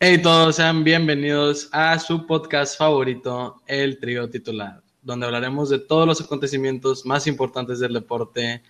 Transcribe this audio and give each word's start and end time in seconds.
Hey, 0.00 0.22
todos 0.22 0.54
sean 0.54 0.84
bienvenidos 0.84 1.68
a 1.72 1.98
su 1.98 2.24
podcast 2.24 2.78
favorito, 2.78 3.60
El 3.66 3.98
Trío 3.98 4.30
Titular, 4.30 4.80
donde 5.02 5.26
hablaremos 5.26 5.70
de 5.70 5.80
todos 5.80 6.06
los 6.06 6.20
acontecimientos 6.20 7.04
más 7.04 7.26
importantes 7.26 7.80
del 7.80 7.94
deporte 7.94 8.62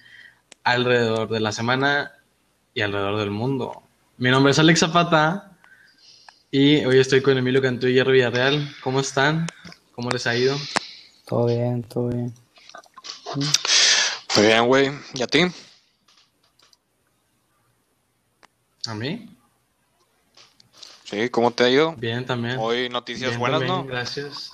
alrededor 0.65 1.29
de 1.29 1.41
la 1.41 1.53
semana 1.53 2.13
y 2.73 2.81
alrededor 2.81 3.19
del 3.19 3.31
mundo. 3.31 3.83
Mi 4.17 4.31
nombre 4.31 4.53
es 4.53 4.59
Alex 4.59 4.81
Zapata 4.81 5.55
y 6.51 6.83
hoy 6.87 6.99
estoy 6.99 7.21
con 7.21 7.37
Emilio 7.37 7.61
Cantú 7.61 7.89
y 7.89 7.93
Hierro 7.93 8.13
Villarreal. 8.13 8.67
¿Cómo 8.83 9.01
están? 9.01 9.47
¿Cómo 9.93 10.09
les 10.09 10.27
ha 10.27 10.35
ido? 10.35 10.57
Todo 11.27 11.45
bien, 11.45 11.83
todo 11.83 12.09
bien. 12.09 12.33
Muy 14.35 14.47
bien, 14.47 14.67
güey. 14.67 14.93
¿Y 15.13 15.23
a 15.23 15.27
ti? 15.27 15.41
¿A 18.87 18.95
mí? 18.95 19.38
Sí, 21.09 21.31
¿cómo 21.31 21.51
te 21.51 21.65
ha 21.65 21.71
ido? 21.71 21.95
Bien, 21.97 22.27
también. 22.27 22.57
Hoy 22.59 22.91
noticias 22.91 23.31
Bien 23.31 23.41
buenas, 23.41 23.61
también, 23.61 23.79
¿no? 23.79 23.87
Gracias. 23.87 24.53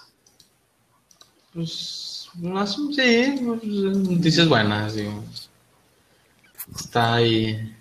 Pues, 1.53 2.29
más, 2.35 2.75
sí, 2.75 3.41
pues, 3.45 3.65
noticias 3.65 4.49
buenas, 4.49 4.95
digamos. 4.95 5.51
Está 6.77 7.15
ahí. 7.15 7.77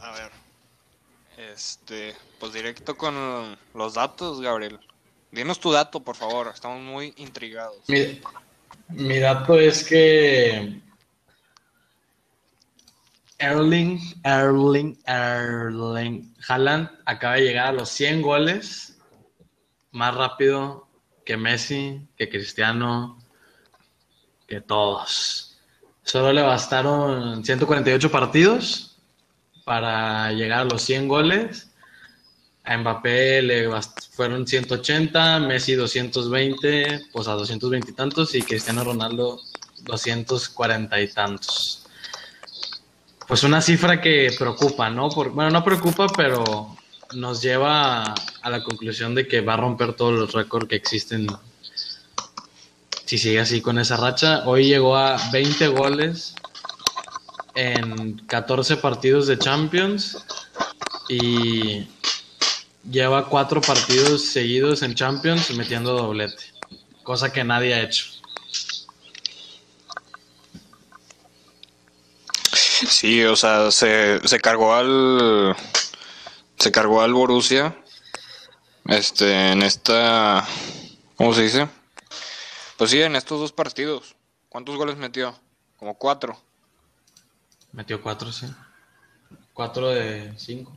A 0.00 0.10
ver. 0.10 0.32
Este, 1.52 2.16
pues 2.40 2.52
directo 2.52 2.96
con 2.96 3.56
los 3.74 3.94
datos, 3.94 4.40
Gabriel. 4.40 4.80
Dinos 5.30 5.60
tu 5.60 5.70
dato, 5.70 6.00
por 6.00 6.16
favor. 6.16 6.50
Estamos 6.52 6.80
muy 6.80 7.14
intrigados. 7.16 7.78
Mi, 7.86 8.20
mi 8.88 9.20
dato 9.20 9.56
es 9.56 9.84
que 9.84 10.82
Erling, 13.44 14.00
Erling, 14.24 14.98
Erling 15.06 16.34
Haaland 16.48 16.88
acaba 17.04 17.34
de 17.34 17.42
llegar 17.42 17.66
a 17.68 17.72
los 17.72 17.90
100 17.90 18.22
goles 18.22 18.98
más 19.92 20.14
rápido 20.14 20.88
que 21.26 21.36
Messi, 21.36 22.00
que 22.16 22.28
Cristiano, 22.28 23.18
que 24.46 24.60
todos. 24.60 25.58
Solo 26.02 26.32
le 26.32 26.42
bastaron 26.42 27.44
148 27.44 28.10
partidos 28.10 28.96
para 29.64 30.32
llegar 30.32 30.60
a 30.60 30.64
los 30.64 30.82
100 30.82 31.08
goles. 31.08 31.70
A 32.64 32.78
Mbappé 32.78 33.42
le 33.42 33.68
fueron 34.12 34.46
180, 34.46 35.40
Messi 35.40 35.74
220, 35.74 37.08
pues 37.12 37.28
a 37.28 37.32
220 37.32 37.90
y 37.90 37.94
tantos, 37.94 38.34
y 38.34 38.42
Cristiano 38.42 38.84
Ronaldo 38.84 39.38
240 39.82 41.00
y 41.00 41.08
tantos. 41.08 41.83
Pues 43.26 43.42
una 43.42 43.60
cifra 43.62 44.00
que 44.00 44.34
preocupa, 44.38 44.90
¿no? 44.90 45.08
Por- 45.08 45.30
bueno, 45.30 45.50
no 45.50 45.64
preocupa, 45.64 46.06
pero 46.14 46.76
nos 47.14 47.40
lleva 47.42 48.02
a 48.42 48.50
la 48.50 48.62
conclusión 48.62 49.14
de 49.14 49.26
que 49.26 49.40
va 49.40 49.54
a 49.54 49.58
romper 49.58 49.94
todos 49.94 50.12
los 50.12 50.32
récords 50.32 50.68
que 50.68 50.76
existen 50.76 51.26
si 53.06 53.18
sigue 53.18 53.40
así 53.40 53.60
con 53.60 53.78
esa 53.78 53.96
racha. 53.96 54.42
Hoy 54.46 54.66
llegó 54.66 54.96
a 54.96 55.16
20 55.32 55.68
goles 55.68 56.34
en 57.54 58.16
14 58.26 58.76
partidos 58.76 59.26
de 59.26 59.38
Champions 59.38 60.18
y 61.08 61.86
lleva 62.90 63.28
cuatro 63.28 63.60
partidos 63.60 64.24
seguidos 64.26 64.82
en 64.82 64.94
Champions 64.94 65.50
metiendo 65.54 65.92
doblete, 65.94 66.44
cosa 67.02 67.32
que 67.32 67.44
nadie 67.44 67.74
ha 67.74 67.82
hecho. 67.82 68.06
Sí, 72.88 73.24
o 73.24 73.36
sea, 73.36 73.70
se, 73.70 74.26
se 74.26 74.40
cargó 74.40 74.74
al. 74.74 75.56
Se 76.58 76.70
cargó 76.72 77.02
al 77.02 77.12
Borussia. 77.12 77.76
Este, 78.86 79.52
en 79.52 79.62
esta. 79.62 80.46
¿Cómo 81.16 81.34
se 81.34 81.42
dice? 81.42 81.68
Pues 82.76 82.90
sí, 82.90 83.00
en 83.00 83.16
estos 83.16 83.40
dos 83.40 83.52
partidos. 83.52 84.16
¿Cuántos 84.48 84.76
goles 84.76 84.96
metió? 84.96 85.38
Como 85.78 85.96
cuatro. 85.96 86.38
Metió 87.72 88.00
cuatro, 88.02 88.30
sí. 88.32 88.46
Cuatro 89.52 89.90
de 89.90 90.32
cinco. 90.36 90.76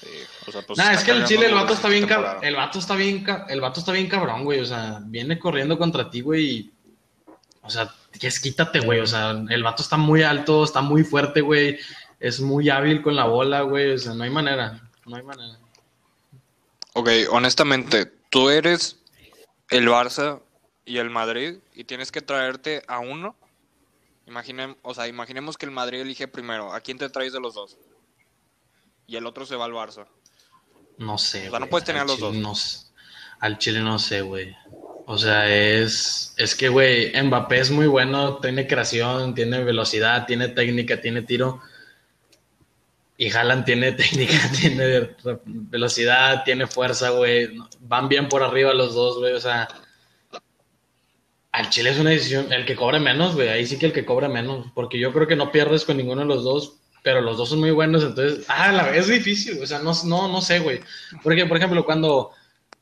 Sí, 0.00 0.08
o 0.46 0.52
sea, 0.52 0.62
pues 0.62 0.78
Nah, 0.78 0.92
es 0.92 1.04
que 1.04 1.10
el 1.12 1.24
Chile, 1.24 1.46
el 1.46 1.54
vato 1.54 1.72
está 1.72 1.88
bien, 1.88 2.06
el 2.42 2.56
vato 2.56 2.78
está 2.78 2.94
bien, 2.96 3.24
el 3.48 3.60
vato 3.60 3.80
está 3.80 3.92
bien 3.92 4.08
cabrón, 4.08 4.44
güey. 4.44 4.60
O 4.60 4.66
sea, 4.66 4.98
viene 5.04 5.38
corriendo 5.38 5.78
contra 5.78 6.10
ti, 6.10 6.20
güey. 6.20 6.44
y- 6.50 6.73
O 7.64 7.70
sea, 7.70 7.92
es 8.20 8.40
quítate, 8.40 8.80
güey. 8.80 9.00
O 9.00 9.06
sea, 9.06 9.30
el 9.30 9.62
vato 9.62 9.82
está 9.82 9.96
muy 9.96 10.22
alto, 10.22 10.64
está 10.64 10.80
muy 10.82 11.02
fuerte, 11.02 11.40
güey. 11.40 11.78
Es 12.20 12.40
muy 12.40 12.68
hábil 12.70 13.02
con 13.02 13.16
la 13.16 13.24
bola, 13.24 13.62
güey. 13.62 13.92
O 13.92 13.98
sea, 13.98 14.14
no 14.14 14.24
hay 14.24 14.30
manera. 14.30 14.80
No 15.06 15.16
hay 15.16 15.22
manera. 15.22 15.58
Ok, 16.94 17.08
honestamente, 17.30 18.06
tú 18.30 18.50
eres 18.50 18.98
el 19.70 19.88
Barça 19.88 20.40
y 20.84 20.98
el 20.98 21.10
Madrid 21.10 21.56
y 21.74 21.84
tienes 21.84 22.12
que 22.12 22.20
traerte 22.22 22.82
a 22.86 23.00
uno. 23.00 23.34
Imaginem, 24.26 24.76
o 24.82 24.94
sea, 24.94 25.08
imaginemos 25.08 25.58
que 25.58 25.66
el 25.66 25.72
Madrid 25.72 26.00
elige 26.00 26.28
primero. 26.28 26.72
¿A 26.72 26.80
quién 26.80 26.98
te 26.98 27.08
traes 27.10 27.32
de 27.32 27.40
los 27.40 27.54
dos? 27.54 27.76
Y 29.06 29.16
el 29.16 29.26
otro 29.26 29.44
se 29.44 29.56
va 29.56 29.64
al 29.64 29.72
Barça. 29.72 30.06
No 30.98 31.18
sé. 31.18 31.48
O 31.48 31.50
sea, 31.50 31.60
no 31.60 31.68
puedes 31.68 31.84
tener 31.84 32.02
Al 32.02 32.06
los 32.08 32.16
Chile 32.16 32.28
dos. 32.28 32.36
no 32.36 32.54
al 33.40 33.58
Chile 33.58 33.80
no 33.80 33.98
sé, 33.98 34.22
güey. 34.22 34.56
O 35.06 35.18
sea, 35.18 35.54
es, 35.54 36.34
es 36.38 36.54
que, 36.54 36.68
güey, 36.68 37.12
Mbappé 37.22 37.60
es 37.60 37.70
muy 37.70 37.86
bueno, 37.86 38.38
tiene 38.38 38.66
creación, 38.66 39.34
tiene 39.34 39.62
velocidad, 39.62 40.26
tiene 40.26 40.48
técnica, 40.48 41.00
tiene 41.00 41.22
tiro. 41.22 41.60
Y 43.16 43.30
Haaland 43.30 43.64
tiene 43.64 43.92
técnica, 43.92 44.50
tiene 44.60 45.10
velocidad, 45.44 46.42
tiene 46.44 46.66
fuerza, 46.66 47.10
güey. 47.10 47.50
Van 47.80 48.08
bien 48.08 48.28
por 48.28 48.42
arriba 48.42 48.72
los 48.72 48.94
dos, 48.94 49.18
güey. 49.18 49.34
O 49.34 49.40
sea, 49.40 49.68
al 51.52 51.68
Chile 51.68 51.90
es 51.90 51.98
una 51.98 52.10
decisión, 52.10 52.50
el 52.52 52.64
que 52.64 52.74
cobre 52.74 52.98
menos, 52.98 53.34
güey. 53.34 53.48
Ahí 53.48 53.66
sí 53.66 53.78
que 53.78 53.86
el 53.86 53.92
que 53.92 54.06
cobre 54.06 54.28
menos. 54.28 54.68
Porque 54.74 54.98
yo 54.98 55.12
creo 55.12 55.28
que 55.28 55.36
no 55.36 55.52
pierdes 55.52 55.84
con 55.84 55.98
ninguno 55.98 56.22
de 56.22 56.28
los 56.28 56.44
dos, 56.44 56.78
pero 57.02 57.20
los 57.20 57.36
dos 57.36 57.50
son 57.50 57.60
muy 57.60 57.72
buenos. 57.72 58.02
Entonces, 58.02 58.46
ah, 58.48 58.72
la 58.72 58.84
vez 58.84 59.02
es 59.02 59.08
difícil. 59.08 59.62
O 59.62 59.66
sea, 59.66 59.80
no, 59.80 59.92
no, 60.06 60.28
no 60.28 60.40
sé, 60.40 60.60
güey. 60.60 60.80
Porque, 61.22 61.44
por 61.44 61.58
ejemplo, 61.58 61.84
cuando 61.84 62.32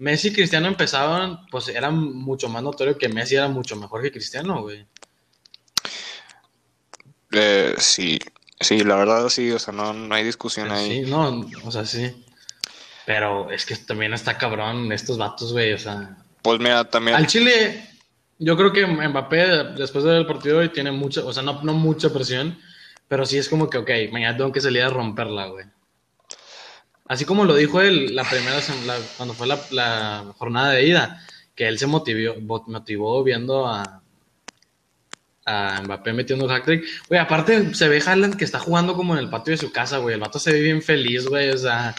Messi 0.02 0.28
y 0.28 0.32
Cristiano 0.32 0.66
empezaban, 0.66 1.46
pues 1.48 1.68
era 1.68 1.88
mucho 1.92 2.48
más 2.48 2.60
notorio 2.60 2.98
que 2.98 3.08
Messi 3.08 3.36
era 3.36 3.46
mucho 3.46 3.76
mejor 3.76 4.02
que 4.02 4.10
Cristiano, 4.10 4.62
güey. 4.62 4.84
Eh, 7.30 7.76
sí, 7.78 8.18
sí, 8.58 8.82
la 8.82 8.96
verdad 8.96 9.28
sí, 9.28 9.52
o 9.52 9.60
sea, 9.60 9.72
no, 9.72 9.92
no 9.92 10.12
hay 10.12 10.24
discusión 10.24 10.72
ahí. 10.72 11.04
Sí, 11.04 11.08
no, 11.08 11.48
o 11.64 11.70
sea, 11.70 11.86
sí. 11.86 12.24
Pero 13.06 13.48
es 13.52 13.64
que 13.64 13.76
también 13.76 14.12
está 14.12 14.36
cabrón 14.36 14.90
estos 14.90 15.18
vatos, 15.18 15.52
güey. 15.52 15.72
O 15.72 15.78
sea, 15.78 16.16
Pues 16.42 16.58
mira, 16.58 16.82
también, 16.82 17.16
al 17.16 17.28
Chile, 17.28 17.88
yo 18.40 18.56
creo 18.56 18.72
que 18.72 18.84
Mbappé, 18.84 19.74
después 19.76 20.02
del 20.02 20.26
partido 20.26 20.58
hoy, 20.58 20.70
tiene 20.70 20.90
mucha, 20.90 21.24
o 21.24 21.32
sea, 21.32 21.44
no, 21.44 21.62
no 21.62 21.74
mucha 21.74 22.12
presión, 22.12 22.58
pero 23.06 23.24
sí 23.24 23.38
es 23.38 23.48
como 23.48 23.70
que, 23.70 23.78
ok, 23.78 23.90
mañana 24.10 24.36
tengo 24.36 24.50
que 24.50 24.60
salir 24.60 24.82
a 24.82 24.90
romperla, 24.90 25.46
güey. 25.46 25.66
Así 27.12 27.26
como 27.26 27.44
lo 27.44 27.54
dijo 27.54 27.82
él 27.82 28.16
la 28.16 28.24
primera 28.24 28.56
la, 28.86 28.96
cuando 29.18 29.34
fue 29.34 29.46
la, 29.46 30.32
jornada 30.38 30.70
de 30.70 30.86
ida, 30.86 31.22
que 31.54 31.68
él 31.68 31.78
se 31.78 31.86
motivó, 31.86 32.62
motivó 32.66 33.22
viendo 33.22 33.66
a, 33.66 34.00
Mbappé 35.44 36.14
metiendo 36.14 36.46
un 36.46 36.50
hat-trick. 36.50 36.86
Güey, 37.08 37.20
aparte 37.20 37.74
se 37.74 37.88
ve 37.88 38.00
Haaland 38.00 38.36
que 38.36 38.46
está 38.46 38.58
jugando 38.58 38.94
como 38.94 39.12
en 39.12 39.18
el 39.18 39.28
patio 39.28 39.50
de 39.50 39.58
su 39.58 39.70
casa, 39.70 39.98
güey. 39.98 40.14
El 40.14 40.20
vato 40.20 40.38
se 40.38 40.54
ve 40.54 40.60
bien 40.60 40.80
feliz, 40.80 41.26
güey. 41.26 41.50
O 41.50 41.58
sea, 41.58 41.94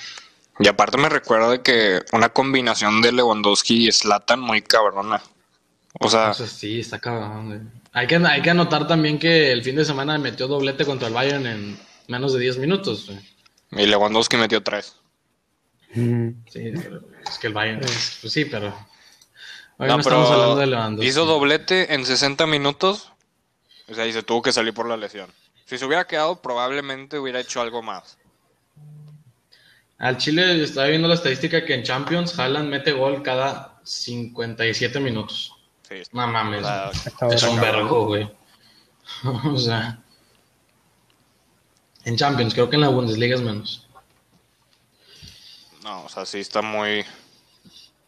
y 0.57 0.67
aparte 0.67 0.97
me 0.97 1.09
recuerda 1.09 1.61
que 1.61 2.01
una 2.11 2.29
combinación 2.29 3.03
de 3.03 3.11
Lewandowski 3.11 3.87
y 3.87 3.91
Slatan 3.91 4.39
muy 4.39 4.63
cabrona. 4.63 5.21
O 5.99 6.09
sea. 6.09 6.31
Eso 6.31 6.47
sí, 6.47 6.79
está 6.79 6.97
cabrón, 6.97 7.47
güey. 7.49 7.59
Hay 7.91 8.07
que, 8.07 8.15
hay 8.15 8.41
que 8.41 8.49
anotar 8.49 8.87
también 8.87 9.19
que 9.19 9.51
el 9.51 9.61
fin 9.61 9.75
de 9.75 9.85
semana 9.85 10.17
metió 10.17 10.47
doblete 10.47 10.85
contra 10.85 11.07
el 11.07 11.13
Bayern 11.13 11.45
en 11.45 11.77
menos 12.07 12.33
de 12.33 12.39
10 12.39 12.57
minutos, 12.57 13.05
güey. 13.05 13.19
Y 13.83 13.85
Lewandowski 13.85 14.37
metió 14.37 14.63
3. 14.63 15.02
Sí, 15.93 16.71
pero 16.75 17.01
es 17.29 17.37
que 17.39 17.47
el 17.47 17.53
Bayern, 17.53 17.83
es- 17.83 18.17
pues 18.21 18.33
sí, 18.33 18.45
pero... 18.45 18.67
Hoy 19.77 19.87
No, 19.87 19.97
no, 19.97 20.03
pero 20.03 20.15
estamos 20.17 20.31
hablando 20.31 20.55
de 20.57 20.67
Lewandowski. 20.67 21.07
Hizo 21.07 21.25
doblete 21.25 21.93
en 21.93 22.05
60 22.05 22.45
minutos. 22.47 23.11
O 23.89 23.93
sea, 23.93 24.05
y 24.05 24.13
se 24.13 24.23
tuvo 24.23 24.41
que 24.41 24.51
salir 24.51 24.73
por 24.73 24.87
la 24.87 24.97
lesión. 24.97 25.29
Si 25.65 25.77
se 25.77 25.85
hubiera 25.85 26.05
quedado, 26.05 26.41
probablemente 26.41 27.17
hubiera 27.19 27.39
hecho 27.39 27.61
algo 27.61 27.81
más. 27.81 28.17
Al 29.97 30.17
Chile 30.17 30.61
estaba 30.63 30.87
viendo 30.87 31.07
la 31.07 31.13
estadística 31.15 31.63
que 31.65 31.73
en 31.75 31.83
Champions 31.83 32.37
Haaland 32.37 32.69
mete 32.69 32.91
gol 32.91 33.21
cada 33.23 33.79
57 33.83 34.99
minutos. 34.99 35.53
Sí, 35.87 35.95
No 36.11 36.27
mames. 36.27 36.65
es 37.31 37.43
un 37.43 37.59
vergo, 37.61 38.05
güey. 38.07 38.29
o 39.45 39.57
sea... 39.57 39.99
En 42.05 42.17
Champions, 42.17 42.53
creo 42.53 42.69
que 42.69 42.75
en 42.75 42.81
la 42.81 42.89
Bundesliga 42.89 43.35
es 43.35 43.41
menos. 43.41 43.87
No, 45.83 46.05
o 46.05 46.09
sea, 46.09 46.25
sí 46.25 46.39
está 46.39 46.61
muy. 46.61 47.05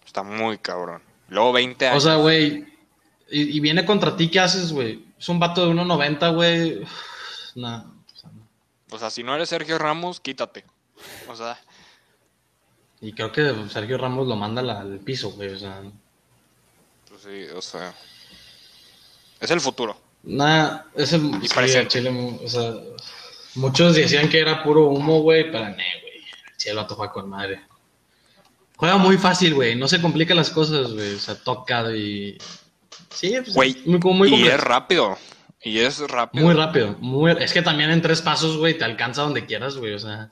Está 0.06 0.24
muy 0.24 0.58
cabrón. 0.58 1.02
Luego 1.30 1.54
20 1.54 1.86
O 1.88 1.90
años. 1.90 2.04
sea, 2.04 2.16
güey, 2.16 2.66
y, 3.30 3.58
y 3.58 3.60
viene 3.60 3.86
contra 3.86 4.16
ti, 4.16 4.30
¿qué 4.30 4.40
haces, 4.40 4.72
güey? 4.72 5.04
Es 5.20 5.28
un 5.30 5.40
vato 5.40 5.66
de 5.66 5.74
1.90, 5.74 6.36
güey. 6.36 6.82
Nah, 7.56 7.84
o 7.86 8.16
sea, 8.18 8.30
O 8.92 9.00
sea, 9.00 9.10
si 9.10 9.24
no 9.24 9.34
eres 9.34 9.48
Sergio 9.48 9.78
Ramos, 9.78 10.20
quítate. 10.20 10.66
O 11.30 11.36
sea, 11.36 11.58
Y 13.00 13.14
creo 13.14 13.32
que 13.32 13.54
Sergio 13.70 13.98
Ramos 13.98 14.28
lo 14.28 14.36
manda 14.36 14.62
al, 14.62 15.00
piso, 15.00 15.32
güey. 15.32 15.50
O 15.50 15.58
sea, 15.60 15.82
pues 17.08 17.22
sí, 17.22 17.46
o 17.56 17.62
sea. 17.62 17.94
Es 19.40 19.52
el 19.52 19.62
futuro. 19.62 19.98
nada, 20.24 20.88
es 20.96 21.14
el. 21.14 21.32
Y 21.42 21.48
sí, 21.48 21.88
Chile, 21.88 22.10
o 22.44 22.48
sea, 22.48 22.74
muchos 23.56 23.96
decían 23.96 24.28
que 24.28 24.40
era 24.40 24.64
puro 24.64 24.88
humo, 24.88 25.22
güey, 25.22 25.50
pero 25.52 25.70
no, 25.70 25.76
güey. 25.76 26.05
Sí, 26.58 26.70
el 26.70 26.76
vato 26.76 26.96
juega 26.96 27.14
con 27.14 27.30
madre. 27.30 27.62
Juega 28.78 28.98
muy 28.98 29.18
fácil, 29.18 29.54
güey. 29.54 29.76
No 29.76 29.88
se 29.88 30.02
complican 30.02 30.38
las 30.38 30.50
cosas, 30.50 30.92
güey. 30.94 31.16
O 31.16 31.20
sea, 31.20 31.36
toca 31.36 31.92
y. 31.96 32.38
Sí, 33.10 33.36
pues, 33.42 33.54
Güey, 33.54 33.82
muy, 33.86 34.00
como 34.00 34.16
muy 34.16 34.34
y 34.36 34.48
es 34.48 34.60
rápido. 34.60 35.18
Y 35.62 35.80
es 35.80 36.00
rápido. 36.00 36.46
Muy 36.46 36.54
rápido. 36.54 36.96
Muy... 37.00 37.32
Es 37.40 37.54
que 37.54 37.62
también 37.62 37.90
en 37.90 38.02
tres 38.02 38.22
pasos, 38.22 38.58
güey, 38.58 38.78
te 38.78 38.84
alcanza 38.84 39.24
donde 39.24 39.46
quieras, 39.46 39.78
güey. 39.78 39.94
O 39.94 40.00
sea, 40.00 40.32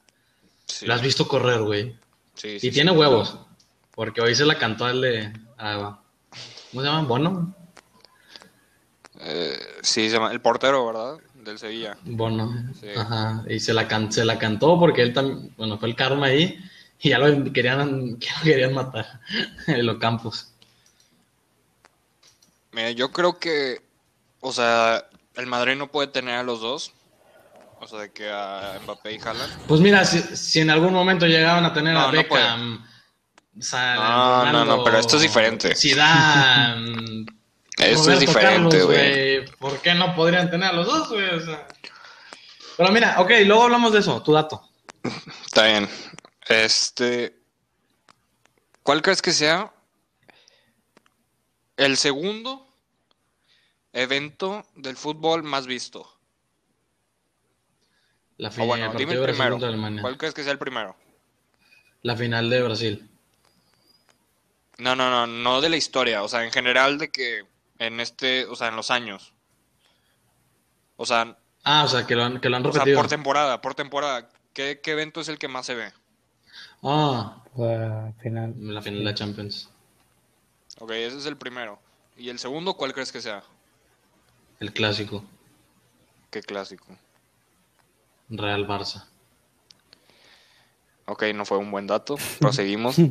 Sí, 0.65 0.85
lo 0.85 0.93
has 0.93 1.01
visto 1.01 1.27
correr, 1.27 1.61
güey. 1.61 1.95
sí, 2.35 2.57
Y 2.61 2.71
tiene 2.71 2.91
huevos. 2.91 3.37
Porque 3.95 4.21
hoy 4.21 4.35
se 4.35 4.45
la 4.45 4.57
cantó 4.57 4.87
el 4.89 5.01
de. 5.01 5.33
ah, 5.57 5.99
¿Cómo 6.71 6.81
se 6.81 6.87
llama? 6.87 7.07
Bono. 7.07 7.55
Eh, 9.19 9.57
sí, 9.81 10.09
se 10.09 10.15
llama 10.15 10.31
el 10.31 10.41
portero, 10.41 10.85
¿verdad? 10.85 11.17
Del 11.43 11.59
Sevilla. 11.59 11.97
Bono. 12.05 12.53
Sí. 12.79 12.87
Ajá. 12.95 13.43
Y 13.49 13.59
se 13.59 13.73
la, 13.73 13.87
can- 13.87 14.11
se 14.11 14.23
la 14.23 14.37
cantó 14.39 14.79
porque 14.79 15.01
él 15.01 15.13
también. 15.13 15.53
Bueno, 15.57 15.77
fue 15.77 15.89
el 15.89 15.95
karma 15.95 16.27
ahí. 16.27 16.57
Y 16.99 17.09
ya 17.09 17.19
lo 17.19 17.51
querían, 17.51 18.17
que 18.19 18.27
lo 18.37 18.43
querían 18.43 18.73
matar. 18.73 19.19
En 19.67 19.85
los 19.85 19.97
campos. 19.97 20.49
Mira, 22.71 22.91
yo 22.91 23.11
creo 23.11 23.37
que, 23.39 23.81
o 24.39 24.51
sea, 24.51 25.05
el 25.35 25.45
Madrid 25.47 25.75
no 25.75 25.91
puede 25.91 26.07
tener 26.07 26.35
a 26.35 26.43
los 26.43 26.61
dos. 26.61 26.93
O 27.79 27.87
sea, 27.87 27.99
de 27.99 28.11
que 28.13 28.29
a 28.31 28.79
Mbappé 28.83 29.13
y 29.13 29.19
Haaland. 29.19 29.53
Pues 29.67 29.81
mira, 29.81 30.05
si, 30.05 30.19
si 30.37 30.61
en 30.61 30.69
algún 30.69 30.93
momento 30.93 31.25
llegaban 31.27 31.65
a 31.65 31.73
tener 31.73 31.93
No, 31.93 31.99
a 31.99 32.05
no 32.07 32.11
Beckham. 32.13 32.85
No, 33.55 34.51
no, 34.51 34.65
no, 34.65 34.83
pero 34.83 34.97
esto 34.97 35.17
es 35.17 35.21
diferente. 35.23 35.75
Zidane. 35.75 37.25
Esto 37.91 38.11
es 38.11 38.19
diferente, 38.19 38.83
güey. 38.83 39.45
¿Por 39.57 39.79
qué 39.81 39.93
no 39.93 40.15
podrían 40.15 40.49
tener 40.49 40.69
a 40.69 40.73
los 40.73 40.85
dos, 40.85 41.09
güey? 41.09 41.29
O 41.29 41.39
sea. 41.39 41.67
Pero 42.77 42.91
mira, 42.91 43.19
ok, 43.19 43.31
luego 43.45 43.63
hablamos 43.63 43.93
de 43.93 43.99
eso, 43.99 44.21
tu 44.23 44.33
dato. 44.33 44.61
Está 45.45 45.67
bien. 45.67 45.89
Este. 46.47 47.37
¿Cuál 48.83 49.01
crees 49.01 49.21
que 49.21 49.31
sea 49.31 49.71
el 51.77 51.97
segundo 51.97 52.67
evento 53.93 54.65
del 54.75 54.97
fútbol 54.97 55.43
más 55.43 55.67
visto? 55.67 56.09
La, 58.37 58.49
O 58.49 58.51
final 58.51 58.67
bueno, 58.67 58.93
dime 58.97 59.13
el 59.13 59.23
primero. 59.23 59.51
contra 59.51 59.69
Alemania. 59.69 60.01
¿Cuál 60.01 60.17
crees 60.17 60.33
que 60.33 60.43
sea 60.43 60.51
el 60.51 60.59
primero? 60.59 60.95
La 62.01 62.17
final 62.17 62.49
de 62.49 62.61
Brasil. 62.61 63.09
No, 64.79 64.95
no, 64.95 65.09
no, 65.09 65.27
no 65.27 65.61
de 65.61 65.69
la 65.69 65.77
historia. 65.77 66.23
O 66.23 66.27
sea, 66.27 66.43
en 66.43 66.51
general 66.51 66.97
de 66.97 67.09
que 67.09 67.45
en 67.79 67.99
este, 67.99 68.45
o 68.45 68.55
sea, 68.55 68.67
en 68.69 68.75
los 68.75 68.91
años. 68.91 69.33
O 70.95 71.05
sea, 71.05 71.37
Ah, 71.65 71.83
o 71.85 71.87
sea, 71.87 72.05
que 72.05 72.15
lo 72.15 72.23
han, 72.25 72.41
que 72.41 72.49
lo 72.49 72.57
han 72.57 72.65
o 72.65 72.71
sea, 72.73 72.79
repetido. 72.81 72.99
por 72.99 73.07
temporada, 73.09 73.61
por 73.61 73.73
temporada. 73.73 74.29
¿Qué, 74.53 74.81
qué 74.83 74.91
evento 74.91 75.21
es 75.21 75.29
el 75.29 75.39
que 75.39 75.47
más 75.47 75.65
se 75.65 75.75
ve? 75.75 75.93
Ah, 76.81 77.41
al 77.57 78.13
final. 78.21 78.53
la 78.57 78.81
final 78.81 79.03
de 79.05 79.13
Champions. 79.13 79.69
Ok, 80.79 80.91
ese 80.91 81.17
es 81.17 81.25
el 81.25 81.37
primero. 81.37 81.79
¿Y 82.17 82.29
el 82.29 82.37
segundo 82.37 82.73
cuál 82.73 82.93
crees 82.93 83.11
que 83.13 83.21
sea? 83.21 83.43
El 84.59 84.73
clásico. 84.73 85.23
Qué 86.29 86.41
clásico. 86.41 86.97
Real 88.29 88.67
Barça. 88.67 89.05
Ok, 91.05 91.23
no 91.35 91.43
fue 91.45 91.57
un 91.57 91.69
buen 91.69 91.85
dato. 91.85 92.15
Proseguimos. 92.39 92.97
es 92.99 93.05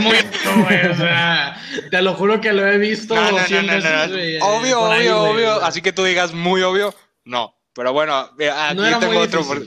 muy 0.00 0.16
güey, 0.64 0.86
o 0.86 0.94
sea, 0.96 1.60
te 1.90 2.00
lo 2.02 2.14
juro 2.14 2.40
que 2.40 2.52
lo 2.52 2.66
he 2.66 2.78
visto 2.78 3.14
No, 3.16 3.32
no, 3.32 3.38
no, 3.38 3.44
100 3.44 3.66
no, 3.66 3.72
no, 3.72 3.78
veces, 3.78 4.06
no. 4.08 4.12
güey, 4.14 4.36
eh, 4.36 4.40
Obvio, 4.42 4.86
ahí, 4.92 5.08
obvio, 5.08 5.22
obvio. 5.32 5.52
Así 5.64 5.82
que 5.82 5.92
tú 5.92 6.04
digas 6.04 6.32
muy 6.32 6.62
obvio. 6.62 6.94
No. 7.24 7.54
Pero 7.74 7.92
bueno, 7.92 8.30
mira, 8.36 8.70
aquí 8.70 8.80
tengo 9.00 9.18
otro. 9.20 9.44
por- 9.44 9.66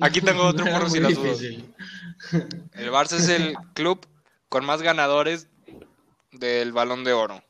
aquí 0.00 0.20
tengo 0.20 0.42
otro 0.44 0.64
por 0.64 0.90
si 0.90 1.00
las 1.00 1.14
dudas. 1.14 1.40
El 1.40 2.90
Barça 2.90 3.16
es 3.16 3.28
el 3.28 3.54
club 3.74 4.06
con 4.48 4.64
más 4.64 4.80
ganadores 4.82 5.48
del 6.32 6.72
Balón 6.72 7.04
de 7.04 7.12
Oro. 7.12 7.42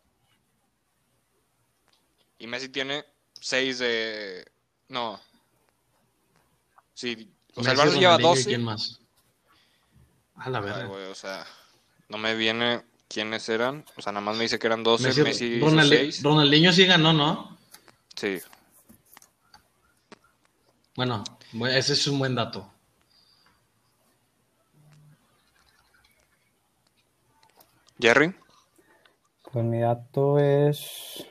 Y 2.38 2.46
Messi 2.46 2.68
tiene 2.68 3.04
seis 3.40 3.78
de. 3.78 4.44
No. 4.88 5.20
Sí. 6.94 7.30
O 7.56 7.62
sea, 7.62 7.72
el 7.72 7.78
Barça 7.78 7.98
lleva 7.98 8.16
Ronaldinho 8.16 8.18
y 8.18 8.22
12. 8.36 8.44
¿Quién 8.46 8.64
más? 8.64 9.00
A 10.36 10.50
la 10.50 10.58
Ay, 10.58 10.64
verga. 10.64 10.84
güey, 10.86 11.04
o 11.06 11.14
sea, 11.14 11.46
no 12.08 12.18
me 12.18 12.34
viene 12.34 12.82
quiénes 13.08 13.48
eran. 13.48 13.84
O 13.96 14.02
sea, 14.02 14.12
nada 14.12 14.24
más 14.24 14.36
me 14.36 14.42
dice 14.42 14.58
que 14.58 14.66
eran 14.66 14.82
12. 14.82 15.08
Messi- 15.10 15.22
Messi, 15.22 15.46
hizo 15.54 15.66
Ronaldi- 15.66 15.88
seis. 15.88 16.22
Ronaldinho 16.22 16.72
sí 16.72 16.86
ganó, 16.86 17.12
¿no? 17.12 17.56
Sí. 18.16 18.40
Bueno, 20.96 21.22
bu- 21.52 21.68
ese 21.68 21.92
es 21.94 22.06
un 22.06 22.18
buen 22.18 22.34
dato. 22.34 22.70
Jerry. 28.00 28.34
Pues 29.52 29.64
mi 29.64 29.78
dato 29.80 30.38
es 30.38 31.24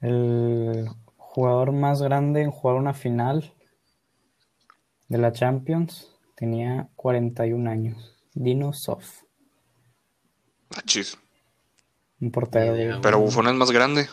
el 0.00 0.88
jugador 1.16 1.72
más 1.72 2.02
grande 2.02 2.42
en 2.42 2.50
jugar 2.50 2.76
una 2.76 2.94
final 2.94 3.52
de 5.12 5.18
la 5.18 5.30
Champions. 5.32 6.08
Tenía 6.34 6.88
41 6.96 7.70
años. 7.70 8.16
Dino 8.34 8.72
Sof, 8.72 9.22
Ah, 10.74 10.80
chis. 10.86 11.18
un 12.20 12.30
portero. 12.30 13.00
Pero 13.02 13.20
Buffon 13.20 13.46
es 13.48 13.54
más 13.54 13.70
grande. 13.70 14.08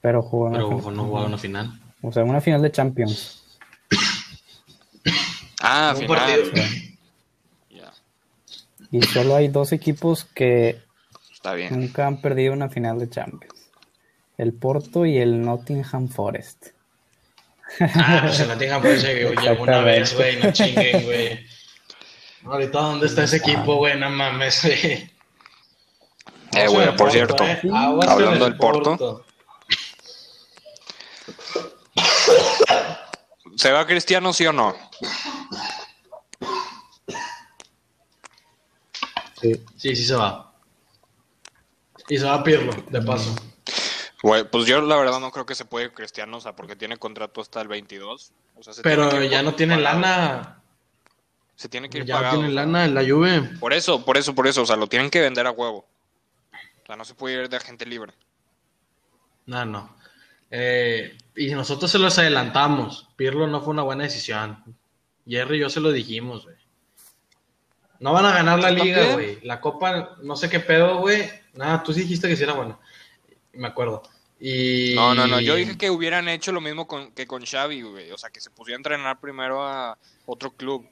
Pero 0.00 0.20
jugó 0.20 0.48
en 0.48 0.54
Pero 0.54 0.70
Buffon 0.70 0.96
no 0.96 1.04
jugaba 1.04 1.26
una 1.28 1.38
final. 1.38 1.80
O 2.02 2.10
sea, 2.12 2.24
una 2.24 2.40
final 2.40 2.60
de 2.60 2.72
Champions. 2.72 3.40
Ah, 5.62 5.94
Un 5.96 6.02
final. 6.02 6.18
partido. 6.18 6.42
Ya, 7.70 7.92
Y 8.90 9.00
solo 9.02 9.36
hay 9.36 9.48
dos 9.48 9.72
equipos 9.72 10.24
que 10.24 10.82
está 11.32 11.54
bien. 11.54 11.78
nunca 11.78 12.06
han 12.06 12.20
perdido 12.20 12.52
una 12.52 12.68
final 12.68 12.98
de 12.98 13.08
Champions. 13.08 13.70
El 14.36 14.52
Porto 14.52 15.06
y 15.06 15.16
el 15.18 15.40
Nottingham 15.40 16.08
Forest. 16.08 16.68
Ah, 17.80 18.20
pues 18.22 18.36
se 18.36 18.46
la 18.46 18.56
tengan 18.56 18.80
por 18.80 18.90
ese 18.90 19.24
güey, 19.24 19.36
llegó 19.36 19.62
una 19.62 19.80
vez, 19.80 20.14
güey, 20.14 20.36
no 20.36 20.52
chinguen, 20.52 21.04
güey. 21.04 21.46
Ahorita, 22.44 22.78
¿dónde 22.78 23.06
está 23.06 23.24
ese 23.24 23.38
equipo, 23.38 23.76
güey? 23.76 23.98
No 23.98 24.10
mames, 24.10 24.62
güey. 24.62 25.10
Eh, 26.52 26.68
güey, 26.68 26.96
por 26.96 27.10
cierto, 27.10 27.42
eh. 27.44 27.58
Con 27.62 27.74
hablando 27.74 28.46
el 28.46 28.52
del 28.52 28.56
Porto. 28.56 29.24
¿Se 33.56 33.72
va 33.72 33.86
Cristiano, 33.86 34.32
sí 34.32 34.46
o 34.46 34.52
no? 34.52 34.74
Sí. 39.40 39.64
Sí, 39.76 39.96
sí 39.96 40.04
se 40.04 40.14
va. 40.14 40.52
Y 42.08 42.18
se 42.18 42.24
va 42.24 42.34
a 42.34 42.44
Pirlo, 42.44 42.72
de 42.90 43.02
paso. 43.02 43.34
Pues 44.50 44.64
yo 44.66 44.80
la 44.80 44.96
verdad 44.96 45.20
no 45.20 45.30
creo 45.30 45.44
que 45.44 45.54
se 45.54 45.66
puede 45.66 45.92
Cristiano, 45.92 46.38
o 46.38 46.40
sea, 46.40 46.56
porque 46.56 46.76
tiene 46.76 46.96
contrato 46.96 47.42
hasta 47.42 47.60
el 47.60 47.68
22. 47.68 48.32
O 48.56 48.62
sea, 48.62 48.72
se 48.72 48.80
Pero 48.82 49.10
tiene 49.10 49.28
ya 49.28 49.42
no 49.42 49.54
tiene 49.54 49.76
pagado. 49.76 50.00
lana. 50.00 50.62
Se 51.56 51.68
tiene 51.68 51.90
que 51.90 51.98
ir 51.98 52.04
Ya 52.06 52.14
no 52.14 52.20
pagado. 52.20 52.38
tiene 52.38 52.54
lana 52.54 52.84
en 52.86 52.94
la 52.94 53.02
Juve. 53.02 53.42
Por 53.60 53.74
eso, 53.74 54.02
por 54.02 54.16
eso, 54.16 54.34
por 54.34 54.46
eso. 54.46 54.62
O 54.62 54.66
sea, 54.66 54.76
lo 54.76 54.86
tienen 54.86 55.10
que 55.10 55.20
vender 55.20 55.46
a 55.46 55.50
huevo. 55.50 55.86
O 56.82 56.86
sea, 56.86 56.96
no 56.96 57.04
se 57.04 57.14
puede 57.14 57.42
ir 57.42 57.48
de 57.50 57.56
agente 57.58 57.84
libre. 57.84 58.14
No, 59.44 59.64
no. 59.66 59.94
Eh, 60.50 61.18
y 61.36 61.50
nosotros 61.54 61.90
se 61.90 61.98
los 61.98 62.18
adelantamos. 62.18 63.08
Pirlo 63.16 63.46
no 63.46 63.60
fue 63.60 63.72
una 63.74 63.82
buena 63.82 64.04
decisión. 64.04 64.64
Jerry 65.28 65.58
y 65.58 65.60
yo 65.60 65.68
se 65.68 65.80
lo 65.80 65.92
dijimos, 65.92 66.44
güey. 66.44 66.56
No 68.00 68.14
van 68.14 68.24
a 68.24 68.32
ganar 68.32 68.58
la 68.58 68.70
liga, 68.70 69.12
güey. 69.12 69.38
La 69.42 69.60
copa, 69.60 70.16
no 70.22 70.34
sé 70.34 70.48
qué 70.48 70.60
pedo, 70.60 70.98
güey. 70.98 71.28
Nada, 71.52 71.82
tú 71.82 71.92
sí 71.92 72.00
dijiste 72.00 72.26
que 72.26 72.36
sí 72.36 72.42
era 72.42 72.54
buena. 72.54 72.78
Me 73.52 73.68
acuerdo. 73.68 74.02
Y... 74.40 74.94
No, 74.94 75.14
no, 75.14 75.26
no. 75.26 75.40
Yo 75.40 75.54
dije 75.54 75.78
que 75.78 75.90
hubieran 75.90 76.28
hecho 76.28 76.52
lo 76.52 76.60
mismo 76.60 76.86
con, 76.86 77.12
que 77.12 77.26
con 77.26 77.44
Xavi, 77.44 77.82
güey. 77.82 78.10
O 78.10 78.18
sea, 78.18 78.30
que 78.30 78.40
se 78.40 78.50
pusiera 78.50 78.76
a 78.76 78.80
entrenar 78.80 79.20
primero 79.20 79.66
a 79.66 79.96
otro 80.26 80.50
club. 80.50 80.86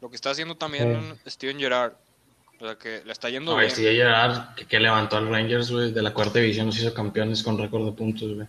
Lo 0.00 0.10
que 0.10 0.16
está 0.16 0.30
haciendo 0.30 0.56
también 0.56 1.18
Steven 1.26 1.58
Gerrard. 1.58 1.94
O 2.60 2.66
sea, 2.66 2.76
que 2.76 3.02
le 3.04 3.12
está 3.12 3.28
yendo 3.28 3.52
No, 3.52 3.58
bien. 3.58 3.70
sí, 3.70 3.82
Gerrard, 3.82 4.54
que, 4.54 4.66
que 4.66 4.78
levantó 4.78 5.16
al 5.16 5.28
Rangers, 5.28 5.70
güey, 5.72 5.92
de 5.92 6.02
la 6.02 6.14
cuarta 6.14 6.38
división, 6.38 6.66
nos 6.66 6.78
hizo 6.78 6.94
campeones 6.94 7.42
con 7.42 7.58
récord 7.58 7.84
de 7.86 7.92
puntos, 7.92 8.34
güey. 8.34 8.46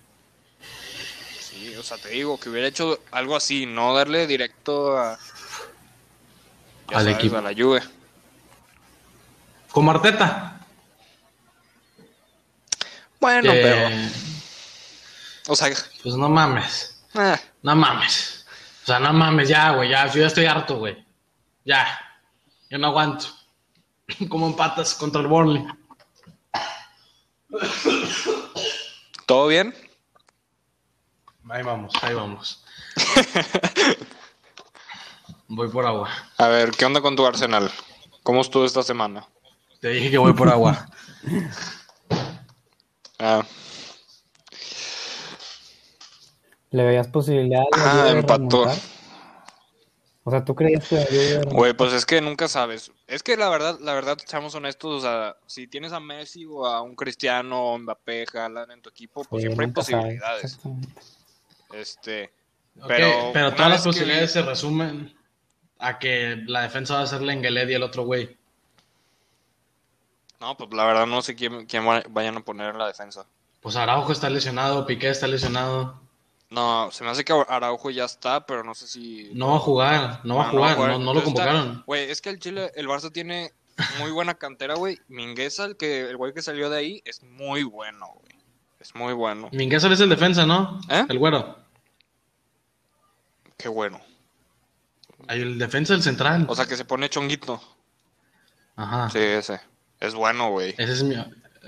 Sí, 1.40 1.76
o 1.76 1.82
sea, 1.82 1.98
te 1.98 2.10
digo, 2.10 2.40
que 2.40 2.50
hubiera 2.50 2.68
hecho 2.68 3.00
algo 3.12 3.36
así, 3.36 3.66
no 3.66 3.96
darle 3.96 4.28
directo 4.28 4.96
a... 4.98 5.18
ya 6.92 6.98
Al 6.98 7.04
sabes, 7.06 7.18
equipo. 7.18 7.38
A 7.38 7.42
la 7.42 7.54
Juve. 7.56 7.82
Como 9.72 9.90
Arteta. 9.90 10.60
Bueno, 13.20 13.52
pero... 13.52 13.90
O 15.48 15.56
sea, 15.56 15.70
Pues 16.02 16.16
no 16.16 16.30
mames. 16.30 17.04
Eh, 17.16 17.36
No 17.62 17.76
mames. 17.76 18.46
O 18.84 18.86
sea, 18.86 19.00
no 19.00 19.14
mames, 19.14 19.50
ya, 19.50 19.72
güey, 19.72 19.90
ya, 19.90 20.08
yo 20.08 20.22
ya 20.22 20.28
estoy 20.28 20.46
harto, 20.46 20.78
güey. 20.78 21.06
Ya. 21.66 21.86
Yo 22.70 22.78
no 22.78 22.88
aguanto. 22.88 23.28
Como 24.30 24.48
empatas 24.48 24.94
contra 24.96 25.22
el 25.22 25.28
Burnley. 25.28 25.66
¿Todo 29.26 29.48
bien? 29.48 29.74
Ahí 31.50 31.64
vamos, 31.64 31.94
ahí 32.02 32.14
vamos. 32.14 32.64
voy 35.48 35.70
por 35.70 35.86
agua. 35.86 36.10
A 36.38 36.48
ver, 36.48 36.72
¿qué 36.72 36.86
onda 36.86 37.02
con 37.02 37.16
tu 37.16 37.26
Arsenal? 37.26 37.72
¿Cómo 38.24 38.42
estuvo 38.42 38.66
esta 38.66 38.84
semana? 38.84 39.28
Te 39.82 39.90
dije 39.90 40.12
que 40.12 40.18
voy 40.18 40.34
por 40.34 40.50
agua. 40.50 40.88
Ah, 43.20 43.42
¿Le 46.74 46.84
veías 46.84 47.08
posibilidad 47.08 47.64
Ah, 47.72 48.08
empató. 48.12 48.66
remontar? 48.66 48.78
O 50.26 50.32
sea, 50.32 50.44
¿tú 50.44 50.56
creías 50.56 50.88
que? 50.88 51.42
Güey, 51.52 51.74
pues 51.74 51.94
es 51.94 52.06
que 52.06 52.20
nunca 52.22 52.48
sabes. 52.48 52.92
Es 53.08 53.24
que 53.24 53.38
la 53.38 53.48
verdad, 53.50 53.78
la 53.82 53.94
verdad, 53.94 54.18
seamos 54.26 54.56
honestos, 54.56 54.92
o 54.92 55.02
sea, 55.02 55.36
si 55.46 55.68
tienes 55.68 55.92
a 55.94 56.00
Messi 56.00 56.46
o 56.46 56.66
a 56.66 56.82
un 56.82 56.96
Cristiano, 56.96 57.74
o 57.74 57.78
Mbappé, 57.78 58.26
Haaland 58.34 58.72
en 58.72 58.82
tu 58.82 58.90
equipo, 58.90 59.24
pues 59.24 59.42
Sí, 59.44 59.48
siempre 59.48 59.66
hay 59.68 59.72
posibilidades. 59.72 60.60
Este, 61.74 62.32
Pero 62.88 63.32
pero, 63.34 63.54
todas 63.54 63.70
las 63.70 63.82
que- 63.84 63.90
posibilidades 63.90 64.32
se 64.32 64.42
resumen 64.42 65.16
a 65.78 66.00
que 66.00 66.38
la 66.48 66.62
defensa 66.62 66.96
va 66.96 67.02
a 67.02 67.08
ser 67.08 67.22
Lenglet 67.22 67.70
y 67.70 67.74
el 67.74 67.84
otro 67.84 68.04
güey. 68.06 68.36
no, 70.40 70.58
pues 70.58 70.70
la 70.74 70.86
verdad 70.86 71.06
no 71.06 71.22
sé 71.22 71.36
quién, 71.36 71.66
quién 71.68 71.88
va- 71.88 72.04
vayan 72.10 72.38
a 72.38 72.42
poner 72.44 72.70
en 72.72 72.78
la 72.78 72.88
defensa. 72.88 73.26
Pues 73.62 73.76
Araujo 73.78 74.12
está 74.12 74.30
lesionado, 74.30 74.86
Piqué 74.86 75.10
está 75.10 75.28
lesionado. 75.28 76.02
No, 76.54 76.92
se 76.92 77.04
me 77.04 77.10
hace 77.10 77.26
que 77.26 77.34
Araujo 77.48 77.90
ya 77.90 78.06
está, 78.06 78.46
pero 78.46 78.64
no 78.64 78.76
sé 78.76 78.88
si... 78.88 79.32
No 79.34 79.48
va 79.50 79.56
a 79.56 79.60
jugar, 79.60 80.20
no 80.24 80.36
va 80.36 80.44
a 80.44 80.48
Ah, 80.48 80.52
jugar, 80.52 80.78
no, 80.92 81.00
no 81.00 81.14
lo 81.16 81.24
convocaron. 81.24 81.84
Güey, 81.88 82.12
es 82.12 82.22
que 82.22 82.30
el 82.30 82.38
Chile, 82.38 82.72
el 82.76 82.88
Barça 82.88 83.12
tiene 83.12 83.52
muy 84.00 84.12
buena 84.12 84.36
cantera, 84.36 84.76
güey. 84.76 85.00
Mingueza, 85.08 85.66
el 85.66 85.78
que 85.78 86.02
el 86.02 86.16
güey 86.16 86.32
que 86.32 86.44
salió 86.44 86.70
de 86.70 86.78
ahí, 86.78 87.02
es 87.06 87.24
muy 87.24 87.64
bueno, 87.64 88.08
güey. 88.22 88.36
Es 88.80 88.94
muy 88.94 89.14
bueno. 89.14 89.50
Mingueza 89.52 89.92
es 89.92 90.00
el 90.00 90.10
defensa, 90.10 90.46
¿no? 90.46 90.80
¿Eh? 90.90 91.06
El 91.10 91.18
güero. 91.18 91.58
Qué 93.58 93.68
bueno. 93.70 94.00
Hay 95.28 95.42
el 95.42 95.58
defensa 95.58 95.94
del 95.94 96.04
central. 96.04 96.46
O 96.50 96.56
sea, 96.56 96.68
que 96.68 96.76
se 96.78 96.86
pone 96.86 97.10
chonguito. 97.10 97.62
Ajá. 98.76 99.10
Sí, 99.10 99.18
ese. 99.20 99.60
Es 100.00 100.14
bueno, 100.14 100.52
güey. 100.52 100.76
Ese 100.78 100.94
es 100.94 101.04
mi. 101.04 101.16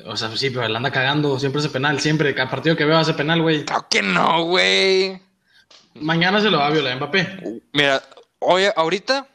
O 0.04 0.18
sea, 0.18 0.36
sí, 0.36 0.50
pero 0.50 0.66
él 0.66 0.76
anda 0.76 0.92
cagando. 0.92 1.40
Siempre 1.40 1.60
hace 1.60 1.70
penal. 1.70 2.00
Siempre. 2.02 2.36
Cada 2.36 2.50
partido 2.50 2.76
que 2.76 2.84
veo 2.86 2.98
hace 2.98 3.14
penal, 3.14 3.42
güey. 3.42 3.64
Claro 3.66 3.88
que 3.90 4.02
no, 4.02 4.44
güey. 4.44 5.22
Mañana 5.96 6.42
se 6.42 6.50
lo 6.52 6.58
va 6.58 6.68
a 6.68 6.72
violar 6.72 6.98
Mbappé. 6.98 7.62
Mira, 7.72 8.04
hoy, 8.40 8.64
ahorita, 8.76 9.28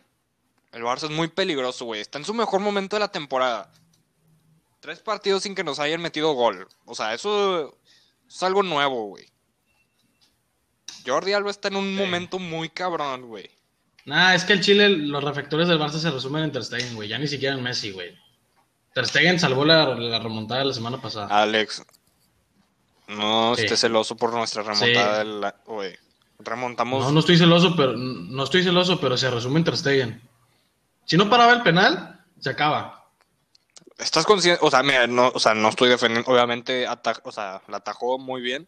el 0.72 0.82
Barça 0.82 1.04
es 1.04 1.10
muy 1.10 1.28
peligroso, 1.28 1.86
güey. 1.86 2.02
Está 2.02 2.18
en 2.18 2.24
su 2.26 2.34
mejor 2.34 2.60
momento 2.60 2.96
de 2.96 3.00
la 3.00 3.08
temporada. 3.10 3.72
Tres 4.80 4.98
partidos 5.00 5.42
sin 5.42 5.54
que 5.54 5.64
nos 5.64 5.78
hayan 5.78 6.02
metido 6.02 6.32
gol. 6.34 6.68
O 6.84 6.94
sea, 6.94 7.14
eso 7.14 7.78
es 8.28 8.42
algo 8.42 8.62
nuevo, 8.62 9.06
güey. 9.06 9.26
Jordi 11.06 11.32
Alba 11.32 11.50
está 11.50 11.68
en 11.68 11.76
un 11.76 11.88
Sí. 11.88 11.94
momento 12.02 12.38
muy 12.38 12.68
cabrón, 12.68 13.22
güey. 13.28 13.50
Nah, 14.04 14.34
es 14.34 14.44
que 14.44 14.52
el 14.52 14.60
Chile, 14.60 14.88
los 14.88 15.22
reflectores 15.24 15.68
del 15.68 15.78
Barça 15.78 15.98
se 15.98 16.10
resumen 16.10 16.44
en 16.44 16.52
Ter 16.52 16.64
Stegen, 16.64 16.94
güey. 16.94 17.08
Ya 17.08 17.18
ni 17.18 17.26
siquiera 17.26 17.54
en 17.54 17.62
Messi, 17.62 17.90
güey. 17.90 18.16
Ter 18.94 19.06
Stegen 19.06 19.38
salvó 19.38 19.64
la, 19.64 19.86
la 19.94 20.18
remontada 20.18 20.60
de 20.60 20.66
la 20.66 20.74
semana 20.74 21.00
pasada. 21.00 21.26
Alex, 21.42 21.82
no 23.08 23.54
Sí. 23.56 23.62
estés 23.62 23.80
celoso 23.80 24.16
por 24.16 24.32
nuestra 24.32 24.62
remontada. 24.62 25.22
Sí. 25.22 25.28
de 25.28 25.34
la- 25.40 25.54
Güey, 25.66 25.96
remontamos. 26.38 27.04
No, 27.04 27.12
no 27.12 27.20
estoy 27.20 27.36
celoso, 27.38 27.74
pero 27.76 27.92
no 27.96 28.44
estoy 28.44 28.62
celoso, 28.62 29.00
pero 29.00 29.16
se 29.16 29.30
resume 29.30 29.58
en 29.58 29.64
Ter 29.64 29.76
Stegen. 29.76 30.22
Si 31.04 31.16
no 31.16 31.28
paraba 31.28 31.52
el 31.52 31.62
penal, 31.62 32.20
se 32.40 32.50
acaba. 32.50 33.04
¿Estás 33.98 34.24
consciente? 34.24 34.60
O 34.64 34.70
sea, 34.70 34.82
mira, 34.82 35.06
no, 35.06 35.28
o 35.34 35.38
sea, 35.38 35.54
no 35.54 35.68
estoy 35.68 35.88
defendiendo. 35.90 36.30
Obviamente, 36.30 36.86
o 37.24 37.32
sea, 37.32 37.60
la 37.68 37.78
atajó 37.78 38.18
muy 38.18 38.40
bien. 38.40 38.66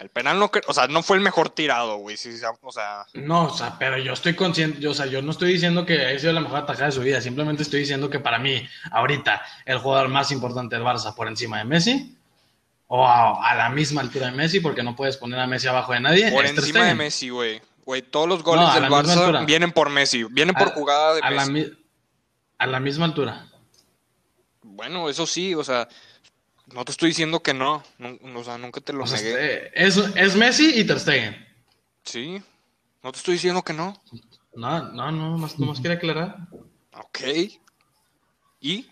El 0.00 0.08
penal 0.08 0.38
no, 0.38 0.50
o 0.66 0.72
sea, 0.72 0.86
no 0.86 1.02
fue 1.02 1.18
el 1.18 1.22
mejor 1.22 1.50
tirado, 1.50 1.98
güey. 1.98 2.16
Sí, 2.16 2.30
o 2.62 2.72
sea, 2.72 3.04
No, 3.14 3.44
o 3.44 3.50
sea, 3.56 3.76
pero 3.78 3.98
yo 3.98 4.14
estoy 4.14 4.34
consciente, 4.34 4.80
yo, 4.80 4.92
o 4.92 4.94
sea, 4.94 5.04
yo 5.06 5.20
no 5.20 5.30
estoy 5.30 5.52
diciendo 5.52 5.84
que 5.84 6.06
haya 6.06 6.18
sido 6.18 6.32
la 6.32 6.40
mejor 6.40 6.60
atajada 6.60 6.86
de 6.86 6.92
su 6.92 7.00
vida, 7.02 7.20
simplemente 7.20 7.62
estoy 7.62 7.80
diciendo 7.80 8.08
que 8.08 8.18
para 8.18 8.38
mí, 8.38 8.66
ahorita, 8.92 9.42
el 9.66 9.78
jugador 9.78 10.08
más 10.08 10.30
importante 10.32 10.74
del 10.76 10.84
Barça 10.84 11.14
por 11.14 11.28
encima 11.28 11.58
de 11.58 11.64
Messi, 11.64 12.16
o 12.86 13.06
a, 13.06 13.46
a 13.50 13.54
la 13.54 13.68
misma 13.68 14.00
altura 14.00 14.26
de 14.26 14.32
Messi, 14.32 14.60
porque 14.60 14.82
no 14.82 14.96
puedes 14.96 15.18
poner 15.18 15.38
a 15.38 15.46
Messi 15.46 15.68
abajo 15.68 15.92
de 15.92 16.00
nadie. 16.00 16.32
por 16.32 16.46
encima 16.46 16.86
de. 16.86 16.94
Messi, 16.94 17.28
güey. 17.28 17.60
Güey, 17.84 18.02
todos 18.02 18.26
los 18.28 18.42
goles 18.42 18.64
No, 18.66 18.72
del 18.72 18.82
la 18.84 18.88
Barça 18.88 19.44
vienen 19.44 19.70
por 19.72 19.90
Messi. 19.90 20.24
Vienen 20.24 20.54
por 20.54 20.68
A- 20.68 20.72
jugada 20.72 21.14
de 21.16 21.20
a 21.22 21.30
la, 21.30 21.44
Messi. 21.46 21.52
mi- 21.70 21.78
a 22.58 22.66
la 22.66 22.80
misma 22.80 23.04
altura. 23.04 23.46
Bueno, 24.62 25.08
eso 25.08 25.26
sí, 25.26 25.54
o 25.54 25.62
sea, 25.64 25.88
no 26.74 26.84
te 26.84 26.92
estoy 26.92 27.08
diciendo 27.10 27.42
que 27.42 27.54
no. 27.54 27.82
o 28.34 28.44
sea, 28.44 28.58
nunca 28.58 28.80
te 28.80 28.92
lo 28.92 29.04
O 29.04 29.06
sea, 29.06 29.18
negué. 29.18 29.66
este, 29.66 29.84
es, 29.86 29.96
es 30.16 30.36
Messi 30.36 30.78
y 30.80 30.84
Ter 30.84 31.00
Stegen. 31.00 31.46
Sí, 32.04 32.42
no 33.02 33.12
te 33.12 33.18
estoy 33.18 33.34
diciendo 33.34 33.62
que 33.62 33.72
no. 33.72 34.00
No, 34.54 34.90
no, 34.92 35.10
no, 35.12 35.38
más, 35.38 35.58
nomás 35.58 35.80
quiere 35.80 35.96
aclarar. 35.96 36.36
Ok. 36.92 37.20
¿Y? 38.60 38.86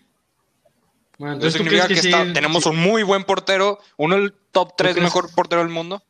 Bueno, 1.17 1.33
entonces 1.35 1.53
tú 1.57 1.63
significa 1.63 1.85
crees 1.85 1.87
que, 2.01 2.07
que, 2.07 2.13
sí, 2.15 2.21
está- 2.21 2.33
tenemos 2.33 2.65
un 2.65 2.77
muy 2.77 3.03
buen 3.03 3.23
portero, 3.25 3.79
uno 3.97 4.15
del 4.15 4.33
top 4.51 4.73
3 4.77 4.93
crees? 4.93 5.03
mejor 5.03 5.33
portero 5.35 5.61
del 5.61 5.69
mundo. 5.71 6.01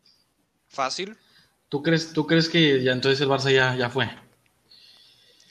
Fácil. 0.67 1.17
¿tú, 1.67 1.81
crees, 1.83 2.13
¿Tú 2.13 2.25
crees 2.27 2.47
que 2.49 2.83
ya 2.83 2.91
entonces 2.91 3.19
el 3.21 3.27
Barça 3.27 3.51
ya, 3.53 3.75
ya 3.75 3.89
fue? 3.89 4.09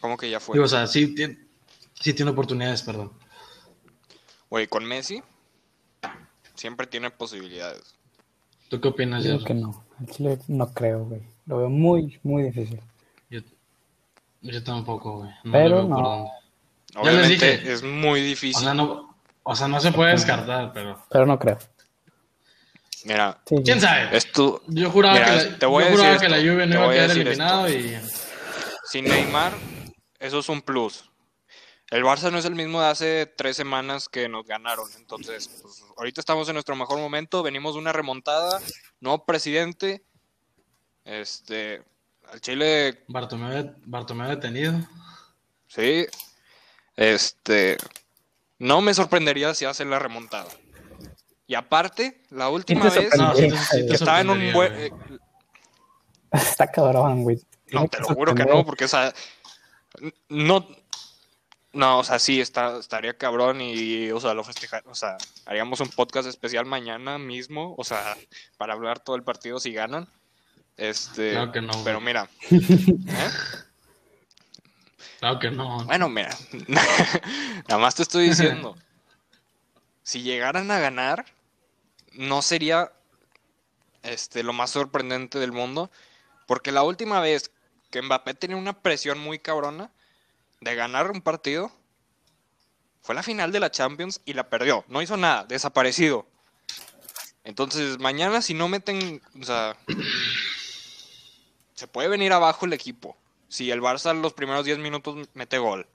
Como 0.00 0.16
que 0.16 0.30
ya 0.30 0.38
fue. 0.40 0.54
Digo, 0.54 0.64
o 0.64 0.68
sea, 0.68 0.86
sí, 0.86 1.14
tiene- 1.14 1.38
sí 2.00 2.14
tiene 2.14 2.30
oportunidades, 2.30 2.82
perdón. 2.82 3.12
Güey, 4.48 4.66
con 4.68 4.84
Messi 4.84 5.22
siempre 6.58 6.86
tiene 6.86 7.10
posibilidades. 7.10 7.94
¿Tú 8.68 8.80
qué 8.80 8.88
opinas, 8.88 9.24
Jerry? 9.24 9.42
que 9.44 9.54
no. 9.54 9.82
Chile 10.10 10.38
no 10.48 10.72
creo, 10.74 11.04
güey. 11.06 11.22
Lo 11.46 11.58
veo 11.58 11.70
muy, 11.70 12.18
muy 12.22 12.42
difícil. 12.42 12.80
Yo, 13.30 13.40
yo 14.42 14.62
tampoco, 14.62 15.18
güey. 15.20 15.30
No 15.44 15.52
Pero 15.52 15.82
no. 15.84 15.94
por 15.96 16.04
dónde. 16.04 16.30
Ya 16.94 17.02
les 17.02 17.14
Obviamente 17.14 17.56
dije. 17.58 17.72
es 17.72 17.82
muy 17.82 18.20
O 18.20 18.24
difícil. 18.24 18.62
sea, 18.64 18.74
no, 18.74 19.16
o 19.42 19.56
sea, 19.56 19.68
no 19.68 19.80
se 19.80 19.92
puede 19.92 20.10
descartar, 20.12 20.72
pero. 20.74 21.02
Pero 21.08 21.24
no 21.26 21.38
creo. 21.38 21.58
Mira, 23.04 23.38
Sí, 23.46 23.56
¿Quién 23.64 23.80
sabe? 23.80 24.14
esto, 24.16 24.60
Yo 24.66 24.90
juraba, 24.90 25.14
Mira, 25.14 25.26
que, 25.26 25.50
la, 25.52 25.58
te 25.58 25.66
voy 25.66 25.84
yo 25.84 25.88
a 25.88 25.92
juraba 25.92 26.12
decir 26.12 26.26
que 26.26 26.28
la 26.30 26.38
esto, 26.38 26.52
Juve 26.52 26.66
no 26.66 26.74
iba 26.74 26.86
a 26.86 26.92
quedar 26.92 27.10
eliminado 27.12 27.68
y. 27.70 27.96
sin 28.84 29.04
Neymar, 29.04 29.52
eso 30.18 30.38
es 30.40 30.48
un 30.48 30.60
plus. 30.60 31.07
El 31.90 32.04
Barça 32.04 32.30
no 32.30 32.38
es 32.38 32.44
el 32.44 32.54
mismo 32.54 32.80
de 32.82 32.88
hace 32.88 33.26
tres 33.26 33.56
semanas 33.56 34.08
que 34.08 34.28
nos 34.28 34.44
ganaron. 34.44 34.86
Entonces, 34.96 35.48
pues, 35.62 35.82
ahorita 35.96 36.20
estamos 36.20 36.46
en 36.48 36.54
nuestro 36.54 36.76
mejor 36.76 36.98
momento. 36.98 37.42
Venimos 37.42 37.74
de 37.74 37.80
una 37.80 37.92
remontada. 37.92 38.60
Nuevo 39.00 39.24
presidente. 39.24 40.04
Este. 41.04 41.82
Al 42.30 42.42
Chile 42.42 43.04
Bartomeu, 43.08 43.74
Bartomeu 43.86 44.28
detenido. 44.28 44.74
Sí. 45.66 46.06
Este. 46.94 47.78
No 48.58 48.82
me 48.82 48.92
sorprendería 48.92 49.54
si 49.54 49.64
hace 49.64 49.86
la 49.86 49.98
remontada. 49.98 50.48
Y 51.46 51.54
aparte, 51.54 52.22
la 52.28 52.50
última 52.50 52.90
vez 52.90 53.16
No, 53.16 53.34
sí, 53.34 53.50
sí 53.50 53.86
que 53.86 53.94
estaba 53.94 54.20
en 54.20 54.28
un 54.28 54.52
buen. 54.52 54.74
eh, 54.74 54.90
Está 56.32 56.70
cabrón, 56.70 57.22
güey. 57.22 57.40
no, 57.72 57.88
te 57.88 58.00
lo 58.00 58.08
juro 58.08 58.34
que 58.34 58.44
no, 58.44 58.66
porque, 58.66 58.84
o 58.84 58.88
sea. 58.88 59.14
No. 60.28 60.68
No, 61.72 61.98
o 61.98 62.04
sea, 62.04 62.18
sí, 62.18 62.40
está, 62.40 62.78
estaría 62.78 63.16
cabrón 63.16 63.60
y, 63.60 64.10
o 64.10 64.20
sea, 64.20 64.34
lo 64.34 64.42
festejar. 64.42 64.82
O 64.86 64.94
sea, 64.94 65.18
haríamos 65.44 65.80
un 65.80 65.88
podcast 65.88 66.26
especial 66.28 66.64
mañana 66.64 67.18
mismo, 67.18 67.74
o 67.76 67.84
sea, 67.84 68.16
para 68.56 68.72
hablar 68.72 69.00
todo 69.00 69.16
el 69.16 69.22
partido 69.22 69.60
si 69.60 69.72
ganan. 69.72 70.08
Este. 70.76 71.32
Claro 71.32 71.52
que 71.52 71.60
no, 71.60 71.72
güey. 71.72 71.84
Pero 71.84 72.00
mira. 72.00 72.28
¿eh? 72.50 73.30
Claro 75.18 75.38
que 75.38 75.50
no. 75.50 75.84
Bueno, 75.84 76.08
mira, 76.08 76.30
nada 77.68 77.78
más 77.78 77.94
te 77.94 78.02
estoy 78.02 78.28
diciendo. 78.28 78.76
si 80.02 80.22
llegaran 80.22 80.70
a 80.70 80.78
ganar, 80.78 81.26
no 82.12 82.40
sería 82.40 82.92
este, 84.02 84.42
lo 84.42 84.52
más 84.52 84.70
sorprendente 84.70 85.38
del 85.38 85.52
mundo, 85.52 85.90
porque 86.46 86.72
la 86.72 86.82
última 86.82 87.20
vez 87.20 87.50
que 87.90 88.00
Mbappé 88.00 88.34
tenía 88.34 88.56
una 88.56 88.80
presión 88.80 89.18
muy 89.18 89.38
cabrona 89.38 89.90
de 90.60 90.74
ganar 90.74 91.10
un 91.10 91.22
partido, 91.22 91.70
fue 93.00 93.14
la 93.14 93.22
final 93.22 93.52
de 93.52 93.60
la 93.60 93.70
Champions 93.70 94.20
y 94.24 94.34
la 94.34 94.48
perdió. 94.48 94.84
No 94.88 95.02
hizo 95.02 95.16
nada, 95.16 95.44
desaparecido. 95.44 96.26
Entonces, 97.44 97.98
mañana 97.98 98.42
si 98.42 98.54
no 98.54 98.68
meten, 98.68 99.22
o 99.40 99.44
sea, 99.44 99.76
se 101.74 101.86
puede 101.86 102.08
venir 102.08 102.32
abajo 102.32 102.66
el 102.66 102.72
equipo. 102.72 103.16
Si 103.48 103.70
el 103.70 103.80
Barça 103.80 104.14
los 104.20 104.34
primeros 104.34 104.64
10 104.64 104.78
minutos 104.78 105.28
mete 105.32 105.58
gol. 105.58 105.86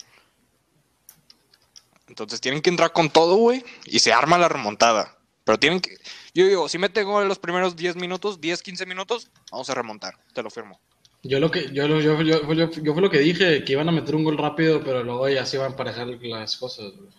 Entonces 2.07 2.41
tienen 2.41 2.61
que 2.61 2.69
entrar 2.69 2.91
con 2.91 3.09
todo, 3.09 3.35
güey. 3.35 3.63
Y 3.85 3.99
se 3.99 4.11
arma 4.11 4.37
la 4.37 4.49
remontada. 4.49 5.15
Pero 5.43 5.59
tienen 5.59 5.81
que. 5.81 5.97
Yo 6.33 6.47
digo, 6.47 6.67
si 6.69 6.77
mete 6.77 7.03
gol 7.03 7.23
en 7.23 7.29
los 7.29 7.37
primeros 7.37 7.75
10 7.75 7.95
minutos, 7.97 8.41
10, 8.41 8.61
15 8.63 8.85
minutos, 8.85 9.29
vamos 9.51 9.69
a 9.69 9.75
remontar. 9.75 10.17
Te 10.33 10.41
lo 10.41 10.49
firmo. 10.49 10.79
Yo 11.23 11.39
lo 11.39 11.49
que 11.49 11.71
yo, 11.71 11.87
lo- 11.87 12.01
yo, 12.01 12.21
yo, 12.21 12.53
yo, 12.53 12.69
yo 12.69 12.93
fue 12.93 13.01
lo 13.01 13.09
que 13.09 13.19
dije, 13.19 13.63
que 13.63 13.71
iban 13.73 13.87
a 13.87 13.93
meter 13.93 14.13
un 14.15 14.25
gol 14.25 14.37
rápido, 14.37 14.83
pero 14.83 15.03
luego 15.03 15.29
ya 15.29 15.45
se 15.45 15.55
iban 15.55 15.67
a 15.67 15.71
emparejar 15.71 16.07
las 16.07 16.57
cosas, 16.57 16.91
güey. 16.97 17.09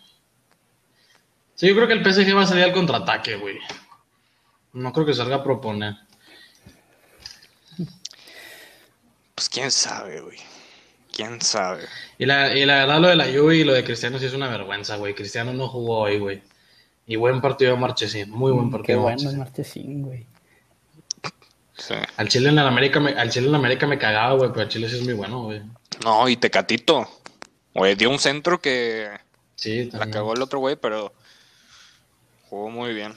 Sí, 1.54 1.68
yo 1.68 1.74
creo 1.74 1.86
que 1.86 1.94
el 1.94 2.02
PSG 2.04 2.36
va 2.36 2.42
a 2.42 2.46
salir 2.46 2.64
al 2.64 2.72
contraataque, 2.72 3.36
güey. 3.36 3.56
No 4.74 4.92
creo 4.92 5.06
que 5.06 5.14
salga 5.14 5.36
a 5.36 5.44
proponer. 5.44 5.94
Pues 9.34 9.48
quién 9.48 9.70
sabe, 9.70 10.20
güey. 10.20 10.38
Quién 11.12 11.40
sabe. 11.40 11.84
Y 12.18 12.26
la, 12.26 12.56
y 12.56 12.64
la 12.66 12.74
verdad, 12.80 13.00
lo 13.00 13.08
de 13.08 13.16
la 13.16 13.26
Juve 13.26 13.56
y 13.56 13.64
lo 13.64 13.72
de 13.72 13.84
Cristiano 13.84 14.18
sí 14.18 14.26
es 14.26 14.34
una 14.34 14.48
vergüenza, 14.48 14.96
güey. 14.96 15.14
Cristiano 15.14 15.52
no 15.52 15.68
jugó 15.68 15.98
hoy, 16.00 16.18
güey. 16.18 16.42
Y 17.06 17.16
buen 17.16 17.40
partido 17.40 17.72
de 17.74 17.78
Marchesín, 17.80 18.30
muy 18.30 18.50
buen 18.52 18.70
partido. 18.70 18.86
Qué 18.86 18.92
de 18.94 18.98
bueno 18.98 19.16
es 19.30 19.36
Marchesín. 19.36 19.38
Marchesín, 19.38 20.02
güey. 20.02 20.26
Sí. 21.76 21.94
Al 22.16 22.28
Chile 22.28 22.48
en 22.50 22.54
la 22.56 22.66
América 22.68 23.00
me, 23.00 23.10
al 23.12 23.30
Chile 23.30 23.46
en 23.46 23.52
la 23.52 23.58
América 23.58 23.86
me 23.86 23.98
cagaba, 23.98 24.34
güey, 24.34 24.50
pero 24.50 24.62
el 24.62 24.68
Chile 24.68 24.88
sí 24.88 24.96
es 24.96 25.02
muy 25.02 25.14
bueno, 25.14 25.42
güey. 25.44 25.60
No, 26.04 26.28
y 26.28 26.36
Tecatito. 26.36 27.08
Güey, 27.74 27.94
dio 27.96 28.10
un 28.10 28.18
centro 28.18 28.60
que 28.60 29.08
Sí, 29.56 29.90
la 29.92 30.08
cagó 30.10 30.34
el 30.34 30.42
otro 30.42 30.60
güey, 30.60 30.76
pero 30.76 31.12
jugó 32.48 32.70
muy 32.70 32.94
bien. 32.94 33.14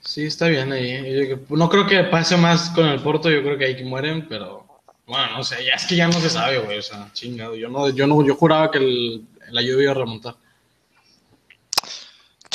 Sí, 0.00 0.24
está 0.26 0.48
bien 0.48 0.72
ahí. 0.72 1.28
Yo- 1.28 1.38
no 1.56 1.68
creo 1.68 1.86
que 1.86 2.02
pase 2.04 2.36
más 2.36 2.70
con 2.70 2.86
el 2.86 3.00
Porto, 3.00 3.30
yo 3.30 3.42
creo 3.42 3.58
que 3.58 3.66
ahí 3.66 3.76
que 3.76 3.84
mueren, 3.84 4.26
pero 4.28 4.66
bueno, 5.06 5.36
no 5.38 5.44
sé, 5.44 5.64
ya 5.64 5.74
es 5.74 5.86
que 5.86 5.96
ya 5.96 6.06
no 6.06 6.14
se 6.14 6.30
sabe, 6.30 6.58
güey, 6.58 6.78
o 6.78 6.82
sea, 6.82 7.10
chingado. 7.12 7.54
Yo 7.56 7.68
no, 7.68 7.88
yo 7.90 8.06
no, 8.06 8.24
yo 8.26 8.34
juraba 8.34 8.70
que 8.70 8.78
el, 8.78 9.24
la 9.50 9.62
lluvia 9.62 9.84
iba 9.84 9.92
a 9.92 9.94
remontar. 9.94 10.36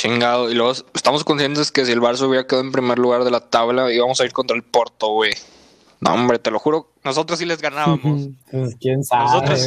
Chingado. 0.04 0.50
Y 0.50 0.54
luego 0.54 0.72
estamos 0.92 1.24
conscientes 1.24 1.72
que 1.72 1.86
si 1.86 1.92
el 1.92 2.00
Barça 2.02 2.28
hubiera 2.28 2.46
quedado 2.46 2.62
en 2.62 2.72
primer 2.72 2.98
lugar 2.98 3.24
de 3.24 3.30
la 3.30 3.40
tabla, 3.40 3.90
íbamos 3.90 4.20
a 4.20 4.26
ir 4.26 4.32
contra 4.32 4.54
el 4.54 4.62
Porto, 4.62 5.08
güey. 5.08 5.32
No, 6.00 6.12
hombre, 6.12 6.38
te 6.38 6.50
lo 6.50 6.58
juro, 6.58 6.92
nosotros 7.04 7.38
sí 7.38 7.46
les 7.46 7.62
ganábamos. 7.62 8.28
Pues 8.50 8.76
quién 8.78 9.02
sabe. 9.02 9.24
Nosotros 9.24 9.66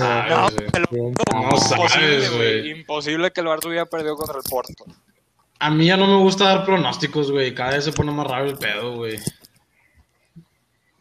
imposible, 1.33 1.89
sabes, 1.89 2.35
güey. 2.35 2.69
Imposible 2.69 3.31
que 3.31 3.41
el 3.41 3.47
Barça 3.47 3.65
hubiera 3.65 3.87
perdido 3.87 4.15
contra 4.15 4.37
el 4.37 4.43
Porto. 4.47 4.85
A 5.57 5.71
mí 5.71 5.87
ya 5.87 5.97
no 5.97 6.05
me 6.05 6.21
gusta 6.21 6.43
dar 6.43 6.65
pronósticos, 6.65 7.31
güey, 7.31 7.55
cada 7.55 7.71
vez 7.71 7.85
se 7.85 7.91
pone 7.91 8.11
más 8.11 8.27
raro 8.27 8.45
el 8.45 8.59
pedo, 8.59 8.95
güey. 8.95 9.17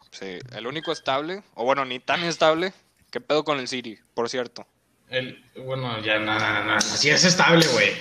Sí, 0.09 0.39
el 0.55 0.65
único 0.65 0.91
estable, 0.91 1.43
o 1.53 1.63
bueno, 1.63 1.85
ni 1.85 1.99
tan 1.99 2.23
estable, 2.23 2.73
¿qué 3.11 3.21
pedo 3.21 3.43
con 3.43 3.59
el 3.59 3.67
City, 3.67 3.99
por 4.15 4.29
cierto? 4.29 4.65
El, 5.09 5.43
bueno, 5.63 6.01
ya 6.01 6.17
nada, 6.17 6.63
nada, 6.63 6.77
así 6.77 7.11
es 7.11 7.23
estable, 7.23 7.67
güey. 7.67 7.91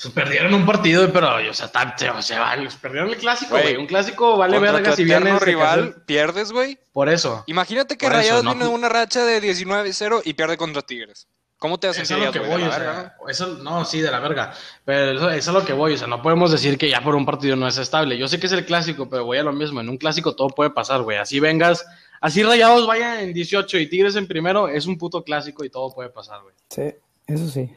Pues 0.00 0.12
perdieron 0.12 0.52
un 0.52 0.66
partido, 0.66 1.10
pero, 1.10 1.36
o 1.50 1.54
sea, 1.54 1.68
tan- 1.72 1.94
se, 1.98 2.10
se 2.22 2.38
vale, 2.38 2.68
perdieron 2.82 3.08
el 3.08 3.16
clásico, 3.16 3.52
Güey. 3.52 3.76
Un 3.76 3.86
clásico 3.86 4.36
vale 4.36 4.56
Contra 4.56 4.72
verga 4.72 4.92
si 4.94 5.04
vienes 5.04 5.40
rival, 5.40 6.02
pierdes, 6.04 6.52
güey. 6.52 6.78
Por 6.92 7.08
eso. 7.08 7.44
Imagínate 7.46 7.96
que 7.96 8.08
Rayados 8.08 8.44
no- 8.44 8.50
viene 8.50 8.66
de 8.66 8.70
una 8.74 8.88
racha 8.90 9.24
de 9.24 9.40
19-0 9.40 10.20
y 10.24 10.34
pierde 10.34 10.58
contra 10.58 10.82
Tigres. 10.82 11.28
¿Cómo 11.58 11.80
te 11.80 11.88
Eso 11.88 12.02
es 12.02 12.10
lo 12.10 12.30
que 12.30 12.38
voy, 12.40 12.62
o 12.62 12.70
sea, 12.70 13.16
eso, 13.28 13.46
no, 13.62 13.86
sí, 13.86 14.02
de 14.02 14.10
la 14.10 14.20
verga. 14.20 14.52
Pero 14.84 15.12
eso, 15.12 15.30
eso 15.30 15.38
es 15.38 15.48
a 15.48 15.52
lo 15.52 15.64
que 15.64 15.72
voy, 15.72 15.94
o 15.94 15.96
sea, 15.96 16.06
no 16.06 16.20
podemos 16.20 16.52
decir 16.52 16.76
que 16.76 16.90
ya 16.90 17.02
por 17.02 17.14
un 17.14 17.24
partido 17.24 17.56
no 17.56 17.66
es 17.66 17.78
estable. 17.78 18.18
Yo 18.18 18.28
sé 18.28 18.38
que 18.38 18.44
es 18.46 18.52
el 18.52 18.66
clásico, 18.66 19.08
pero 19.08 19.24
voy 19.24 19.38
a 19.38 19.42
lo 19.42 19.54
mismo. 19.54 19.80
En 19.80 19.88
un 19.88 19.96
clásico 19.96 20.36
todo 20.36 20.48
puede 20.50 20.68
pasar, 20.68 21.00
güey. 21.00 21.16
Así 21.16 21.40
vengas, 21.40 21.86
así 22.20 22.42
Rayados 22.42 22.86
vaya 22.86 23.22
en 23.22 23.32
18 23.32 23.78
y 23.78 23.88
Tigres 23.88 24.16
en 24.16 24.28
primero, 24.28 24.68
es 24.68 24.84
un 24.84 24.98
puto 24.98 25.24
clásico 25.24 25.64
y 25.64 25.70
todo 25.70 25.94
puede 25.94 26.10
pasar, 26.10 26.42
güey. 26.42 26.54
Sí, 26.68 26.94
eso 27.26 27.48
sí. 27.48 27.70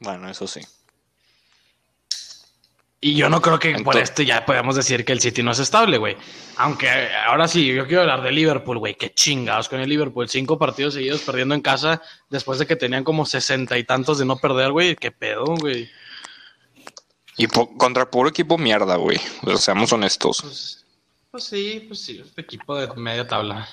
¿no? 0.00 0.08
Bueno, 0.10 0.30
eso 0.30 0.46
sí. 0.46 0.62
Y 3.04 3.16
yo 3.16 3.28
no 3.28 3.42
creo 3.42 3.58
que 3.58 3.74
por 3.80 3.96
esto 3.96 4.22
ya 4.22 4.46
podemos 4.46 4.76
decir 4.76 5.04
que 5.04 5.12
el 5.12 5.20
City 5.20 5.42
no 5.42 5.50
es 5.50 5.58
estable, 5.58 5.98
güey. 5.98 6.16
Aunque 6.56 6.88
ahora 7.26 7.48
sí, 7.48 7.66
yo 7.66 7.84
quiero 7.88 8.02
hablar 8.02 8.22
de 8.22 8.30
Liverpool, 8.30 8.78
güey. 8.78 8.94
Qué 8.94 9.12
chingados 9.12 9.68
con 9.68 9.80
el 9.80 9.88
Liverpool. 9.88 10.28
Cinco 10.28 10.56
partidos 10.56 10.94
seguidos 10.94 11.22
perdiendo 11.22 11.56
en 11.56 11.62
casa 11.62 12.00
después 12.30 12.60
de 12.60 12.66
que 12.66 12.76
tenían 12.76 13.02
como 13.02 13.26
sesenta 13.26 13.76
y 13.76 13.82
tantos 13.82 14.18
de 14.18 14.24
no 14.24 14.36
perder, 14.36 14.70
güey. 14.70 14.94
Qué 14.94 15.10
pedo, 15.10 15.46
güey. 15.46 15.90
Y 17.36 17.48
contra 17.48 18.08
puro 18.08 18.28
equipo 18.28 18.56
mierda, 18.56 18.94
güey. 18.94 19.20
Seamos 19.56 19.92
honestos. 19.92 20.40
Pues, 20.40 20.86
pues 21.32 21.42
sí, 21.42 21.84
pues 21.88 22.04
sí, 22.04 22.22
este 22.24 22.42
equipo 22.42 22.76
de 22.76 22.86
media 22.94 23.26
tabla. 23.26 23.68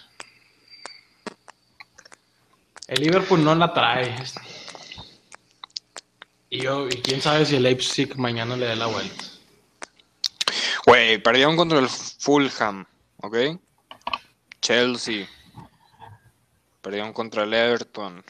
El 2.88 3.04
Liverpool 3.04 3.44
no 3.44 3.54
la 3.54 3.72
trae. 3.72 4.16
Y 6.50 6.64
yo, 6.64 6.88
y 6.88 7.02
quién 7.04 7.22
sabe 7.22 7.46
si 7.46 7.58
el 7.58 7.62
Leipzig 7.64 8.18
mañana 8.18 8.58
le 8.58 8.66
dé 8.66 8.76
la 8.76 8.88
vuelta. 8.88 9.29
Güey, 10.90 11.18
perdieron 11.20 11.56
contra 11.56 11.78
el 11.78 11.88
Fulham, 11.88 12.86
¿ok? 13.18 13.38
Chelsea. 14.60 15.28
Perdieron 16.82 17.14
contra 17.14 17.44
el 17.44 17.54
Everton. 17.54 18.24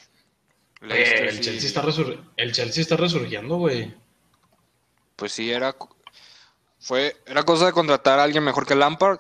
Leicester 0.82 1.26
Eh, 1.26 1.30
el. 1.30 1.39
Chelsea 1.41 1.67
está 1.67 1.82
resur- 1.82 2.22
el 2.36 2.52
Chelsea 2.52 2.82
está 2.82 2.98
resurgiendo, 2.98 3.56
güey. 3.58 3.93
Pues 5.15 5.32
sí, 5.32 5.52
era. 5.52 5.76
Fue, 6.80 7.15
era 7.26 7.43
cosa 7.43 7.65
de 7.67 7.72
contratar 7.72 8.19
a 8.19 8.24
alguien 8.24 8.43
mejor 8.43 8.65
que 8.65 8.76
Lampard. 8.76 9.19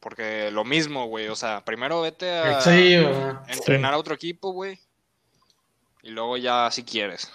Porque 0.00 0.50
lo 0.50 0.64
mismo, 0.64 1.06
güey. 1.06 1.28
O 1.28 1.36
sea, 1.36 1.64
primero 1.64 2.00
vete 2.00 2.28
a 2.30 2.60
entrenar 3.48 3.94
a 3.94 3.98
otro 3.98 4.14
equipo, 4.14 4.50
güey. 4.52 4.80
Y 6.02 6.10
luego 6.10 6.36
ya 6.36 6.68
si 6.72 6.82
quieres. 6.82 7.30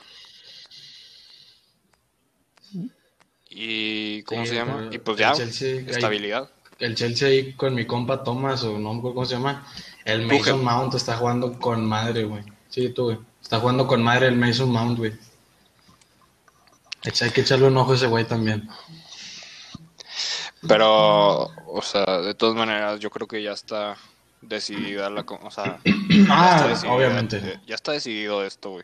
Y. 3.50 4.24
¿Cómo 4.24 4.44
Sí, 4.44 4.50
se 4.50 4.56
llama? 4.56 4.90
Y 4.92 4.98
pues 4.98 5.18
ya. 5.18 5.34
Chelsea, 5.34 5.82
estabilidad. 5.88 6.50
El 6.80 6.96
Chelsea 6.96 7.28
ahí 7.28 7.54
con 7.54 7.74
mi 7.74 7.86
compa 7.86 8.24
Thomas, 8.24 8.64
o 8.64 8.78
no 8.78 8.94
me 8.94 9.00
acuerdo 9.00 9.16
cómo 9.16 9.26
se 9.26 9.34
llama. 9.36 9.68
El. 10.06 10.28
Mason 10.28 10.64
Mount 10.64 10.94
está 10.96 11.18
jugando 11.18 11.58
con 11.60 11.86
madre, 11.86 12.24
güey. 12.26 12.44
Sí, 12.70 12.90
tú, 12.90 13.06
güey. 13.06 13.20
Está 13.42 13.60
jugando 13.60 13.88
con 13.88 14.04
madre 14.04 14.28
el 14.28 14.36
Mason 14.36 14.70
Mount, 14.70 14.98
güey. 14.98 15.14
Hay 17.22 17.30
que 17.32 17.42
echarle 17.42 17.68
un 17.68 17.78
ojo 17.78 17.94
a 17.94 17.96
ese 17.96 18.08
güey 18.08 18.26
también. 18.26 18.68
Pero, 20.68 21.44
o 21.68 21.82
sea, 21.82 22.22
de 22.22 22.34
todas 22.34 22.56
maneras, 22.56 23.00
yo 23.00 23.10
creo 23.10 23.28
que 23.28 23.42
ya 23.42 23.52
está 23.54 23.96
decidida 24.42 25.10
la. 25.10 25.22
O 25.22 25.52
sea, 25.52 25.80
Ah, 26.30 26.74
obviamente. 26.90 27.60
Ya 27.66 27.76
está 27.76 27.92
decidido 27.92 28.44
esto, 28.44 28.72
güey. 28.72 28.84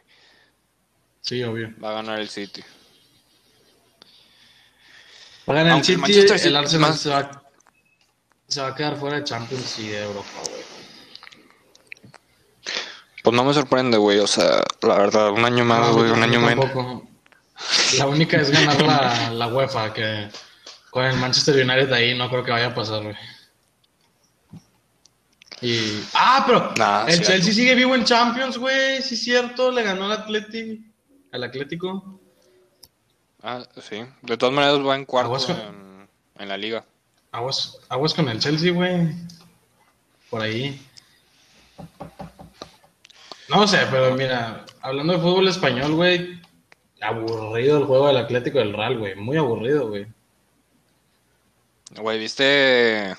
Sí, 1.22 1.44
obvio. 1.44 1.74
Va 1.84 1.92
a 1.92 1.94
ganar 1.94 2.20
el 2.20 2.30
City. 2.30 2.64
El 5.48 5.58
Aunque 5.58 5.74
el 5.78 5.84
City, 5.86 5.98
Manchester 5.98 6.40
City 6.40 6.48
el 6.50 6.56
Arsenal 6.56 6.90
más- 6.92 7.00
se, 7.00 7.10
va, 7.10 7.44
se 8.48 8.62
va 8.62 8.68
a 8.68 8.76
quedar 8.76 8.98
fuera 8.98 9.18
de 9.18 9.24
Champions 9.24 9.80
y 9.80 9.88
de 9.90 10.04
Europa, 10.04 10.30
güey. 10.50 10.64
Pues 13.24 13.36
no 13.36 13.44
me 13.44 13.54
sorprende, 13.54 13.98
güey. 13.98 14.20
O 14.20 14.28
sea, 14.28 14.64
la 14.82 14.98
verdad, 14.98 15.32
un 15.32 15.46
año 15.46 15.64
más, 15.66 15.80
No, 15.80 15.94
güey, 15.94 16.12
un 16.12 16.24
año 16.24 16.40
menos. 16.42 16.66
La 17.98 18.08
única 18.08 18.38
es 18.38 18.50
ganar 18.52 18.82
la, 18.82 19.30
la 19.32 19.48
UEFA, 19.48 19.94
que 19.94 20.30
con 20.90 21.06
el 21.06 21.16
Manchester 21.18 21.56
United 21.56 21.92
ahí 21.94 22.18
no 22.18 22.30
creo 22.30 22.44
que 22.44 22.52
vaya 22.52 22.68
a 22.68 22.76
pasar, 22.76 23.02
güey. 23.04 23.16
Y... 25.62 26.04
Ah, 26.14 26.44
pero 26.46 26.74
Nah, 26.76 27.06
el. 27.08 27.22
Chelsea 27.22 27.54
sigue 27.54 27.74
vivo 27.76 27.96
en 27.96 28.04
Champions, 28.04 28.58
güey. 28.58 29.02
Sí, 29.02 29.14
es 29.16 29.24
cierto. 29.24 29.72
Le 29.72 29.84
ganó 29.84 30.06
al 30.06 30.12
Atlético. 30.12 30.84
Al 31.32 31.44
Atlético. 31.46 32.20
Ah, 33.44 33.62
sí. 33.82 34.06
De 34.22 34.38
todas 34.38 34.56
maneras, 34.56 34.80
va 34.86 34.96
en 34.96 35.06
cuarto 35.06 35.38
con- 35.46 35.60
en, 35.60 36.10
en 36.40 36.50
la 36.50 36.58
liga. 36.58 36.86
Aguas, 37.32 37.78
aguas 37.90 38.14
con 38.14 38.30
el 38.30 38.40
Chelsea, 38.40 38.72
güey. 38.72 39.10
Por 40.30 40.42
ahí. 40.42 40.82
No 43.50 43.68
sé, 43.68 43.80
pero 43.92 44.16
mira, 44.16 44.66
hablando 44.82 45.14
de 45.14 45.20
fútbol 45.20 45.48
español, 45.48 45.94
güey, 45.96 46.42
aburrido 47.02 47.78
el 47.80 47.86
juego 47.86 48.08
del 48.08 48.18
Atlético 48.18 48.60
del 48.60 48.74
Real, 48.74 48.98
güey. 48.98 49.16
Muy 49.16 49.38
aburrido, 49.38 49.90
güey. 49.90 50.08
Güey, 51.96 52.18
¿viste 52.20 53.16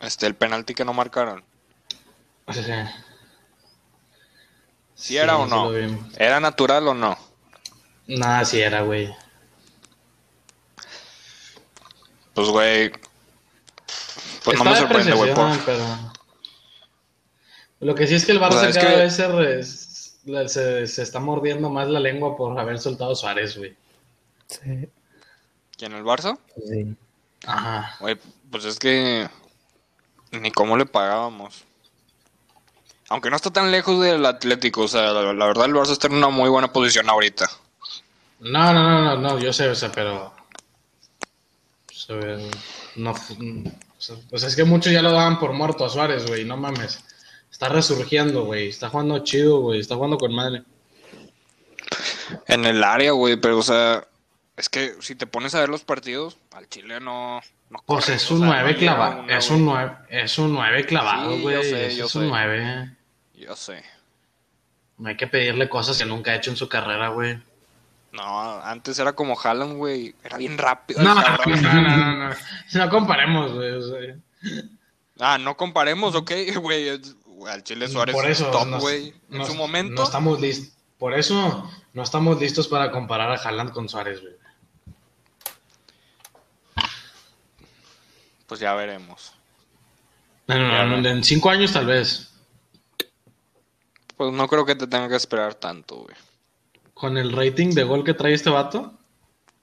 este 0.00 0.26
el 0.26 0.34
penalti 0.34 0.74
que 0.74 0.84
no 0.84 0.92
marcaron? 0.92 1.42
O 2.46 2.52
sea, 2.52 2.94
¿Sí 4.94 5.16
era 5.16 5.38
o 5.38 5.44
sí 5.44 5.50
no? 5.50 5.72
¿Era 6.18 6.38
natural 6.40 6.86
o 6.88 6.94
no? 6.94 7.16
Nada, 8.06 8.44
sí 8.44 8.60
era, 8.60 8.82
güey. 8.82 9.14
Pues, 12.34 12.48
güey. 12.48 12.92
Pues 14.44 14.58
no 14.58 14.64
me 14.64 14.70
de 14.70 14.76
sorprende, 14.76 15.12
güey. 15.12 15.34
por- 15.34 15.64
pero... 15.64 15.84
Lo 17.80 17.94
que 17.94 18.06
sí 18.06 18.14
es 18.14 18.24
que 18.24 18.32
el 18.32 18.40
Barça 18.40 18.54
O 18.56 18.60
sea, 18.60 18.68
es 18.70 18.76
cada 18.76 18.90
que- 18.90 18.96
vez 18.96 19.14
se, 19.16 19.28
re- 19.28 20.48
se, 20.48 20.86
se 20.86 21.02
está 21.02 21.20
mordiendo 21.20 21.68
más 21.70 21.88
la 21.88 22.00
lengua 22.00 22.36
por 22.36 22.58
haber 22.58 22.78
soltado 22.78 23.12
a 23.12 23.16
Suárez, 23.16 23.56
güey. 23.56 23.76
Sí. 24.48 24.88
¿Quién, 25.76 25.92
el 25.92 26.04
Barça? 26.04 26.38
sí. 26.66 26.96
Ajá. 27.46 27.96
Güey, 28.00 28.16
pues 28.50 28.64
es 28.64 28.78
que 28.78 29.28
ni 30.32 30.50
cómo 30.50 30.78
le 30.78 30.86
pagábamos. 30.86 31.64
Aunque 33.10 33.28
no 33.28 33.36
está 33.36 33.50
tan 33.50 33.70
lejos 33.70 34.00
del 34.02 34.24
Atlético, 34.24 34.82
o 34.82 34.88
sea, 34.88 35.12
la, 35.12 35.34
la 35.34 35.46
verdad 35.46 35.66
el 35.66 35.74
Barça 35.74 35.92
está 35.92 36.06
en 36.06 36.14
una 36.14 36.30
muy 36.30 36.48
buena 36.48 36.72
posición 36.72 37.10
ahorita. 37.10 37.50
No, 38.44 38.74
no, 38.74 38.82
no, 38.82 39.00
no, 39.02 39.16
no, 39.16 39.38
yo 39.38 39.52
sé, 39.54 39.68
o 39.68 39.74
sea, 39.74 39.90
pero. 39.90 40.26
o 40.26 41.92
sea, 41.92 42.16
no. 42.96 43.12
O 43.12 44.00
sea, 44.00 44.16
pues 44.28 44.42
es 44.42 44.54
que 44.54 44.64
muchos 44.64 44.92
ya 44.92 45.00
lo 45.00 45.12
daban 45.12 45.38
por 45.38 45.54
muerto 45.54 45.84
a 45.84 45.88
Suárez, 45.88 46.26
güey, 46.26 46.44
no 46.44 46.58
mames. 46.58 47.02
Está 47.50 47.70
resurgiendo, 47.70 48.44
güey. 48.44 48.68
Está 48.68 48.90
jugando 48.90 49.18
chido, 49.20 49.60
güey. 49.60 49.80
Está 49.80 49.94
jugando 49.94 50.18
con 50.18 50.34
madre. 50.34 50.62
En 52.48 52.66
el 52.66 52.84
área, 52.84 53.12
güey, 53.12 53.36
pero 53.36 53.58
o 53.58 53.62
sea, 53.62 54.06
es 54.56 54.68
que 54.68 54.94
si 55.00 55.14
te 55.14 55.26
pones 55.26 55.54
a 55.54 55.60
ver 55.60 55.70
los 55.70 55.84
partidos, 55.84 56.36
al 56.52 56.68
Chile 56.68 57.00
no. 57.00 57.40
no 57.70 57.82
Pues 57.86 58.04
corre, 58.04 58.16
es 58.16 58.30
un 58.30 58.40
sea, 58.40 58.48
9 58.48 58.72
no 58.72 58.78
clavado. 58.78 59.28
Es 59.28 59.50
un 59.50 59.64
9, 59.64 59.96
es 60.10 60.38
un 60.38 60.52
9 60.52 60.84
clavado, 60.84 61.38
güey. 61.38 61.56
es 61.56 61.96
yo 61.96 62.04
un 62.04 62.10
sé. 62.10 62.18
9. 62.20 62.96
Yo 63.36 63.56
sé. 63.56 63.82
No 64.98 65.08
hay 65.08 65.16
que 65.16 65.26
pedirle 65.26 65.68
cosas 65.70 65.96
que 65.96 66.04
nunca 66.04 66.32
ha 66.32 66.36
hecho 66.36 66.50
en 66.50 66.56
su 66.56 66.68
carrera, 66.68 67.08
güey. 67.08 67.38
No, 68.14 68.62
antes 68.62 68.98
era 69.00 69.12
como 69.12 69.38
Haaland, 69.38 69.76
güey. 69.76 70.14
Era 70.22 70.36
bien 70.38 70.56
rápido. 70.56 71.02
No, 71.02 71.14
no, 71.14 71.22
no, 71.46 71.72
no, 71.72 72.28
no. 72.28 72.34
No 72.72 72.90
comparemos, 72.90 73.52
güey. 73.52 73.70
o 73.72 73.82
sea, 73.82 74.16
Ah, 75.18 75.38
no 75.38 75.56
comparemos, 75.56 76.14
ok, 76.14 76.30
güey. 76.62 76.88
Al 77.48 77.64
Chile 77.64 77.88
Suárez 77.88 78.14
por 78.14 78.24
es 78.24 78.40
eso, 78.40 78.50
top, 78.50 78.80
güey. 78.80 79.12
En 79.30 79.44
su 79.44 79.54
momento. 79.54 79.94
No 79.96 80.04
estamos 80.04 80.40
listos. 80.40 80.72
Por 80.98 81.12
eso 81.12 81.68
no 81.92 82.02
estamos 82.02 82.40
listos 82.40 82.68
para 82.68 82.92
comparar 82.92 83.32
a 83.32 83.34
Haaland 83.34 83.72
con 83.72 83.88
Suárez, 83.88 84.20
güey. 84.20 84.34
Pues 88.46 88.60
ya 88.60 88.74
veremos. 88.74 89.32
No, 90.46 90.56
no, 90.56 90.86
no, 90.86 91.00
no, 91.00 91.08
en 91.08 91.24
cinco 91.24 91.50
años 91.50 91.72
tal 91.72 91.86
vez. 91.86 92.30
Pues 94.16 94.32
no 94.32 94.46
creo 94.46 94.64
que 94.64 94.76
te 94.76 94.86
tenga 94.86 95.08
que 95.08 95.16
esperar 95.16 95.54
tanto, 95.54 95.96
güey. 95.96 96.16
Con 96.94 97.18
el 97.18 97.32
rating 97.32 97.70
de 97.70 97.82
gol 97.82 98.04
que 98.04 98.14
trae 98.14 98.32
este 98.32 98.50
vato. 98.50 98.94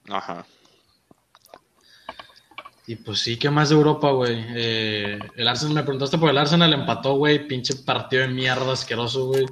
Ajá. 0.08 0.46
Y 2.86 2.96
pues 2.96 3.20
sí, 3.20 3.38
¿qué 3.38 3.48
más 3.48 3.68
de 3.68 3.76
Europa, 3.76 4.10
güey? 4.10 4.44
Eh, 4.54 5.18
el 5.36 5.48
Arsenal, 5.48 5.74
me 5.74 5.82
preguntaste 5.82 6.18
por 6.18 6.30
el 6.30 6.38
Arsenal, 6.38 6.72
empató, 6.72 7.14
güey. 7.14 7.46
Pinche 7.46 7.76
partido 7.76 8.22
de 8.22 8.28
mierda 8.28 8.72
asqueroso, 8.72 9.26
güey. 9.26 9.46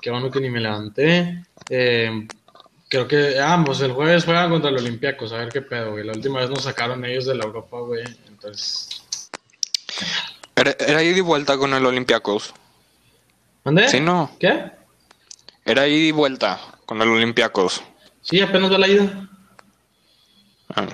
Qué 0.00 0.10
bueno 0.10 0.30
que 0.30 0.40
ni 0.40 0.50
me 0.50 0.60
levanté. 0.60 1.42
Eh, 1.70 2.28
creo 2.88 3.08
que 3.08 3.40
ambos 3.40 3.80
el 3.80 3.92
jueves 3.92 4.24
juegan 4.24 4.50
contra 4.50 4.68
el 4.68 4.76
Olympiacos, 4.76 5.32
a 5.32 5.38
ver 5.38 5.48
qué 5.48 5.62
pedo, 5.62 5.92
güey. 5.92 6.04
La 6.04 6.12
última 6.12 6.40
vez 6.40 6.50
nos 6.50 6.62
sacaron 6.62 7.04
ellos 7.04 7.24
de 7.24 7.34
la 7.34 7.44
Europa, 7.44 7.78
güey. 7.80 8.04
Entonces. 8.28 9.02
Era, 10.54 10.76
era 10.78 11.02
ida 11.02 11.16
y 11.16 11.22
vuelta 11.22 11.56
con 11.56 11.72
el 11.72 11.86
Olympiacos. 11.86 12.52
¿Dónde? 13.64 13.88
Sí, 13.88 14.00
no. 14.00 14.30
¿Qué? 14.38 14.70
Era 15.64 15.88
ida 15.88 16.08
y 16.08 16.12
vuelta 16.12 16.73
con 16.86 17.00
el 17.02 17.08
Olympiacos. 17.08 17.82
Sí, 18.22 18.40
apenas 18.40 18.72
va 18.72 18.78
la 18.78 18.88
ida. 18.88 19.28
Ah. 20.74 20.86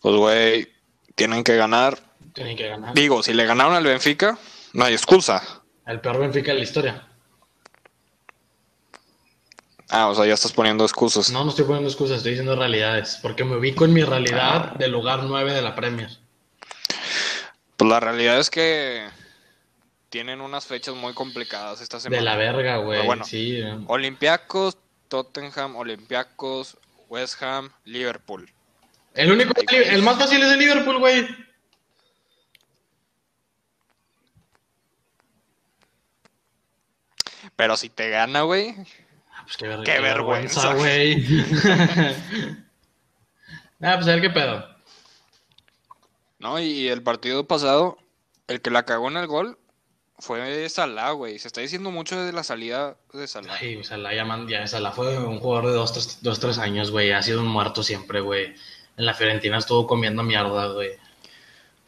Pues, 0.00 0.16
güey, 0.16 0.68
tienen 1.14 1.42
que 1.44 1.56
ganar. 1.56 1.98
Tienen 2.32 2.56
que 2.56 2.68
ganar. 2.68 2.94
Digo, 2.94 3.22
si 3.22 3.34
le 3.34 3.44
ganaron 3.44 3.74
al 3.74 3.84
Benfica, 3.84 4.38
no 4.72 4.84
hay 4.84 4.94
excusa. 4.94 5.42
El 5.86 6.00
peor 6.00 6.18
Benfica 6.18 6.52
de 6.52 6.58
la 6.58 6.64
historia. 6.64 7.08
Ah, 9.90 10.08
o 10.08 10.14
sea, 10.14 10.26
ya 10.26 10.34
estás 10.34 10.52
poniendo 10.52 10.84
excusas. 10.84 11.30
No, 11.30 11.44
no 11.44 11.50
estoy 11.50 11.64
poniendo 11.64 11.88
excusas, 11.88 12.18
estoy 12.18 12.32
diciendo 12.32 12.54
realidades. 12.54 13.18
Porque 13.22 13.44
me 13.44 13.56
ubico 13.56 13.86
en 13.86 13.94
mi 13.94 14.04
realidad 14.04 14.74
del 14.74 14.92
lugar 14.92 15.24
9 15.24 15.54
de 15.54 15.62
la 15.62 15.74
Premier. 15.74 16.10
Pues 17.76 17.90
la 17.90 17.98
realidad 17.98 18.38
es 18.38 18.50
que 18.50 19.08
tienen 20.10 20.40
unas 20.40 20.66
fechas 20.66 20.94
muy 20.94 21.12
complicadas 21.14 21.80
esta 21.80 22.00
semana. 22.00 22.18
De 22.18 22.24
la 22.24 22.36
verga, 22.36 22.76
güey. 22.78 23.04
Bueno. 23.04 23.24
Sí. 23.24 23.58
eh. 23.60 23.78
Olympiacos, 23.88 24.78
Tottenham, 25.08 25.76
Olympiacos, 25.76 26.76
West 27.08 27.42
Ham, 27.42 27.70
Liverpool. 27.84 28.48
El 29.14 29.32
único, 29.32 29.52
el 29.70 30.02
más 30.02 30.18
fácil 30.18 30.42
es 30.42 30.52
el 30.52 30.58
Liverpool, 30.58 30.98
güey. 30.98 31.26
Pero 37.56 37.76
si 37.76 37.88
te 37.88 38.10
gana, 38.10 38.42
güey, 38.42 38.74
Ah, 39.32 39.42
pues 39.44 39.56
qué, 39.56 39.68
ver- 39.68 39.82
Qué 39.84 40.00
vergüenza. 40.00 40.74
güey. 40.74 41.24
ah, 43.82 43.94
pues 43.96 44.06
a 44.08 44.12
ver 44.12 44.20
qué 44.20 44.30
pedo. 44.30 44.76
¿no? 46.38 46.60
Y 46.60 46.88
el 46.88 47.02
partido 47.02 47.46
pasado, 47.46 47.98
el 48.46 48.60
que 48.60 48.70
la 48.70 48.84
cagó 48.84 49.08
en 49.08 49.16
el 49.16 49.26
gol 49.26 49.58
fue 50.18 50.68
Salah, 50.68 51.12
güey. 51.12 51.38
Se 51.38 51.48
está 51.48 51.60
diciendo 51.60 51.90
mucho 51.90 52.20
de 52.22 52.32
la 52.32 52.42
salida 52.42 52.96
de 53.12 53.26
Salah. 53.26 53.54
Ay, 53.60 53.76
o 53.76 53.84
sea, 53.84 53.96
la 53.96 54.12
llaman, 54.14 54.48
ya, 54.48 54.66
Salah 54.66 54.92
fue 54.92 55.18
un 55.18 55.38
jugador 55.38 55.66
de 55.66 55.72
dos, 55.72 55.92
tres, 55.92 56.18
dos, 56.22 56.40
tres 56.40 56.58
años, 56.58 56.90
güey. 56.90 57.12
Ha 57.12 57.22
sido 57.22 57.40
un 57.40 57.46
muerto 57.48 57.82
siempre, 57.82 58.20
güey. 58.20 58.54
En 58.96 59.06
la 59.06 59.14
Fiorentina 59.14 59.58
estuvo 59.58 59.86
comiendo 59.86 60.22
mierda, 60.22 60.68
güey. 60.68 60.90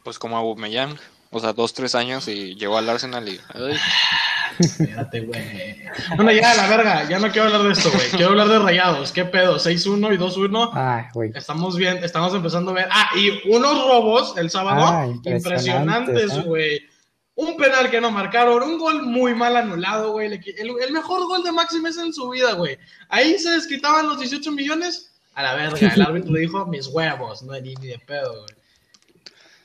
Pues 0.03 0.17
como 0.17 0.37
Aubameyang. 0.37 0.97
O 1.29 1.39
sea, 1.39 1.53
dos, 1.53 1.73
tres 1.73 1.95
años 1.95 2.27
y 2.27 2.55
llegó 2.55 2.77
al 2.77 2.89
Arsenal 2.89 3.27
y... 3.27 3.39
ay, 3.53 3.77
Espérate, 4.59 5.21
güey. 5.21 5.81
Bueno, 6.15 6.31
ya, 6.31 6.53
la 6.55 6.67
verga. 6.67 7.09
Ya 7.09 7.19
no 7.19 7.31
quiero 7.31 7.47
hablar 7.47 7.63
de 7.63 7.71
esto, 7.71 7.89
güey. 7.91 8.09
Quiero 8.11 8.29
hablar 8.29 8.47
de 8.49 8.59
rayados. 8.59 9.11
¿Qué 9.11 9.25
pedo? 9.25 9.55
6-1 9.57 10.13
y 10.13 10.17
2-1. 10.17 10.71
Ay, 10.73 11.05
güey. 11.13 11.31
Estamos 11.33 11.77
bien, 11.77 12.03
estamos 12.03 12.33
empezando 12.33 12.71
a 12.71 12.73
ver. 12.75 12.87
Ah, 12.91 13.09
y 13.15 13.49
unos 13.49 13.81
robos 13.87 14.37
el 14.37 14.49
sábado 14.49 14.85
Ah, 14.85 15.05
impresionantes, 15.07 15.45
impresionantes, 15.45 16.33
¿eh? 16.33 16.41
güey. 16.41 16.90
Un 17.35 17.55
penal 17.57 17.89
que 17.89 18.01
no 18.01 18.11
marcaron, 18.11 18.61
un 18.61 18.77
gol 18.77 19.03
muy 19.03 19.33
mal 19.33 19.55
anulado, 19.55 20.11
güey. 20.11 20.27
El, 20.27 20.69
el 20.79 20.91
mejor 20.91 21.25
gol 21.27 21.43
de 21.43 21.51
Maxi 21.51 21.79
Mesa 21.79 22.03
en 22.03 22.13
su 22.13 22.29
vida, 22.29 22.53
güey. 22.53 22.77
Ahí 23.09 23.39
se 23.39 23.51
desquitaban 23.51 24.07
los 24.07 24.19
18 24.19 24.51
millones. 24.51 25.13
A 25.33 25.43
la 25.43 25.53
verga, 25.55 25.93
el 25.93 26.01
árbitro 26.01 26.33
dijo 26.33 26.65
mis 26.65 26.87
huevos, 26.87 27.41
no 27.43 27.53
ni, 27.53 27.73
ni 27.75 27.87
de 27.87 27.99
pedo, 27.99 28.31
güey. 28.41 28.55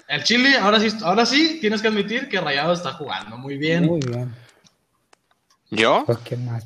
El 0.08 0.22
Chile, 0.22 0.56
ahora 0.56 0.78
sí, 0.78 0.88
ahora 1.02 1.26
sí, 1.26 1.58
tienes 1.60 1.82
que 1.82 1.88
admitir 1.88 2.28
que 2.28 2.40
Rayado 2.40 2.72
está 2.72 2.92
jugando 2.92 3.36
muy 3.36 3.56
bien. 3.58 3.86
Muy 3.86 3.98
bien. 4.00 4.32
¿Yo? 5.70 6.04
Pues 6.06 6.18
qué 6.18 6.36
más. 6.36 6.64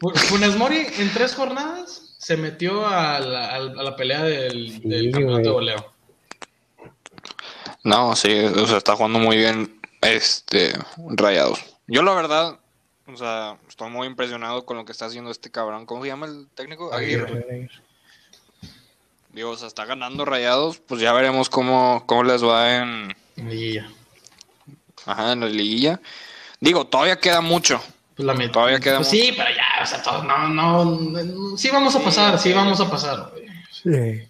Fu- 0.00 0.10
Funes 0.14 0.56
Mori 0.56 0.86
en 0.98 1.12
tres 1.12 1.34
jornadas 1.34 2.16
se 2.18 2.36
metió 2.38 2.86
a 2.86 3.20
la, 3.20 3.54
a 3.56 3.58
la- 3.60 3.94
pelea 3.96 4.24
del, 4.24 4.72
Sí, 4.72 4.80
del 4.88 5.10
campeonato 5.12 5.42
de 5.42 5.50
güey. 5.50 5.76
No, 7.86 8.16
sí, 8.16 8.32
o 8.40 8.66
sea, 8.66 8.78
está 8.78 8.96
jugando 8.96 9.18
muy 9.20 9.36
bien 9.36 9.80
este 10.02 10.76
Rayados. 11.08 11.60
Yo 11.86 12.02
la 12.02 12.14
verdad, 12.14 12.58
o 13.06 13.16
sea, 13.16 13.58
estoy 13.68 13.90
muy 13.90 14.08
impresionado 14.08 14.64
con 14.66 14.76
lo 14.76 14.84
que 14.84 14.90
está 14.92 15.06
haciendo 15.06 15.30
este 15.30 15.50
cabrón. 15.52 15.86
¿Cómo 15.86 16.02
se 16.02 16.08
llama 16.08 16.26
el 16.26 16.48
técnico? 16.54 16.92
Aguirre. 16.92 17.68
Digo, 19.30 19.50
o 19.50 19.56
sea, 19.56 19.68
está 19.68 19.84
ganando 19.84 20.24
Rayados, 20.24 20.78
pues 20.78 21.00
ya 21.00 21.12
veremos 21.12 21.48
cómo, 21.48 22.02
cómo 22.06 22.24
les 22.24 22.42
va 22.42 22.76
en, 22.76 23.14
Y 23.36 23.74
ya. 23.74 23.88
ajá, 25.04 25.32
en 25.32 25.40
la 25.40 25.46
liguilla. 25.46 26.00
Digo, 26.58 26.86
todavía 26.86 27.20
queda 27.20 27.40
mucho. 27.40 27.80
Pues 28.16 28.26
la 28.26 28.34
met- 28.34 28.50
Todavía 28.50 28.80
queda 28.80 28.96
pues 28.96 29.08
sí, 29.10 29.32
pero 29.36 29.50
ya, 29.50 29.82
o 29.82 29.86
sea, 29.86 30.02
todo, 30.02 30.24
no, 30.24 30.48
no, 30.48 30.84
no, 30.86 31.56
sí 31.58 31.68
vamos 31.70 31.94
a 31.94 32.00
pasar, 32.00 32.38
sí 32.38 32.52
vamos 32.52 32.80
a 32.80 32.90
pasar. 32.90 33.30
güey. 33.30 33.46
Sí. 33.70 34.26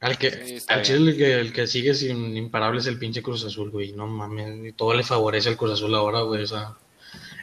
Al 0.00 0.16
que, 0.16 0.30
Sí, 0.60 0.64
al. 0.68 0.82
Chile 0.82 1.10
el 1.10 1.16
que, 1.16 1.40
el 1.40 1.52
que 1.52 1.66
sigue 1.66 1.92
sin 1.94 2.36
imparable 2.36 2.80
es 2.80 2.86
el 2.86 2.98
pinche 2.98 3.22
Cruz 3.22 3.44
Azul, 3.44 3.70
güey, 3.70 3.92
no 3.92 4.06
mames, 4.06 4.66
y 4.66 4.72
todo 4.72 4.94
le 4.94 5.02
favorece 5.02 5.48
al 5.48 5.56
Cruz 5.56 5.72
Azul 5.72 5.94
ahora, 5.94 6.20
güey, 6.20 6.44
o 6.44 6.46
sea, 6.46 6.74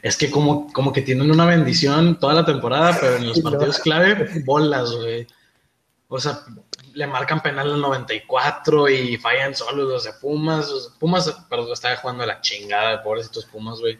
es 0.02 0.16
que 0.16 0.30
como, 0.30 0.72
como 0.72 0.92
que 0.92 1.02
tienen 1.02 1.30
una 1.30 1.44
bendición 1.44 2.18
toda 2.18 2.32
la 2.34 2.44
temporada, 2.46 2.96
pero 3.00 3.16
en 3.16 3.26
los 3.28 3.40
partidos 3.40 3.78
clave, 3.80 4.42
bolas, 4.44 4.92
güey. 4.92 5.26
O 6.08 6.20
sea, 6.20 6.40
le 6.94 7.06
marcan 7.08 7.42
penal 7.42 7.72
al 7.72 7.80
94 7.80 8.88
y 8.88 9.16
fallan 9.16 9.54
solos 9.54 9.88
los 9.88 10.04
de 10.04 10.12
Pumas. 10.14 10.68
o 10.70 10.80
sea, 10.80 10.92
Pumas, 10.98 11.36
pero 11.50 11.70
está 11.72 11.96
jugando 11.96 12.22
a 12.22 12.26
la 12.26 12.40
chingada, 12.40 13.02
pobrecitos 13.02 13.44
Pumas, 13.46 13.80
güey. 13.80 13.98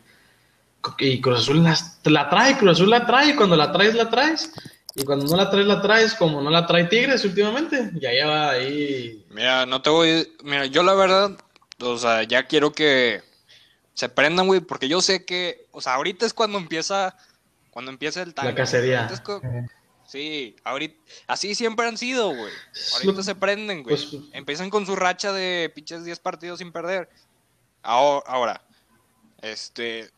Y 0.98 1.20
Cruz 1.20 1.40
Azul 1.40 1.64
las- 1.64 1.98
la 2.04 2.28
trae, 2.30 2.56
Cruz 2.56 2.72
Azul 2.72 2.90
la 2.90 3.04
trae, 3.04 3.30
y 3.30 3.34
cuando 3.34 3.56
la 3.56 3.72
traes, 3.72 3.94
la 3.96 4.08
traes. 4.08 4.52
Y 4.96 5.04
cuando 5.04 5.26
no 5.26 5.36
la 5.36 5.50
traes, 5.50 5.66
la 5.66 5.82
traes, 5.82 6.14
como 6.14 6.40
no 6.40 6.48
la 6.50 6.66
trae 6.66 6.84
Tigres 6.84 7.24
últimamente. 7.24 7.90
Ya 8.00 8.10
lleva 8.12 8.50
ahí. 8.50 9.24
Mira, 9.30 9.66
no 9.66 9.82
te 9.82 9.90
voy. 9.90 10.32
Mira, 10.42 10.64
yo 10.66 10.82
la 10.82 10.94
verdad, 10.94 11.36
o 11.80 11.98
sea, 11.98 12.22
ya 12.22 12.46
quiero 12.46 12.72
que 12.72 13.22
se 13.92 14.08
prendan, 14.08 14.46
güey, 14.46 14.60
porque 14.60 14.88
yo 14.88 15.00
sé 15.02 15.24
que, 15.26 15.66
o 15.72 15.80
sea, 15.82 15.94
ahorita 15.94 16.24
es 16.24 16.32
cuando 16.32 16.56
empieza, 16.58 17.14
cuando 17.70 17.90
empieza 17.90 18.22
el 18.22 18.34
time. 18.34 18.54
cacería. 18.54 19.08
Co- 19.22 19.40
Eh, 19.44 19.66
Sí, 20.08 20.54
ahorita, 20.62 20.94
así 21.26 21.56
siempre 21.56 21.84
han 21.88 21.98
sido, 21.98 22.28
güey. 22.28 22.52
Ahorita 22.94 23.12
lo- 23.12 23.22
se 23.24 23.34
prenden, 23.34 23.82
güey. 23.82 23.96
pues- 23.96 24.16
Empiezan 24.32 24.70
con 24.70 24.86
su 24.86 24.94
racha 24.94 25.32
de 25.32 25.70
pinches 25.74 26.04
10 26.04 26.20
partidos 26.20 26.60
sin 26.60 26.70
perder. 26.70 27.10
Ahora, 27.82 28.24
ahora, 28.28 28.62
este, 29.42 30.08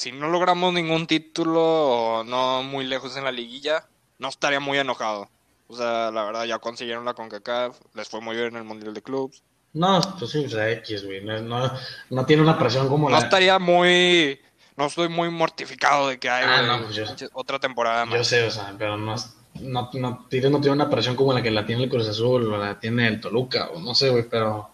si 0.00 0.12
no 0.12 0.30
logramos 0.30 0.72
ningún 0.72 1.06
título 1.06 1.62
o 1.62 2.24
no 2.24 2.62
muy 2.62 2.86
lejos 2.86 3.18
en 3.18 3.24
la 3.24 3.30
liguilla, 3.32 3.84
no 4.18 4.28
estaría 4.28 4.58
muy 4.58 4.78
enojado. 4.78 5.28
O 5.68 5.76
sea, 5.76 6.10
la 6.10 6.24
verdad, 6.24 6.44
ya 6.46 6.58
consiguieron 6.58 7.04
la 7.04 7.12
CONCACAF, 7.12 7.76
les 7.92 8.08
fue 8.08 8.22
muy 8.22 8.34
bien 8.34 8.48
en 8.48 8.56
el 8.56 8.64
Mundial 8.64 8.94
de 8.94 9.02
Clubs. 9.02 9.42
No, 9.74 10.00
pues 10.18 10.30
sí, 10.30 10.42
o 10.46 10.48
sea, 10.48 10.70
X, 10.70 11.04
güey. 11.04 11.22
No, 11.22 11.38
no, 11.42 11.70
no 12.08 12.24
tiene 12.24 12.42
una 12.42 12.58
presión 12.58 12.88
como 12.88 13.10
No 13.10 13.16
la. 13.18 13.22
estaría 13.22 13.58
muy, 13.58 14.40
no 14.74 14.86
estoy 14.86 15.10
muy 15.10 15.28
mortificado 15.30 16.08
de 16.08 16.18
que 16.18 16.30
hay 16.30 16.44
Ah, 16.48 16.56
güey, 16.56 16.66
no, 16.80 16.84
pues 16.86 16.96
yo- 17.20 17.28
otra 17.34 17.58
temporada 17.58 18.04
Yo 18.06 18.10
más. 18.16 18.26
sé, 18.26 18.42
o 18.46 18.50
sea, 18.50 18.74
pero 18.78 18.96
no, 18.96 19.14
no, 19.60 19.90
no, 19.92 20.10
no 20.10 20.28
tiene 20.30 20.70
una 20.70 20.88
presión 20.88 21.14
como 21.14 21.34
la 21.34 21.42
que 21.42 21.50
la 21.50 21.66
tiene 21.66 21.84
el 21.84 21.90
Cruz 21.90 22.08
Azul 22.08 22.50
o 22.52 22.56
la 22.56 22.80
tiene 22.80 23.06
el 23.06 23.20
Toluca, 23.20 23.68
o 23.74 23.78
no 23.80 23.94
sé, 23.94 24.08
güey, 24.08 24.26
pero... 24.28 24.70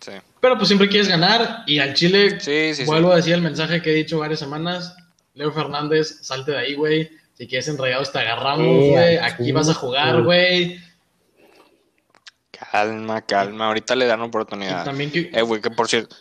Sí. 0.00 0.12
Pero 0.40 0.56
pues 0.56 0.68
siempre 0.68 0.88
quieres 0.88 1.08
ganar 1.08 1.64
y 1.66 1.78
al 1.80 1.94
Chile, 1.94 2.38
Sí, 2.40 2.74
sí, 2.74 2.74
sí. 2.74 2.84
vuelvo 2.84 3.12
a 3.12 3.16
decir 3.16 3.34
el 3.34 3.42
mensaje 3.42 3.82
que 3.82 3.90
he 3.90 3.94
dicho 3.94 4.18
varias 4.18 4.38
semanas, 4.38 4.94
Leo 5.34 5.52
Fernández, 5.52 6.18
salte 6.22 6.52
de 6.52 6.58
ahí, 6.58 6.74
güey. 6.74 7.10
Si 7.34 7.46
quieres 7.46 7.68
enrayados 7.68 8.10
te 8.12 8.18
agarramos, 8.18 8.66
Sí, 8.84 8.90
güey. 8.90 9.16
Aquí 9.18 9.52
vas 9.52 9.68
a 9.68 9.74
jugar, 9.74 10.22
güey. 10.22 10.80
Calma, 12.72 13.22
calma. 13.22 13.66
Ahorita 13.68 13.94
le 13.94 14.06
dan 14.06 14.20
Y 14.20 14.24
oportunidad. 14.24 14.84
también 14.84 15.10
que... 15.10 15.30
Eh, 15.32 15.42
güey, 15.42 15.60
que 15.60 15.70
por 15.70 15.88
cierto. 15.88 16.16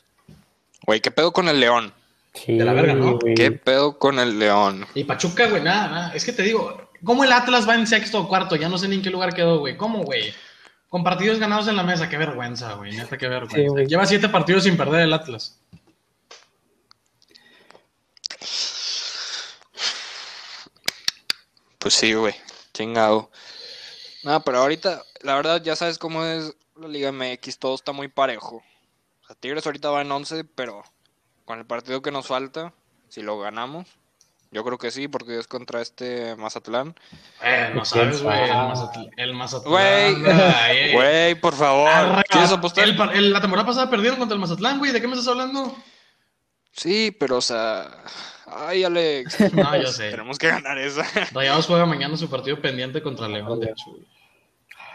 Güey, 0.86 1.00
¿qué 1.02 1.12
pedo 1.12 1.32
con 1.32 1.48
el 1.50 1.60
León? 1.60 1.94
Sí, 2.34 2.58
De 2.58 2.64
la 2.64 2.74
verga, 2.74 2.94
¿no? 2.94 3.18
¿Qué 3.36 3.52
pedo 3.52 3.98
con 3.98 4.20
el 4.20 4.38
León? 4.38 4.86
Y 4.94 5.04
Pachuca, 5.04 5.48
güey, 5.50 5.64
nada, 5.64 5.88
nada. 5.90 6.12
Es 6.14 6.24
que 6.24 6.32
te 6.34 6.44
digo, 6.44 6.90
¿cómo 7.04 7.24
el 7.24 7.32
Atlas 7.32 7.68
va 7.68 7.74
en 7.76 7.88
sexto 7.88 8.20
o 8.22 8.28
cuarto? 8.28 8.56
Ya 8.56 8.70
no 8.70 8.78
sé 8.78 8.88
ni 8.88 8.96
en 8.98 9.02
qué 9.02 9.10
lugar 9.10 9.34
quedó, 9.34 9.58
güey. 9.60 9.76
¿Cómo, 9.76 10.04
güey? 10.04 10.32
Con 10.90 11.04
partidos 11.04 11.40
ganados 11.40 11.68
en 11.68 11.76
la 11.76 11.84
mesa, 11.84 12.08
qué 12.08 12.18
vergüenza, 12.18 12.74
güey. 12.74 12.96
Neta, 12.96 13.18
qué 13.18 13.28
vergüenza. 13.28 13.58
Sí, 13.58 13.68
güey. 13.68 13.88
Lleva 13.88 14.06
siete 14.06 14.30
partidos 14.30 14.64
sin 14.64 14.78
perder 14.78 15.02
el 15.02 15.14
Atlas. 15.14 15.60
Pues 21.80 21.94
sí, 21.94 22.14
güey. 22.14 22.36
Chingado. 22.74 23.30
No, 24.24 24.42
pero 24.44 24.60
ahorita, 24.60 25.04
la 25.22 25.36
verdad, 25.36 25.62
ya 25.62 25.76
sabes 25.76 25.98
cómo 25.98 26.24
es 26.24 26.54
la 26.76 26.88
Liga 26.88 27.12
MX. 27.12 27.60
Todo 27.60 27.76
está 27.76 27.92
muy 27.92 28.08
parejo. 28.08 28.64
O 29.24 29.28
sea, 29.28 29.36
Tigres 29.36 29.66
ahorita 29.66 29.90
va 29.90 30.02
en 30.02 30.12
11, 30.12 30.46
pero 30.46 30.84
con 31.46 31.60
el 31.60 31.66
partido 31.66 32.02
que 32.02 32.12
nos 32.12 32.28
falta, 32.28 32.74
si 33.10 33.22
lo 33.22 33.40
ganamos, 33.40 33.88
yo 34.52 34.64
creo 34.64 34.78
que 34.78 34.92
sí, 34.92 35.08
porque 35.08 35.38
es 35.40 35.48
contra 35.48 35.82
este 35.82 36.36
Mazatlán. 36.36 36.96
Eh, 37.44 37.68
no 37.76 37.82
¿Quién 37.84 37.86
sabes, 37.86 38.22
güey. 38.24 38.40
El? 38.44 38.54
Mazatlán. 38.56 39.10
El 39.18 39.34
Mazatlán. 39.34 39.72
Güey, 40.24 40.94
güey, 40.94 41.36
por 41.42 41.54
favor. 41.54 41.90
Arra- 41.90 42.24
¿Quieres 42.30 42.52
apostar? 42.52 42.86
el- 42.88 43.34
la 43.34 43.42
temporada 43.42 43.68
pasada 43.68 43.90
perdieron 43.90 44.18
contra 44.20 44.36
el 44.36 44.42
Mazatlán, 44.42 44.80
güey. 44.80 44.92
¿De 44.92 45.02
qué 45.02 45.08
me 45.08 45.14
estás 45.14 45.28
hablando? 45.30 45.76
Sí, 46.72 47.16
pero 47.20 47.38
o 47.38 47.42
sea. 47.42 47.90
Ay, 48.46 48.84
Alex. 48.86 49.54
No, 49.54 49.76
yo 49.76 49.88
sé. 49.92 50.10
Tenemos 50.12 50.38
que 50.38 50.48
ganar 50.48 50.78
esa. 50.78 51.04
Rayados 51.34 51.66
juega 51.66 51.86
mañana 51.86 52.16
su 52.16 52.30
partido 52.30 52.62
pendiente 52.62 53.02
contra 53.02 53.28
León, 53.28 53.60
de 53.60 53.68
hecho, 53.72 53.92
güey. 53.92 54.06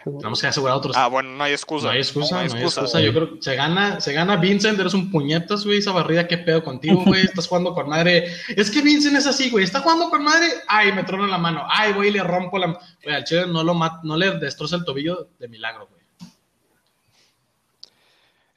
Tenemos 0.04 0.40
que 0.40 0.46
asegurar 0.48 0.76
otros. 0.76 0.96
Ah, 0.96 1.06
bueno, 1.08 1.30
no 1.30 1.44
hay 1.44 1.52
excusa. 1.52 1.86
no 1.86 1.92
hay 1.92 1.98
excusa, 1.98 2.34
no 2.34 2.40
hay 2.40 2.46
excusa. 2.62 3.00
Yo 3.00 3.12
creo 3.12 3.34
que 3.36 3.42
se 3.42 3.54
gana, 3.54 4.00
se 4.00 4.12
gana 4.12 4.36
Vincent, 4.36 4.78
eres 4.80 4.94
un 4.94 5.10
puñetas, 5.10 5.64
güey. 5.64 5.78
Esa 5.78 5.92
barrida, 5.92 6.26
qué 6.26 6.38
pedo 6.38 6.64
contigo, 6.64 7.02
güey. 7.04 7.22
Estás 7.24 7.46
jugando 7.46 7.72
con 7.74 7.88
madre. 7.88 8.26
Es 8.56 8.70
que 8.70 8.82
Vincent 8.82 9.16
es 9.16 9.26
así, 9.26 9.50
güey. 9.50 9.64
Está 9.64 9.80
jugando 9.80 10.10
con 10.10 10.22
madre. 10.24 10.48
Ay, 10.68 10.92
me 10.92 11.04
trono 11.04 11.26
la 11.26 11.38
mano. 11.38 11.64
Ay, 11.68 11.92
güey, 11.92 12.10
le 12.10 12.22
rompo 12.22 12.58
la. 12.58 12.78
Güey, 13.04 13.14
al 13.16 13.24
chile 13.24 13.46
no, 13.46 13.62
lo 13.62 13.74
mat- 13.74 14.02
no 14.02 14.16
le 14.16 14.38
destroza 14.38 14.76
el 14.76 14.84
tobillo 14.84 15.28
de 15.38 15.48
milagro, 15.48 15.86
güey. 15.88 16.02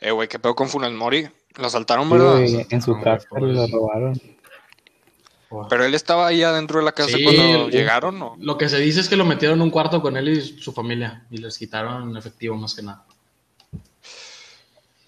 Eh, 0.01 0.12
güey, 0.12 0.27
¿qué 0.27 0.39
pedo 0.39 0.55
con 0.55 0.69
Funes 0.69 0.91
Mori? 0.91 1.27
Lo 1.58 1.69
saltaron, 1.69 2.08
Sí, 2.10 2.13
¿verdad? 2.13 2.67
en 2.69 2.81
su 2.81 2.99
casa 3.01 3.27
pobres. 3.29 3.55
lo 3.55 3.67
robaron. 3.67 4.21
Pero 5.70 5.86
él 5.86 5.94
estaba 5.96 6.28
ahí 6.28 6.44
adentro 6.44 6.80
de 6.80 6.86
la 6.86 6.91
casa 6.91 7.15
Sí, 7.18 7.24
cuando 7.24 7.65
el- 7.68 7.72
llegaron, 7.72 8.18
¿no? 8.20 8.36
Lo 8.39 8.58
que 8.58 8.70
se 8.70 8.78
dice 8.80 9.00
es 9.00 9.10
que 9.10 9.15
lo 9.15 9.26
metieron 9.26 9.58
en 9.60 9.63
un 9.63 9.70
cuarto 9.72 10.02
con 10.02 10.18
él 10.18 10.30
y 10.30 10.41
su 10.62 10.72
familia. 10.74 11.26
Y 11.32 11.38
les 11.38 11.58
quitaron 11.58 12.15
efectivo 12.18 12.56
más 12.56 12.74
que 12.76 12.82
nada. 12.84 13.06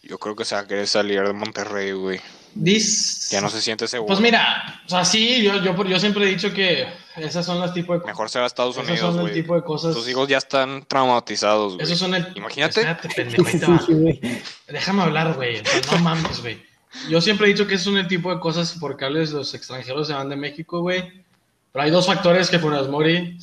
Yo 0.04 0.18
creo 0.18 0.36
que 0.36 0.46
se 0.46 0.56
va 0.56 0.62
a 0.62 0.68
querer 0.68 0.88
salir 0.88 1.22
de 1.22 1.34
Monterrey, 1.34 1.92
güey. 1.92 2.20
Dis... 2.56 3.30
Ya 3.30 3.42
no 3.42 3.50
se 3.50 3.62
siente 3.62 3.88
seguro. 3.88 4.08
Pues 4.08 4.20
mira, 4.22 4.82
o 4.86 4.90
sea, 4.90 5.04
sí, 5.04 5.44
yo, 5.44 5.62
yo, 5.62 5.84
yo 5.86 6.00
siempre 6.00 6.24
he 6.26 6.30
dicho 6.30 6.54
que 6.54 6.88
esas 7.18 7.46
son 7.46 7.60
las 7.60 7.74
tipo 7.74 7.94
de 7.94 8.04
Mejor 8.06 8.30
se 8.30 8.40
va 8.40 8.46
a 8.46 8.48
Estados 8.48 8.76
Esos 8.78 8.88
Unidos, 8.90 9.06
son 9.08 9.16
el 9.18 9.22
güey. 9.24 9.34
tipo 9.34 9.54
de 9.56 9.64
cosas. 9.64 9.94
Tus 9.94 10.08
hijos 10.08 10.28
ya 10.30 10.38
están 10.38 10.86
traumatizados, 10.88 11.74
güey. 11.76 11.86
Esos 11.86 12.00
son 12.00 12.16
el. 12.16 12.26
Imagínate. 12.36 12.80
Espérate, 12.82 13.10
pendejo. 13.10 13.78
Sí. 13.86 14.42
Déjame 14.68 15.04
hablar, 15.04 15.34
güey. 15.36 15.62
No 15.92 16.00
mames, 16.00 16.42
güey. 16.42 16.66
Yo 17.10 17.22
siempre 17.22 17.48
he 17.48 17.52
dicho 17.52 17.68
que 17.68 17.78
son 17.78 17.98
el 17.98 18.08
tipo 18.08 18.34
de 18.34 18.40
cosas 18.40 18.74
por 18.74 18.98
cuales 18.98 19.32
los 19.32 19.54
extranjeros 19.54 20.08
se 20.08 20.14
van 20.14 20.30
de 20.30 20.36
México, 20.36 20.82
güey. 20.82 21.24
Pero 21.72 21.84
hay 21.84 21.92
dos 21.92 22.08
factores 22.08 22.50
que 22.50 22.60
Funes 22.60 22.88
Mori 22.88 23.38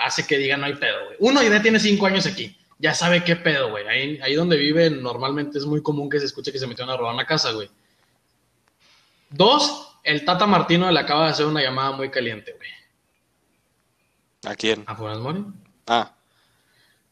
hace 0.00 0.26
que 0.26 0.38
digan 0.38 0.60
no 0.60 0.66
hay 0.66 0.74
pedo, 0.74 1.04
güey. 1.06 1.16
Uno, 1.20 1.42
ya 1.42 1.62
tiene 1.62 1.80
cinco 1.80 2.06
años 2.06 2.26
aquí. 2.26 2.56
Ya 2.78 2.94
sabe 2.94 3.24
qué 3.24 3.36
pedo, 3.36 3.70
güey. 3.70 3.86
Ahí, 3.88 4.20
ahí 4.22 4.34
donde 4.34 4.56
vive, 4.56 4.88
normalmente 4.90 5.58
es 5.58 5.66
muy 5.66 5.82
común 5.82 6.08
que 6.08 6.20
se 6.20 6.26
escuche 6.26 6.52
que 6.52 6.58
se 6.58 6.66
metieron 6.66 6.94
a 6.94 6.96
robar 6.96 7.14
una 7.14 7.26
casa, 7.26 7.52
güey. 7.52 7.68
Dos, 9.30 9.98
el 10.04 10.24
Tata 10.24 10.46
Martino 10.46 10.90
le 10.90 11.00
acaba 11.00 11.24
de 11.24 11.30
hacer 11.30 11.46
una 11.46 11.62
llamada 11.62 11.92
muy 11.92 12.10
caliente, 12.10 12.54
güey. 12.56 12.70
¿A 14.44 14.54
quién? 14.54 14.84
¿A 14.86 14.94
Funes 14.94 15.18
Mori? 15.18 15.44
Ah. 15.86 16.14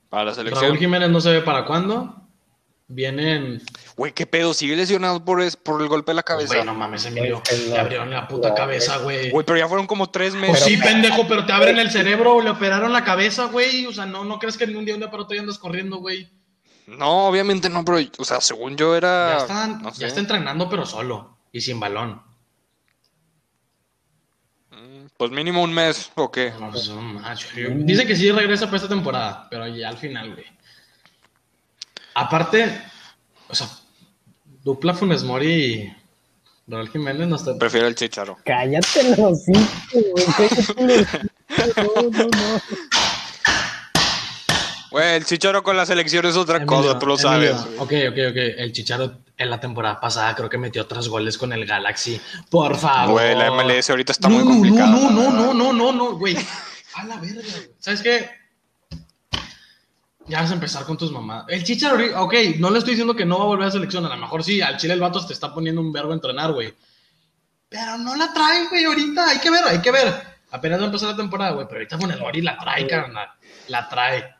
Para 0.08 0.24
la 0.24 0.30
Raúl 0.32 0.46
selección. 0.46 0.76
Jiménez 0.78 1.10
no 1.10 1.20
se 1.20 1.32
ve 1.32 1.40
para 1.40 1.64
cuándo. 1.64 2.22
Vienen. 2.88 3.60
Güey, 3.96 4.12
¿qué 4.12 4.26
pedo? 4.26 4.52
¿Sigue 4.52 4.76
lesionado 4.76 5.24
por, 5.24 5.40
es- 5.40 5.56
por 5.56 5.80
el 5.80 5.88
golpe 5.88 6.10
de 6.10 6.16
la 6.16 6.22
cabeza? 6.22 6.52
Güey, 6.54 6.66
no 6.66 6.74
mames, 6.74 7.06
Emilio. 7.06 7.42
Le 7.68 7.78
abrieron 7.78 8.10
la 8.10 8.28
puta 8.28 8.54
cabeza, 8.54 8.98
güey. 8.98 9.30
Güey, 9.30 9.46
pero 9.46 9.58
ya 9.58 9.66
fueron 9.68 9.86
como 9.86 10.10
tres 10.10 10.34
Pues 10.34 10.50
meses. 10.50 10.64
sí, 10.64 10.76
pendejo, 10.76 11.26
pero 11.26 11.46
te 11.46 11.52
abren 11.52 11.78
el 11.78 11.90
cerebro, 11.90 12.42
le 12.42 12.50
operaron 12.50 12.92
la 12.92 13.04
cabeza, 13.04 13.46
güey. 13.46 13.86
O 13.86 13.92
sea, 13.94 14.04
no, 14.04 14.22
no 14.24 14.38
crees 14.38 14.58
que 14.58 14.64
en 14.64 14.76
un 14.76 14.84
día 14.84 14.94
un 14.94 15.00
día 15.00 15.10
para 15.10 15.22
otro 15.22 15.34
ya 15.34 15.40
andas 15.40 15.56
corriendo, 15.58 15.96
güey. 15.96 16.30
No, 16.86 17.26
obviamente 17.28 17.70
no, 17.70 17.84
pero, 17.86 17.98
o 18.18 18.24
sea, 18.24 18.40
según 18.42 18.76
yo 18.76 18.94
era... 18.94 19.36
Ya 19.38 19.38
están, 19.38 19.82
no 19.82 19.92
sé. 19.94 20.02
ya 20.02 20.06
está 20.08 20.20
entrenando, 20.20 20.68
pero 20.68 20.84
solo. 20.84 21.38
Y 21.50 21.60
sin 21.62 21.80
balón. 21.80 22.22
Mm, 24.70 25.06
Pues 25.16 25.30
mínimo 25.30 25.62
un 25.62 25.72
mes, 25.72 26.10
¿o 26.16 26.30
qué? 26.30 26.52
No, 26.60 26.70
pues, 26.70 26.88
macho. 26.90 27.48
Dice 27.76 28.06
que 28.06 28.14
sí 28.14 28.30
regresa 28.30 28.66
para 28.66 28.76
esta 28.76 28.88
temporada, 28.88 29.46
pero 29.50 29.66
ya 29.68 29.88
al 29.88 29.96
final, 29.96 30.34
güey. 30.34 30.44
Aparte, 32.14 32.82
o 33.48 33.54
sea, 33.54 33.68
dupla 34.66 34.94
Funes 34.94 35.22
Mori 35.22 35.48
y 35.48 35.96
Raúl 36.66 36.90
Jiménez 36.90 37.28
no 37.28 37.36
está. 37.36 37.56
Prefiero 37.56 37.86
el 37.86 37.94
chicharo. 37.94 38.36
Cállate 38.44 39.16
los 39.16 39.18
hocico, 39.18 39.60
güey. 40.76 41.06
No, 41.76 42.02
no, 42.10 42.26
no. 42.26 42.60
Güey, 44.90 45.14
el 45.16 45.24
chicharo 45.24 45.62
con 45.62 45.76
la 45.76 45.86
selección 45.86 46.26
es 46.26 46.36
otra 46.36 46.56
Emilio, 46.56 46.76
cosa, 46.82 46.98
tú 46.98 47.06
lo 47.06 47.14
Emilio, 47.14 47.56
sabes. 47.56 47.76
güey. 47.76 47.76
Ok, 48.08 48.12
ok, 48.12 48.18
ok. 48.30 48.36
El 48.58 48.72
Chicharo 48.72 49.18
en 49.36 49.50
la 49.50 49.60
temporada 49.60 50.00
pasada 50.00 50.34
creo 50.34 50.48
que 50.48 50.58
metió 50.58 50.86
tres 50.86 51.06
goles 51.08 51.38
con 51.38 51.52
el 51.52 51.64
Galaxy. 51.66 52.20
Por 52.50 52.76
favor. 52.76 53.12
Güey, 53.12 53.36
la 53.36 53.50
MLS 53.52 53.90
ahorita 53.90 54.12
está 54.12 54.28
no, 54.28 54.36
muy 54.38 54.44
complicada. 54.44 54.86
No, 54.90 55.10
no, 55.10 55.30
no, 55.30 55.30
no, 55.30 55.54
no, 55.54 55.72
no, 55.72 55.92
no, 55.92 56.16
güey. 56.18 56.36
A 56.94 57.04
la 57.04 57.16
verga, 57.18 57.42
güey. 57.42 57.70
¿Sabes 57.78 58.02
qué? 58.02 58.28
Ya 60.28 60.40
vas 60.40 60.50
a 60.50 60.54
empezar 60.54 60.84
con 60.84 60.96
tus 60.96 61.12
mamás. 61.12 61.44
El 61.48 61.62
Chicharo, 61.62 61.96
ok, 62.22 62.34
no 62.58 62.70
le 62.70 62.78
estoy 62.78 62.94
diciendo 62.94 63.14
que 63.14 63.24
no 63.24 63.38
va 63.38 63.44
a 63.44 63.48
volver 63.48 63.68
a 63.68 63.70
selección. 63.70 64.04
A 64.04 64.08
lo 64.08 64.16
mejor 64.16 64.42
sí, 64.42 64.60
al 64.60 64.76
Chile 64.76 64.94
el 64.94 65.00
vato 65.00 65.24
te 65.24 65.32
está 65.32 65.54
poniendo 65.54 65.80
un 65.80 65.92
verbo 65.92 66.10
a 66.10 66.14
entrenar, 66.14 66.52
güey. 66.52 66.74
Pero 67.68 67.96
no 67.98 68.16
la 68.16 68.32
trae, 68.32 68.66
güey, 68.68 68.84
ahorita. 68.84 69.28
Hay 69.28 69.38
que 69.38 69.50
ver, 69.50 69.64
hay 69.64 69.80
que 69.80 69.90
ver. 69.92 70.36
Apenas 70.50 70.80
va 70.80 70.84
a 70.84 70.86
empezar 70.86 71.10
la 71.10 71.16
temporada, 71.16 71.52
güey. 71.52 71.66
Pero 71.66 71.78
ahorita 71.78 71.98
Funes 71.98 72.18
Mori 72.18 72.42
la 72.42 72.58
trae, 72.58 72.86
carnal. 72.88 73.28
La 73.68 73.88
trae. 73.88 74.34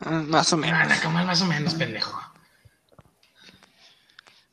Ah, 0.00 0.22
Más 0.26 0.52
o 0.52 0.56
menos. 0.56 0.80
Mira, 0.80 1.00
como 1.02 1.24
más 1.24 1.42
o 1.42 1.46
menos, 1.46 1.74
pendejo. 1.74 2.22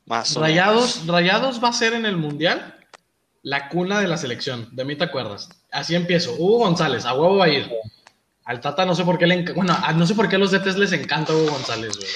Más 0.07 0.35
o 0.35 0.41
Rayados, 0.41 1.07
Rayados 1.07 1.63
va 1.63 1.69
a 1.69 1.73
ser 1.73 1.93
en 1.93 2.05
el 2.05 2.17
Mundial 2.17 2.74
la 3.45 3.69
cuna 3.69 3.99
de 4.01 4.07
la 4.07 4.17
selección. 4.17 4.67
De 4.71 4.83
mí 4.85 4.95
te 4.95 5.03
acuerdas. 5.03 5.49
Así 5.71 5.93
empiezo. 5.93 6.33
Hugo 6.33 6.57
González, 6.65 7.05
a 7.05 7.13
huevo 7.13 7.37
va 7.37 7.45
a 7.45 7.49
ir. 7.49 7.71
Al 8.43 8.59
Tata 8.59 8.85
no 8.85 8.95
sé 8.95 9.03
por 9.05 9.19
qué 9.19 9.27
le 9.27 9.53
Bueno, 9.53 9.77
a- 9.79 9.93
no 9.93 10.07
sé 10.07 10.15
por 10.15 10.27
qué 10.27 10.37
a 10.37 10.39
los 10.39 10.49
DTs 10.51 10.77
les 10.77 10.91
encanta 10.93 11.31
Hugo 11.31 11.51
González, 11.51 11.95
güey. 11.95 12.09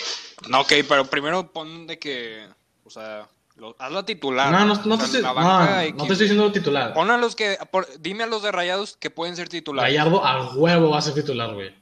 No, 0.50 0.62
ok, 0.62 0.74
pero 0.88 1.06
primero 1.06 1.52
pon 1.52 1.86
de 1.86 2.00
que. 2.00 2.48
O 2.84 2.90
sea, 2.90 3.28
lo- 3.58 3.76
hazla 3.78 4.04
titular. 4.06 4.52
No, 4.52 4.66
no, 4.66 4.82
no 4.86 4.98
te 4.98 5.06
estoy, 5.06 5.22
no, 5.22 5.34
no 5.34 6.06
te 6.06 6.14
estoy 6.14 6.18
diciendo 6.26 6.52
titular. 6.52 6.94
Pon 6.96 7.12
a 7.12 7.18
los 7.18 7.36
que. 7.36 7.58
por- 7.72 7.88
dime 8.00 8.24
a 8.24 8.28
los 8.28 8.42
de 8.42 8.52
rayados 8.52 8.98
que 8.98 9.12
pueden 9.12 9.36
ser 9.36 9.50
titulares. 9.50 9.94
Gallardo 9.94 10.26
a 10.26 10.54
huevo 10.56 10.90
va 10.90 10.98
a 10.98 11.02
ser 11.04 11.14
titular, 11.14 11.54
güey. 11.54 11.76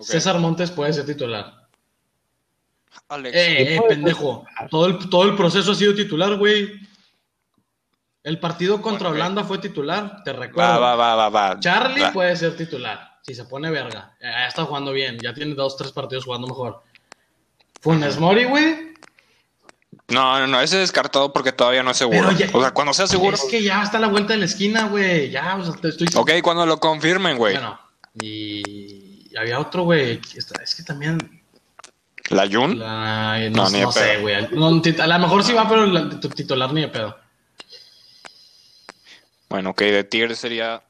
César 0.00 0.38
Montes 0.38 0.70
puede 0.70 0.94
ser 0.94 1.04
titular. 1.04 1.66
Alex. 3.08 3.36
Eh, 3.36 3.76
eh, 3.76 3.80
pendejo. 3.88 4.44
Todo 4.70 4.86
el, 4.86 5.10
todo 5.10 5.24
el 5.24 5.36
proceso 5.36 5.72
ha 5.72 5.74
sido 5.74 5.94
titular, 5.94 6.36
güey. 6.36 6.72
El 8.26 8.40
partido 8.40 8.82
contra 8.82 9.08
Bueno. 9.10 9.22
Holanda 9.24 9.44
fue 9.44 9.58
titular, 9.58 10.24
te 10.24 10.32
recuerdo. 10.32 10.80
va, 10.80 10.96
va, 10.96 11.14
va, 11.14 11.14
va, 11.14 11.28
va. 11.28 11.60
Charlie 11.60 12.02
Va. 12.02 12.12
puede 12.12 12.34
ser 12.34 12.56
titular, 12.56 13.18
si 13.22 13.36
se 13.36 13.44
pone 13.44 13.70
verga. 13.70 14.16
Ya 14.20 14.48
está 14.48 14.64
jugando 14.64 14.90
bien, 14.92 15.16
ya 15.22 15.32
tiene 15.32 15.54
dos, 15.54 15.76
tres 15.76 15.92
partidos 15.92 16.24
jugando 16.24 16.48
mejor. 16.48 16.82
Funes 17.80 18.18
Mori, 18.18 18.44
güey. 18.44 18.94
No, 20.08 20.40
no, 20.40 20.46
no, 20.48 20.60
ese 20.60 20.76
es 20.76 20.88
descartado 20.88 21.32
porque 21.32 21.52
todavía 21.52 21.84
no 21.84 21.92
es 21.92 21.96
seguro. 21.98 22.32
Ya- 22.32 22.48
o 22.52 22.60
sea, 22.60 22.72
cuando 22.72 22.92
sea 22.92 23.06
seguro. 23.06 23.36
Es 23.36 23.44
que 23.44 23.62
ya 23.62 23.82
está 23.84 23.98
a 23.98 24.00
la 24.00 24.08
vuelta 24.08 24.32
de 24.32 24.40
la 24.40 24.46
esquina, 24.46 24.88
güey. 24.88 25.30
Ya, 25.30 25.54
o 25.54 25.64
sea, 25.64 25.74
te 25.80 25.88
estoy 25.90 26.08
Ok, 26.16 26.32
cuando 26.42 26.66
lo 26.66 26.80
confirmen, 26.80 27.36
güey. 27.38 27.54
Bueno, 27.54 27.78
y 28.20 29.36
había 29.36 29.60
otro, 29.60 29.84
güey. 29.84 30.20
Es 30.34 30.74
que 30.74 30.82
también. 30.82 31.42
¿La 32.30 32.48
Jun? 32.50 32.76
La- 32.80 33.38
no 33.50 33.62
No, 33.62 33.70
ni 33.70 33.78
de 33.78 33.82
no 33.84 33.92
sé, 33.92 34.00
pedo. 34.00 34.20
güey. 34.22 34.48
No, 34.50 34.66
a 34.66 35.06
lo 35.06 35.18
mejor 35.20 35.44
sí 35.44 35.52
va, 35.52 35.68
pero 35.68 35.86
la- 35.86 36.10
tu 36.10 36.28
titular 36.28 36.72
ni 36.72 36.80
de 36.80 36.88
pedo. 36.88 37.16
Bueno, 39.48 39.70
ok, 39.70 39.80
de 39.80 40.04
Tigres 40.04 40.38
sería 40.38 40.82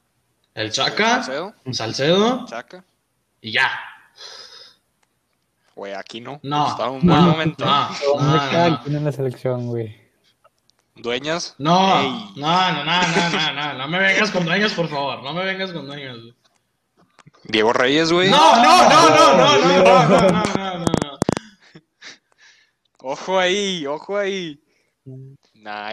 El 0.54 0.70
Chaca, 0.72 1.22
Salcedo, 1.22 1.54
un 1.64 1.74
Salcedo 1.74 2.46
Chaca. 2.46 2.84
y 3.40 3.52
ya. 3.52 3.70
Güey, 5.74 5.92
aquí 5.92 6.20
no. 6.22 6.40
No, 6.42 6.68
Está 6.70 6.86
en 6.86 6.92
un 6.92 7.00
no, 7.06 7.14
buen 7.14 7.26
momento. 7.28 7.64
no, 7.64 7.88
¿Dónde 8.14 8.38
no, 8.38 8.68
no. 8.70 8.82
quién 8.82 8.96
en 8.96 9.04
la 9.04 9.12
selección, 9.12 9.66
güey? 9.66 9.94
Dueñas. 10.94 11.54
No, 11.58 12.00
Ey. 12.00 12.08
no, 12.36 12.72
no, 12.72 12.84
no, 12.84 13.02
no, 13.02 13.30
no, 13.30 13.52
no, 13.52 13.74
no 13.74 13.88
me 13.88 13.98
vengas 13.98 14.30
con 14.30 14.46
dueños, 14.46 14.72
por 14.72 14.88
favor, 14.88 15.22
no 15.22 15.34
me 15.34 15.44
vengas 15.44 15.70
con 15.72 15.86
dueños. 15.86 16.34
Diego 17.44 17.72
Reyes, 17.74 18.10
güey. 18.10 18.30
No, 18.30 18.56
no, 18.56 18.88
no, 18.88 19.10
no, 19.10 19.36
no, 19.36 19.58
no, 19.58 20.08
no, 20.08 20.08
no, 20.08 20.30
no, 20.30 20.78
no, 20.78 20.84
no. 20.84 21.18
Ojo 23.00 23.38
ahí, 23.38 23.86
ojo 23.86 24.16
ahí. 24.16 24.58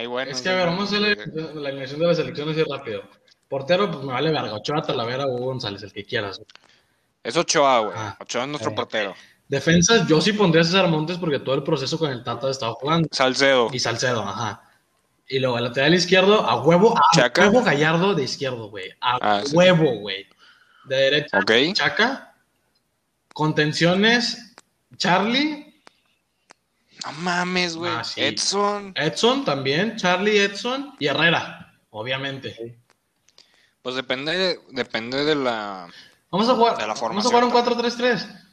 Bueno. 0.07 0.31
Es 0.31 0.41
que 0.41 0.49
a 0.49 0.53
ver, 0.55 0.67
vamos 0.67 0.91
a 0.93 0.97
hacer 0.97 1.17
la, 1.33 1.53
la 1.61 1.69
alineación 1.69 1.99
de 1.99 2.07
la 2.07 2.15
selección 2.15 2.49
así 2.49 2.63
rápido. 2.63 3.03
Portero, 3.47 3.89
pues 3.91 4.03
me 4.03 4.13
vale 4.13 4.31
verga. 4.31 4.53
Ochoa, 4.55 4.81
Talavera, 4.81 5.25
Hugo 5.27 5.45
González, 5.45 5.83
el 5.83 5.93
que 5.93 6.03
quieras. 6.05 6.41
Es 7.23 7.37
Ochoa, 7.37 7.79
güey. 7.79 7.93
Ah. 7.95 8.17
Ochoa 8.19 8.43
es 8.43 8.47
nuestro 8.49 8.71
Eh. 8.71 8.75
portero. 8.75 9.15
Defensas, 9.47 10.07
yo 10.07 10.19
sí 10.21 10.33
pondría 10.33 10.61
a 10.61 10.65
César 10.65 10.87
Montes 10.87 11.17
porque 11.17 11.39
todo 11.39 11.55
el 11.55 11.63
proceso 11.63 11.97
con 11.99 12.09
el 12.11 12.23
Tata 12.23 12.49
estaba 12.49 12.73
jugando. 12.73 13.07
Salcedo. 13.11 13.69
Y 13.71 13.79
Salcedo, 13.79 14.21
ajá. 14.23 14.69
Y 15.27 15.39
luego 15.39 15.57
el 15.57 15.63
lateral 15.65 15.93
izquierdo, 15.93 16.41
a 16.41 16.61
huevo, 16.61 16.97
a 16.97 17.01
Chaca. 17.15 17.41
huevo 17.43 17.61
Gallardo 17.63 18.13
de 18.15 18.23
izquierdo, 18.23 18.69
güey. 18.69 18.89
A 19.01 19.17
Ah, 19.21 19.41
sí. 19.45 19.55
huevo, 19.55 19.99
güey. 19.99 20.25
De 20.85 20.95
derecha, 20.95 21.39
Ok. 21.39 21.51
Chaca. 21.73 22.35
Contenciones, 23.33 24.53
Charlie. 24.97 25.72
No 27.05 27.11
mames, 27.13 27.75
güey. 27.75 27.91
Ah, 27.91 28.03
sí. 28.03 28.21
Edson. 28.21 28.93
Edson 28.95 29.43
también, 29.45 29.97
Charlie, 29.97 30.39
Edson 30.39 30.93
y 30.99 31.07
Herrera, 31.07 31.73
obviamente. 31.89 32.77
Pues 33.81 33.95
depende, 33.95 34.59
depende 34.71 35.25
de 35.25 35.35
la. 35.35 35.87
Vamos 36.31 36.49
a 36.49 36.55
jugar, 36.55 36.77
De 36.77 36.87
la 36.87 36.93
vamos 36.93 37.25
a 37.25 37.29
jugar 37.29 37.43
un 37.43 37.51
formación. 37.51 37.91
4-3-3. 37.91 38.45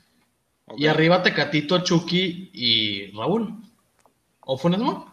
ok. 0.67 0.81
Y 0.81 0.87
arriba 0.87 1.23
Tecatito, 1.23 1.79
Chucky 1.79 2.51
y 2.53 3.13
Raúl. 3.13 3.55
¿O 4.41 4.59
Funes 4.59 4.81
Mori? 4.81 5.05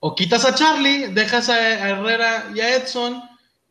O 0.00 0.14
quitas 0.14 0.44
a 0.44 0.54
Charlie, 0.54 1.08
dejas 1.08 1.48
a, 1.48 1.54
a 1.54 1.88
Herrera 1.90 2.52
y 2.54 2.60
a 2.60 2.76
Edson 2.76 3.20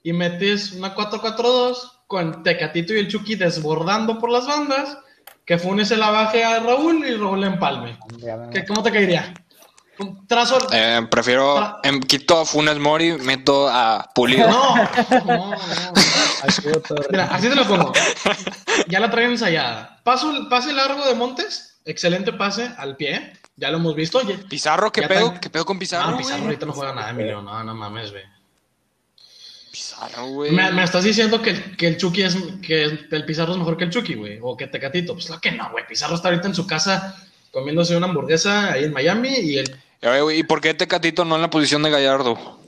y 0.04 0.12
metes 0.12 0.74
una 0.74 0.94
4-4-2 0.94 1.92
con 2.08 2.44
Tecatito 2.44 2.94
y 2.94 3.00
el 3.00 3.08
Chucky 3.08 3.36
desbordando 3.36 4.20
por 4.20 4.30
las 4.30 4.46
bandas, 4.46 4.98
que 5.48 5.58
Funes 5.58 5.88
se 5.88 5.96
la 5.98 6.12
baje 6.12 6.44
a 6.44 6.60
Raúl 6.60 7.04
y 7.08 7.16
Raúl 7.16 7.40
la 7.42 7.48
empalme. 7.48 7.98
¿Qué- 8.52 8.66
¿Cómo 8.66 8.84
te 8.84 8.92
caería? 8.92 9.34
Un 10.00 10.28
trazo... 10.28 10.60
Eh, 10.72 11.08
prefiero. 11.10 11.58
Tra- 11.58 11.80
em, 11.84 12.00
quito 12.02 12.40
a 12.42 12.46
Funes 12.46 12.78
Mori, 12.78 13.14
meto 13.14 13.68
a 13.68 14.08
Pulido. 14.14 14.48
No, 14.48 14.76
no, 15.26 15.50
no. 15.52 15.56
Mira, 17.10 17.26
así 17.32 17.50
te 17.50 17.56
lo 17.56 17.66
pongo. 17.66 17.94
Ya 18.88 19.00
la 19.00 19.10
traen 19.10 19.32
ensayada. 19.32 20.00
Paso, 20.04 20.48
pase 20.50 20.74
largo 20.74 21.04
de 21.06 21.16
Montes. 21.16 21.80
Excelente 21.86 22.34
pase 22.34 22.70
al 22.78 22.96
pie. 22.98 23.34
Ya 23.56 23.72
lo 23.72 23.78
hemos 23.78 23.96
visto. 23.96 24.20
Oye, 24.20 24.38
Pizarro, 24.38 24.92
¿qué 24.92 25.04
pedo? 25.04 25.34
¿Qué 25.40 25.50
pedo 25.50 25.66
con 25.66 25.80
Pizarro? 25.80 26.08
no, 26.08 26.14
güey? 26.14 26.26
Pizarro 26.26 26.44
ahorita 26.44 26.66
no 26.68 26.74
juega 26.74 26.94
nada, 26.94 27.10
Emilio. 27.10 27.42
No, 27.42 27.64
no 27.64 27.74
mames, 27.74 28.12
güey. 28.12 28.24
Pizarro, 30.06 30.26
güey. 30.28 30.52
Me, 30.52 30.72
me 30.72 30.84
estás 30.84 31.04
diciendo 31.04 31.42
que, 31.42 31.50
el- 31.52 31.78
que 31.78 31.88
el 31.88 31.98
Chucky 31.98 32.24
es. 32.24 32.36
que 32.62 32.84
el 32.84 33.26
Pizarro 33.26 33.54
es 33.54 33.58
mejor 33.58 33.78
que 33.78 33.86
el 33.86 33.90
Chucky, 33.90 34.16
güey. 34.16 34.40
O 34.42 34.56
que 34.56 34.68
Tecatito. 34.68 35.14
Pues 35.14 35.26
claro 35.28 35.42
que 35.42 35.52
no, 35.52 35.70
güey. 35.72 35.86
Pizarro 35.88 36.16
está 36.16 36.30
ahorita 36.30 36.48
en 36.48 36.56
su 36.56 36.66
casa 36.68 37.16
comiéndose 37.52 37.96
una 37.98 38.08
hamburguesa 38.08 38.74
ahí 38.74 38.84
en 38.86 38.94
Miami 38.94 39.30
y 39.30 39.58
el. 39.60 39.80
Güey, 40.02 40.40
¿Y 40.40 40.44
por 40.44 40.62
qué 40.62 40.74
Tecatito 40.74 41.26
no 41.26 41.36
en 41.36 41.42
la 41.42 41.50
posición 41.50 41.82
de 41.84 41.90
Gallardo? 41.90 42.60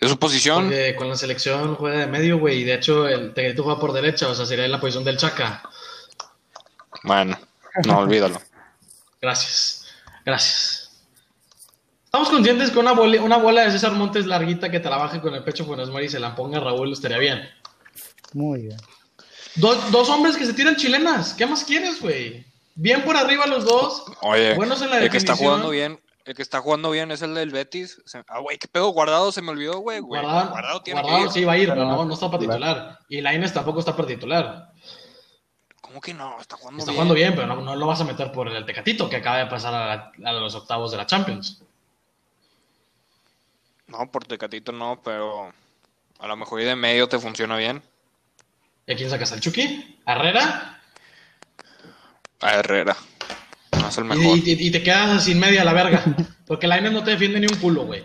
¿Es 0.00 0.10
su 0.10 0.18
posición? 0.18 0.64
porque 0.64 0.94
con 0.96 1.08
la 1.08 1.16
selección 1.16 1.74
juega 1.74 2.00
de 2.00 2.06
medio, 2.06 2.38
güey. 2.38 2.60
Y 2.60 2.64
de 2.64 2.74
hecho, 2.74 3.08
el 3.08 3.32
Tecatito 3.34 3.62
juega 3.62 3.80
por 3.80 3.92
derecha. 3.92 4.28
O 4.28 4.34
sea, 4.34 4.46
sería 4.46 4.64
en 4.64 4.72
la 4.72 4.80
posición 4.80 5.04
del 5.04 5.16
Chaca. 5.18 5.62
Bueno, 7.02 7.38
no, 7.86 7.98
olvídalo. 7.98 8.40
Gracias. 9.20 9.86
Gracias. 10.24 10.85
Estamos 12.16 12.30
conscientes 12.34 12.70
que 12.70 12.78
una, 12.78 12.92
bola- 12.94 13.20
una 13.20 13.36
bola 13.36 13.64
de 13.66 13.70
César 13.72 13.92
Montes 13.92 14.24
larguita 14.24 14.70
que 14.70 14.80
te 14.80 14.88
la 14.88 14.96
baje 14.96 15.20
con 15.20 15.34
el 15.34 15.44
pecho 15.44 15.66
Funes 15.66 15.90
Mori 15.90 16.06
y 16.06 16.08
se 16.08 16.18
la 16.18 16.34
ponga 16.34 16.56
a 16.56 16.60
Raúl 16.62 16.90
estaría 16.90 17.18
bien. 17.18 17.46
Muy 18.32 18.62
bien. 18.62 18.76
Dos, 19.56 19.90
dos 19.92 20.08
hombres 20.08 20.34
que 20.38 20.46
se 20.46 20.54
tiran 20.54 20.76
chilenas. 20.76 21.34
¿Qué 21.34 21.44
más 21.44 21.62
quieres, 21.62 22.00
güey? 22.00 22.46
Bien 22.74 23.02
por 23.02 23.18
arriba 23.18 23.46
los 23.46 23.66
dos. 23.66 24.04
Oye, 24.22 24.54
Buenos 24.54 24.80
en 24.80 24.88
la 24.92 25.00
el 25.00 25.10
que 25.10 25.18
está 25.18 25.36
jugando 25.36 25.68
bien, 25.68 26.00
el 26.24 26.34
que 26.34 26.40
está 26.40 26.62
jugando 26.62 26.90
bien 26.90 27.10
es 27.10 27.20
el 27.20 27.34
del 27.34 27.50
Betis. 27.50 28.00
Ah, 28.28 28.38
güey, 28.38 28.56
qué 28.56 28.66
pedo, 28.66 28.88
guardado 28.88 29.30
se 29.30 29.42
me 29.42 29.50
olvidó, 29.50 29.80
güey. 29.80 30.00
güey. 30.00 30.22
Guardado, 30.22 30.48
Guardado 30.52 30.80
tiene 30.80 31.02
Guardado 31.02 31.24
que 31.24 31.28
ir. 31.28 31.32
sí 31.34 31.44
va 31.44 31.52
a 31.52 31.58
ir, 31.58 31.68
pero 31.68 31.84
no, 31.84 32.02
no 32.02 32.14
está 32.14 32.30
para 32.30 32.38
titular. 32.40 32.98
Y 33.10 33.20
Lainez 33.20 33.52
tampoco 33.52 33.80
está 33.80 33.94
para 33.94 34.08
titular. 34.08 34.70
¿Cómo 35.82 36.00
que 36.00 36.14
no? 36.14 36.40
Está 36.40 36.56
jugando 36.56 36.78
Está 36.78 36.92
bien. 36.92 36.96
jugando 36.96 37.14
bien, 37.14 37.34
pero 37.34 37.46
no, 37.46 37.60
no 37.60 37.76
lo 37.76 37.86
vas 37.86 38.00
a 38.00 38.04
meter 38.04 38.32
por 38.32 38.48
el 38.48 38.64
Tecatito 38.64 39.10
que 39.10 39.16
acaba 39.16 39.36
de 39.36 39.46
pasar 39.48 39.74
a, 39.74 40.12
la- 40.16 40.30
a 40.30 40.32
los 40.32 40.54
octavos 40.54 40.90
de 40.90 40.96
la 40.96 41.04
Champions. 41.04 41.62
No, 43.88 44.10
por 44.10 44.24
Tecatito 44.24 44.72
no, 44.72 45.00
pero 45.04 45.52
a 46.18 46.26
lo 46.26 46.36
mejor 46.36 46.60
y 46.60 46.64
de 46.64 46.76
medio 46.76 47.08
te 47.08 47.18
funciona 47.18 47.56
bien. 47.56 47.82
¿Y 48.86 48.92
a 48.92 48.96
quién 48.96 49.10
sacas? 49.10 49.32
¿Al 49.32 49.40
Chucky? 49.40 49.98
¿A 50.04 50.12
Herrera? 50.14 50.80
A 52.40 52.54
Herrera. 52.54 52.96
No 53.80 53.88
es 53.88 53.98
el 53.98 54.04
Y, 54.04 54.08
mejor. 54.08 54.38
y- 54.38 54.66
y 54.66 54.70
te 54.70 54.82
quedas 54.82 55.24
sin 55.24 55.38
media 55.38 55.64
la 55.64 55.72
verga. 55.72 56.02
Porque 56.46 56.66
Lainez 56.66 56.92
no 56.92 57.02
te 57.04 57.12
defiende 57.12 57.40
ni 57.40 57.46
un 57.46 57.56
culo, 57.58 57.84
güey. 57.84 58.04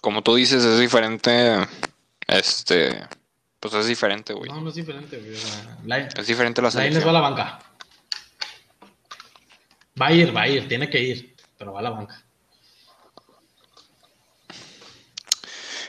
Como 0.00 0.22
tú 0.22 0.34
dices, 0.34 0.62
es 0.64 0.78
diferente. 0.80 1.56
Este. 2.26 3.06
Pues 3.60 3.72
es 3.74 3.86
diferente, 3.86 4.34
güey. 4.34 4.50
No, 4.50 4.60
no 4.60 4.68
es 4.68 4.74
diferente, 4.74 5.16
güey. 5.18 6.02
Es 6.16 6.26
diferente 6.26 6.60
la 6.60 6.68
Lainez 6.70 6.74
va 6.74 6.80
a 6.80 6.90
selección. 6.90 7.14
la 7.14 7.20
banca. 7.20 7.58
Va 10.00 10.06
a 10.08 10.12
ir, 10.12 10.36
va 10.36 10.42
a 10.42 10.48
ir, 10.48 10.68
tiene 10.68 10.90
que 10.90 11.00
ir, 11.00 11.33
pero 11.58 11.72
va 11.72 11.80
a 11.80 11.82
la 11.82 11.90
banca. 11.90 12.22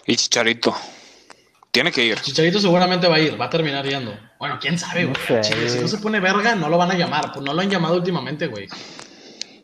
Y 0.06 0.16
Chicharito. 0.16 0.76
Tiene 1.72 1.92
que 1.92 2.06
ir. 2.06 2.20
Chicharito 2.22 2.60
seguramente 2.60 3.08
va 3.08 3.16
a 3.16 3.20
ir, 3.20 3.40
va 3.40 3.46
a 3.46 3.50
terminar 3.50 3.86
yendo. 3.86 4.18
Bueno, 4.40 4.58
quién 4.62 4.78
sabe, 4.80 5.04
No 5.04 5.14
güey. 5.28 5.44
sé, 5.44 5.70
si 5.70 5.80
no 5.80 5.88
se 5.88 5.98
pone 5.98 6.20
verga, 6.20 6.56
no 6.56 6.70
lo 6.70 6.78
van 6.78 6.92
a 6.92 6.96
llamar. 6.96 7.32
Pues 7.34 7.44
no 7.44 7.54
lo 7.54 7.62
han 7.62 7.70
llamado 7.70 7.96
últimamente, 7.96 8.48
güey. 8.48 8.68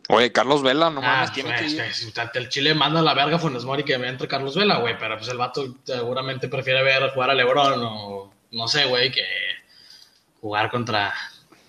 Oye, 0.09 0.31
Carlos 0.33 0.61
Vela, 0.61 0.89
no 0.89 0.99
Ah, 1.01 1.03
mames, 1.23 1.31
tiene 1.31 1.51
pues, 1.57 1.73
que 1.73 2.05
ir. 2.05 2.29
el 2.33 2.49
Chile 2.49 2.73
manda 2.73 2.99
a 2.99 3.03
la 3.03 3.13
verga 3.13 3.37
a 3.37 3.39
Funes 3.39 3.63
Mori 3.63 3.83
que 3.83 3.93
entre 3.93 4.27
Carlos 4.27 4.57
Vela, 4.57 4.79
güey. 4.79 4.97
Pero 4.97 5.15
pues 5.17 5.29
el 5.29 5.37
vato 5.37 5.77
seguramente 5.85 6.49
prefiere 6.49 6.83
ver 6.83 7.11
jugar 7.13 7.29
a 7.29 7.33
Lebron 7.33 7.79
o 7.81 8.33
no 8.51 8.67
sé, 8.67 8.85
güey, 8.85 9.09
que 9.11 9.23
jugar 10.41 10.69
contra 10.69 11.13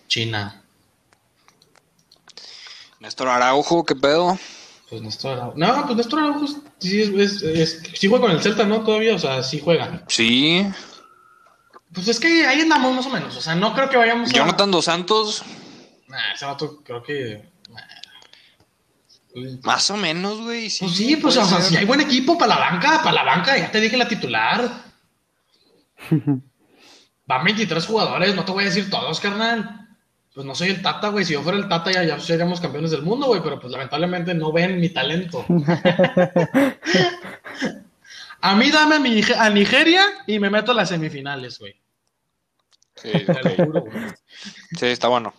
China. 0.08 0.61
Néstor 3.02 3.28
Araujo, 3.28 3.84
¿qué 3.84 3.96
pedo? 3.96 4.38
Pues 4.88 5.02
Néstor 5.02 5.32
Araujo. 5.32 5.54
No, 5.56 5.84
pues 5.86 5.96
Néstor 5.96 6.20
Araujo 6.20 6.46
sí, 6.78 7.02
es, 7.02 7.08
es- 7.10 7.42
es- 7.42 7.82
sí 7.94 8.06
juega 8.06 8.26
con 8.26 8.30
el 8.30 8.40
Celta, 8.42 8.64
¿no? 8.64 8.82
Todavía, 8.82 9.16
o 9.16 9.18
sea, 9.18 9.42
sí 9.42 9.60
juega. 9.62 10.04
Sí. 10.08 10.64
Pues 11.92 12.06
es 12.08 12.20
que 12.20 12.46
ahí 12.46 12.60
andamos 12.60 12.94
más 12.94 13.06
o 13.06 13.10
menos. 13.10 13.36
O 13.36 13.40
sea, 13.40 13.54
no 13.56 13.74
creo 13.74 13.90
que 13.90 13.96
vayamos 13.96 14.30
a. 14.30 14.32
Jonathan 14.32 14.70
Dos 14.70 14.84
Santos, 14.84 15.42
Nah, 16.08 16.32
ese 16.34 16.44
vato 16.44 16.82
creo 16.84 17.02
que. 17.02 17.50
nah. 17.70 17.80
más 19.64 19.90
o 19.90 19.96
menos, 19.96 20.40
güey. 20.40 20.70
Sí, 20.70 20.84
Pues 20.84 20.96
sí, 20.96 21.16
pues 21.16 21.36
o 21.38 21.44
sea, 21.44 21.60
si 21.60 21.76
hay 21.76 21.84
buen 21.86 22.00
equipo 22.02 22.38
para 22.38 22.54
la 22.54 22.60
banca, 22.70 23.00
para 23.02 23.12
la 23.16 23.24
banca, 23.24 23.56
ya 23.58 23.70
te 23.72 23.80
dije 23.80 23.96
la 23.96 24.06
titular. 24.08 24.70
Van 27.26 27.44
23 27.44 27.84
jugadores, 27.86 28.34
no 28.34 28.44
te 28.44 28.52
voy 28.52 28.64
a 28.64 28.66
decir 28.66 28.90
todos, 28.90 29.18
carnal. 29.20 29.81
Pues 30.34 30.46
no 30.46 30.54
soy 30.54 30.68
el 30.70 30.80
Tata, 30.82 31.08
güey. 31.08 31.24
Si 31.24 31.34
yo 31.34 31.42
fuera 31.42 31.58
el 31.58 31.68
Tata 31.68 31.92
ya, 31.92 32.04
ya 32.04 32.18
seríamos 32.18 32.60
campeones 32.60 32.90
del 32.90 33.02
mundo, 33.02 33.26
güey. 33.26 33.42
Pero 33.42 33.60
pues 33.60 33.70
lamentablemente 33.72 34.32
no 34.34 34.50
ven 34.52 34.80
mi 34.80 34.88
talento. 34.88 35.44
a 38.40 38.54
mí 38.56 38.70
dame 38.70 38.96
a, 38.96 38.98
mi, 39.00 39.20
a 39.38 39.50
Nigeria 39.50 40.04
y 40.26 40.38
me 40.38 40.48
meto 40.50 40.72
a 40.72 40.74
las 40.74 40.88
semifinales, 40.88 41.58
güey. 41.58 41.78
Sí, 42.94 43.10
juro, 43.56 43.82
güey. 43.82 43.94
Sí, 44.78 44.86
está 44.86 45.08
bueno. 45.08 45.34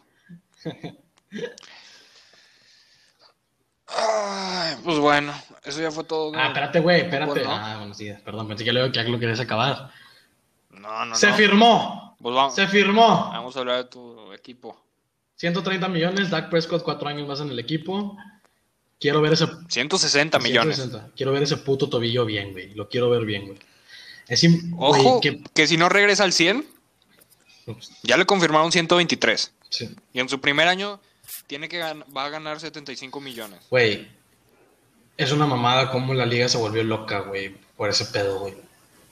Ay, 3.87 4.75
pues 4.83 4.97
bueno, 4.99 5.33
eso 5.63 5.81
ya 5.81 5.91
fue 5.91 6.03
todo. 6.03 6.31
Ah, 6.35 6.47
espérate, 6.47 6.79
güey, 6.79 7.01
espérate. 7.01 7.43
No. 7.43 7.51
Ah, 7.51 7.75
bueno, 7.79 7.93
sí, 7.93 8.11
perdón, 8.23 8.47
pensé 8.47 8.63
que 8.63 8.73
lo, 8.73 8.91
que 8.91 9.03
lo 9.03 9.19
querías 9.19 9.39
acabar. 9.39 9.91
No, 10.71 11.05
no, 11.05 11.15
Se 11.15 11.29
no. 11.29 11.35
firmó, 11.35 12.17
Pues 12.19 12.35
vamos, 12.35 12.55
se 12.55 12.67
firmó. 12.67 13.29
vamos 13.31 13.55
a 13.55 13.59
hablar 13.59 13.77
de 13.77 13.83
tu 13.85 14.33
equipo. 14.33 14.82
130 15.37 15.87
millones, 15.89 16.29
Dak 16.29 16.49
Prescott 16.49 16.83
cuatro 16.83 17.07
años 17.09 17.27
más 17.27 17.39
en 17.41 17.49
el 17.49 17.59
equipo. 17.59 18.17
Quiero 18.99 19.21
ver 19.21 19.33
ese 19.33 19.47
160 19.67 20.39
millones. 20.39 20.75
160. 20.77 21.11
Quiero 21.15 21.31
ver 21.33 21.43
ese 21.43 21.57
puto 21.57 21.89
tobillo 21.89 22.25
bien, 22.25 22.53
güey. 22.53 22.73
Lo 22.73 22.87
quiero 22.87 23.09
ver 23.09 23.25
bien, 23.25 23.47
güey. 23.47 23.59
Es 24.27 24.43
im- 24.43 24.73
Ojo, 24.77 25.17
güey, 25.19 25.21
que 25.21 25.43
que... 25.53 25.67
si 25.67 25.75
no 25.75 25.89
regresa 25.89 26.23
al 26.23 26.31
100, 26.33 26.65
Ya 28.03 28.17
le 28.17 28.25
confirmaron 28.25 28.71
123. 28.71 29.51
Sí. 29.69 29.89
Y 30.13 30.19
en 30.19 30.29
su 30.29 30.39
primer 30.39 30.67
año 30.67 30.99
tiene 31.47 31.67
que 31.69 31.81
gan- 31.81 32.05
va 32.15 32.25
a 32.25 32.29
ganar 32.29 32.59
75 32.59 33.19
millones. 33.19 33.59
Güey, 33.69 34.07
es 35.17 35.31
una 35.31 35.45
mamada 35.47 35.91
cómo 35.91 36.13
la 36.13 36.25
liga 36.25 36.47
se 36.49 36.57
volvió 36.57 36.83
loca, 36.83 37.19
güey, 37.19 37.55
por 37.75 37.89
ese 37.89 38.05
pedo, 38.05 38.39
güey. 38.39 38.53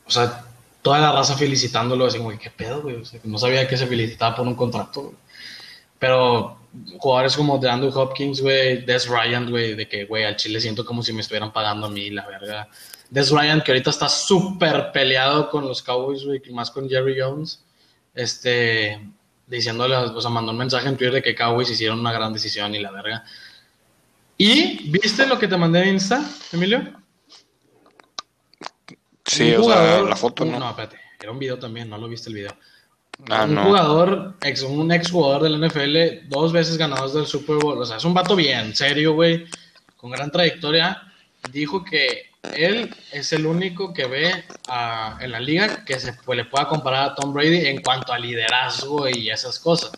O 0.05 0.11
sea, 0.11 0.45
toda 0.82 0.99
la 0.99 1.11
raza 1.11 1.38
felicitándolo, 1.38 2.05
así 2.05 2.17
como, 2.17 2.38
¿qué 2.38 2.49
pedo, 2.49 2.82
güey? 2.82 2.95
O 2.97 3.05
sea, 3.05 3.19
no 3.24 3.38
sabía 3.38 3.67
que 3.67 3.78
se 3.78 3.88
felicitaba 3.88 4.36
por 4.36 4.47
un 4.47 4.55
contrato, 4.55 5.01
güey. 5.03 5.15
Pero 6.02 6.58
jugadores 6.97 7.36
como 7.38 7.60
DeAndre 7.60 7.91
Hopkins, 7.93 8.41
güey, 8.41 8.84
Des 8.84 9.08
Bryant, 9.08 9.47
güey, 9.52 9.76
de 9.76 9.88
que, 9.88 10.06
güey, 10.06 10.24
al 10.24 10.36
Chile 10.36 10.60
siento 10.60 10.84
como 10.84 11.04
si 11.04 11.14
me 11.14 11.22
estuvieran 11.22 11.54
pagando 11.54 11.86
a 11.86 11.89
mí, 11.91 12.10
la 12.10 12.26
verga. 12.28 12.68
Des 13.12 13.32
Bryant, 13.32 13.62
que 13.64 13.72
ahorita 13.72 13.91
está 13.91 14.10
súper 14.10 14.91
peleado 14.91 15.47
con 15.52 15.68
los 15.68 15.84
Cowboys, 15.84 16.26
güey, 16.26 16.41
más 16.54 16.72
con 16.72 16.89
Jerry 16.89 17.18
Jones, 17.22 17.64
este, 18.16 18.99
diciéndole, 19.45 19.95
o 19.95 20.20
sea, 20.20 20.32
mandó 20.32 20.52
un 20.54 20.58
mensaje 20.58 20.88
en 20.88 20.97
Twitter 20.97 21.14
de 21.14 21.22
que 21.22 21.36
Cowboys 21.36 21.70
hicieron 21.70 21.99
una 21.99 22.12
gran 22.12 22.34
decisión 22.34 22.74
y 22.74 22.80
la 22.80 22.89
verga. 22.89 23.24
¿Y 24.38 24.89
viste 24.89 25.28
lo 25.28 25.38
que 25.38 25.47
te 25.47 25.56
mandé 25.56 25.84
en 25.84 25.89
Insta, 25.89 26.26
Emilio? 26.52 26.82
Sí, 29.24 29.52
Un 29.54 29.62
o 29.62 29.64
sea, 29.66 30.02
la 30.02 30.16
foto 30.16 30.43
un- 30.45 30.52
no. 30.54 30.60
No, 30.60 30.70
espérate, 30.72 30.97
era 31.20 31.32
un 31.32 31.38
video 31.38 31.60
también, 31.60 31.89
no 31.91 31.99
lo 31.99 32.08
viste 32.08 32.30
el 32.30 32.36
video. 32.38 32.56
Ah, 33.30 33.43
un 33.45 33.55
no. 33.55 33.63
jugador, 33.65 34.34
ex, 34.41 34.61
un 34.63 34.91
ex 34.91 35.11
jugador 35.11 35.43
del 35.43 35.59
NFL, 35.59 36.28
dos 36.30 36.51
veces 36.51 36.78
ganador 36.78 37.11
del 37.11 37.26
Super 37.26 37.57
Bowl, 37.57 37.78
o 37.82 37.86
sea, 37.86 37.97
es 37.97 38.05
un 38.05 38.13
vato 38.13 38.36
bien, 38.36 38.76
serio, 38.76 39.13
güey, 39.13 39.45
con 39.97 40.11
gran 40.11 40.32
trayectoria, 40.32 41.01
dijo 41.51 41.84
que 41.84 42.30
él 42.55 42.93
es 43.11 43.32
el 43.34 43.45
único 43.45 43.93
que 43.93 44.07
ve 44.07 44.43
a- 44.67 45.17
en 45.22 45.32
la 45.32 45.39
liga 45.39 45.86
que 45.86 45.99
se 45.99 46.13
pues, 46.26 46.38
le 46.38 46.45
pueda 46.45 46.67
comparar 46.67 47.11
a 47.11 47.15
Tom 47.15 47.32
Brady 47.34 47.67
en 47.67 47.82
cuanto 47.82 48.11
a 48.13 48.17
liderazgo 48.17 49.07
y 49.07 49.30
esas 49.30 49.59
cosas. 49.59 49.91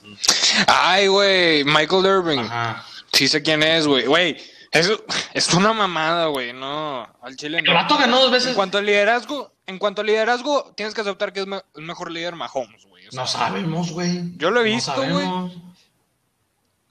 Ay, 0.68 1.08
güey, 1.08 1.64
Michael 1.64 2.06
Irving. 2.06 2.40
Ajá. 2.40 2.86
Sí 3.14 3.28
sé 3.30 3.42
quién 3.42 3.64
es, 3.64 3.88
güey. 3.88 4.06
Güey, 4.06 4.38
eso 4.74 5.04
es 5.34 5.54
una 5.54 5.72
mamada, 5.74 6.28
güey. 6.28 6.52
No, 6.54 7.08
al 7.22 7.36
Chile 7.38 7.60
El 7.60 7.66
no. 7.66 7.74
vato 7.74 7.98
ganó 7.98 8.20
dos 8.20 8.32
veces. 8.32 8.50
En 8.50 8.56
cuanto 8.56 8.78
al 8.80 8.86
liderazgo, 8.86 9.54
en 9.66 9.78
cuanto 9.80 10.02
al 10.02 10.08
liderazgo, 10.08 10.74
tienes 10.76 10.94
que 10.94 11.02
aceptar 11.02 11.32
que 11.32 11.42
es 11.42 11.48
me- 11.48 11.62
el 11.76 11.84
mejor 11.84 12.12
líder 12.12 12.36
Mahomes, 12.36 12.86
güey. 12.88 13.08
O 13.08 13.12
sea, 13.12 13.22
No 13.22 13.28
sabemos, 13.28 13.92
güey. 13.92 14.36
Yo 14.38 14.52
lo 14.52 14.62
he 14.62 14.70
No 14.70 14.76
visto, 14.76 14.92
sabemos. 14.94 15.52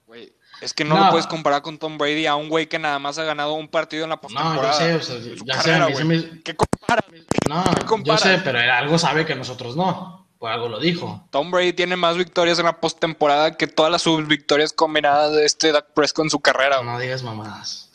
güey, 0.07 0.33
Es 0.61 0.73
que 0.73 0.85
no, 0.85 0.95
No. 0.95 1.05
lo 1.05 1.09
puedes 1.11 1.27
comparar 1.27 1.61
con 1.61 1.77
Tom 1.77 1.97
Brady 1.97 2.25
a 2.25 2.35
un 2.35 2.47
güey 2.47 2.67
que 2.67 2.79
nada 2.79 2.97
más 2.97 3.17
ha 3.17 3.23
ganado 3.25 3.53
un 3.53 3.67
partido 3.67 4.03
en 4.05 4.11
la 4.11 4.15
No, 4.15 4.21
postemporada. 4.21 4.71
yo 4.71 4.73
sé, 4.79 4.93
o 4.95 5.01
sea, 5.01 5.35
ya 5.45 5.61
sé, 5.61 5.69
carrera, 5.71 5.85
a 5.85 5.89
güey. 5.89 6.03
me- 6.05 6.41
¿Qué 6.41 6.55
compara? 6.55 7.03
No, 7.49 7.63
¿Qué 7.63 8.03
yo 8.03 8.17
sé, 8.17 8.37
pero 8.43 8.61
él 8.61 8.69
algo 8.69 8.97
sabe 8.97 9.25
que 9.25 9.35
nosotros 9.35 9.75
no. 9.75 10.22
Por 10.43 10.51
algo 10.51 10.67
lo 10.67 10.77
dijo. 10.77 11.25
Tom 11.31 11.51
Brady 11.51 11.71
tiene 11.71 11.95
más 11.95 12.17
victorias 12.17 12.59
en 12.59 12.65
la 12.65 12.81
postemporada 12.81 13.55
que 13.55 13.65
todas 13.65 13.89
las 13.89 14.01
subvictorias 14.01 14.73
combinadas 14.73 15.31
de 15.31 15.45
este 15.45 15.71
Dak 15.71 15.93
Prescott 15.93 16.25
en 16.25 16.29
su 16.31 16.41
carrera. 16.41 16.83
No 16.83 16.99
digas 16.99 17.23
mamadas. 17.23 17.89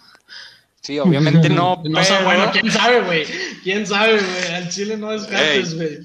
Sí, 0.80 0.98
obviamente 0.98 1.50
no, 1.50 1.82
No 1.84 2.02
sé, 2.02 2.14
pero- 2.14 2.24
bueno, 2.24 2.50
quién 2.50 2.72
sabe, 2.72 3.02
güey. 3.02 3.26
Quién 3.62 3.86
sabe, 3.86 4.12
güey. 4.18 4.54
Al 4.54 4.70
Chile 4.70 4.96
no 4.96 5.10
descartes, 5.10 5.72
Ey. 5.72 5.76
güey. 5.76 5.98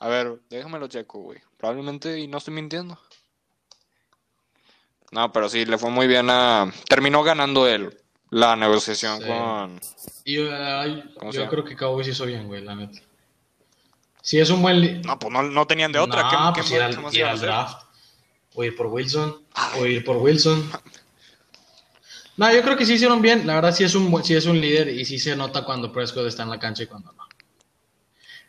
A 0.00 0.08
ver, 0.08 0.40
déjame 0.50 0.80
lo 0.80 0.88
checo, 0.88 1.20
güey. 1.20 1.38
Probablemente, 1.56 2.18
y 2.18 2.26
no 2.26 2.38
estoy 2.38 2.54
mintiendo. 2.54 2.98
No, 5.12 5.32
pero 5.32 5.48
sí, 5.48 5.64
le 5.66 5.78
fue 5.78 5.90
muy 5.90 6.08
bien 6.08 6.30
a... 6.30 6.68
Terminó 6.88 7.22
ganando 7.22 7.68
él 7.68 7.96
la 8.30 8.56
negociación 8.56 9.20
Sí. 9.20 9.28
con... 9.28 9.80
Y 10.24 10.34
yo, 10.34 10.50
ay, 10.52 11.04
¿Cómo 11.16 11.30
se 11.32 11.38
yo 11.38 11.48
creo 11.48 11.64
que 11.64 11.76
Cowboys 11.76 12.08
hizo 12.08 12.26
bien, 12.26 12.48
güey, 12.48 12.64
la 12.64 12.74
neta. 12.74 13.02
Si 14.28 14.38
es 14.38 14.50
un 14.50 14.60
buen. 14.60 15.00
No, 15.00 15.18
pues 15.18 15.32
no, 15.32 15.42
no 15.42 15.66
tenían 15.66 15.90
de 15.90 15.98
otra. 15.98 16.30
No, 16.30 16.52
¿Qué, 16.52 16.60
pues 16.60 16.68
qué 16.68 16.76
ir 16.76 16.82
al, 16.82 17.14
ir 17.14 17.24
al 17.24 17.40
draft. 17.40 17.82
O 18.54 18.62
ir 18.62 18.76
por 18.76 18.88
Wilson. 18.88 19.38
O 19.78 19.86
ir 19.86 20.04
por 20.04 20.18
Wilson. 20.18 20.70
No, 22.36 22.52
yo 22.52 22.60
creo 22.60 22.76
que 22.76 22.84
sí 22.84 22.92
hicieron 22.92 23.22
bien. 23.22 23.46
La 23.46 23.54
verdad, 23.54 23.74
sí 23.74 23.84
es 23.84 23.94
un, 23.94 24.22
sí 24.22 24.34
es 24.34 24.44
un 24.44 24.60
líder 24.60 24.90
y 24.90 25.06
sí 25.06 25.18
se 25.18 25.34
nota 25.34 25.64
cuando 25.64 25.90
Prescott 25.90 26.26
está 26.26 26.42
en 26.42 26.50
la 26.50 26.58
cancha 26.58 26.82
y 26.82 26.86
cuando 26.86 27.10
no. 27.12 27.22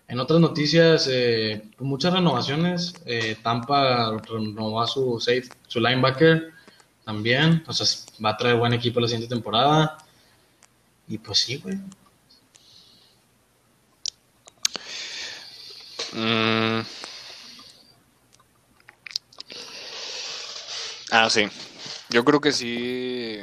En 0.09 0.19
otras 0.19 0.41
noticias, 0.41 1.07
eh, 1.09 1.69
muchas 1.77 2.11
renovaciones. 2.11 2.95
Eh, 3.05 3.37
Tampa 3.41 4.17
renovó 4.27 4.81
a 4.81 4.87
su 4.87 5.17
safe, 5.21 5.47
su 5.65 5.79
linebacker 5.79 6.51
también. 7.05 7.63
O 7.65 7.71
sea, 7.71 7.87
va 8.21 8.31
a 8.31 8.37
traer 8.37 8.57
buen 8.57 8.73
equipo 8.73 8.99
la 8.99 9.07
siguiente 9.07 9.33
temporada. 9.33 9.97
Y 11.07 11.19
pues 11.19 11.39
sí, 11.39 11.55
güey. 11.55 11.77
Mm. 16.13 16.81
Ah, 21.11 21.29
sí. 21.29 21.47
Yo 22.09 22.23
creo 22.25 22.41
que 22.41 22.51
sí. 22.51 23.39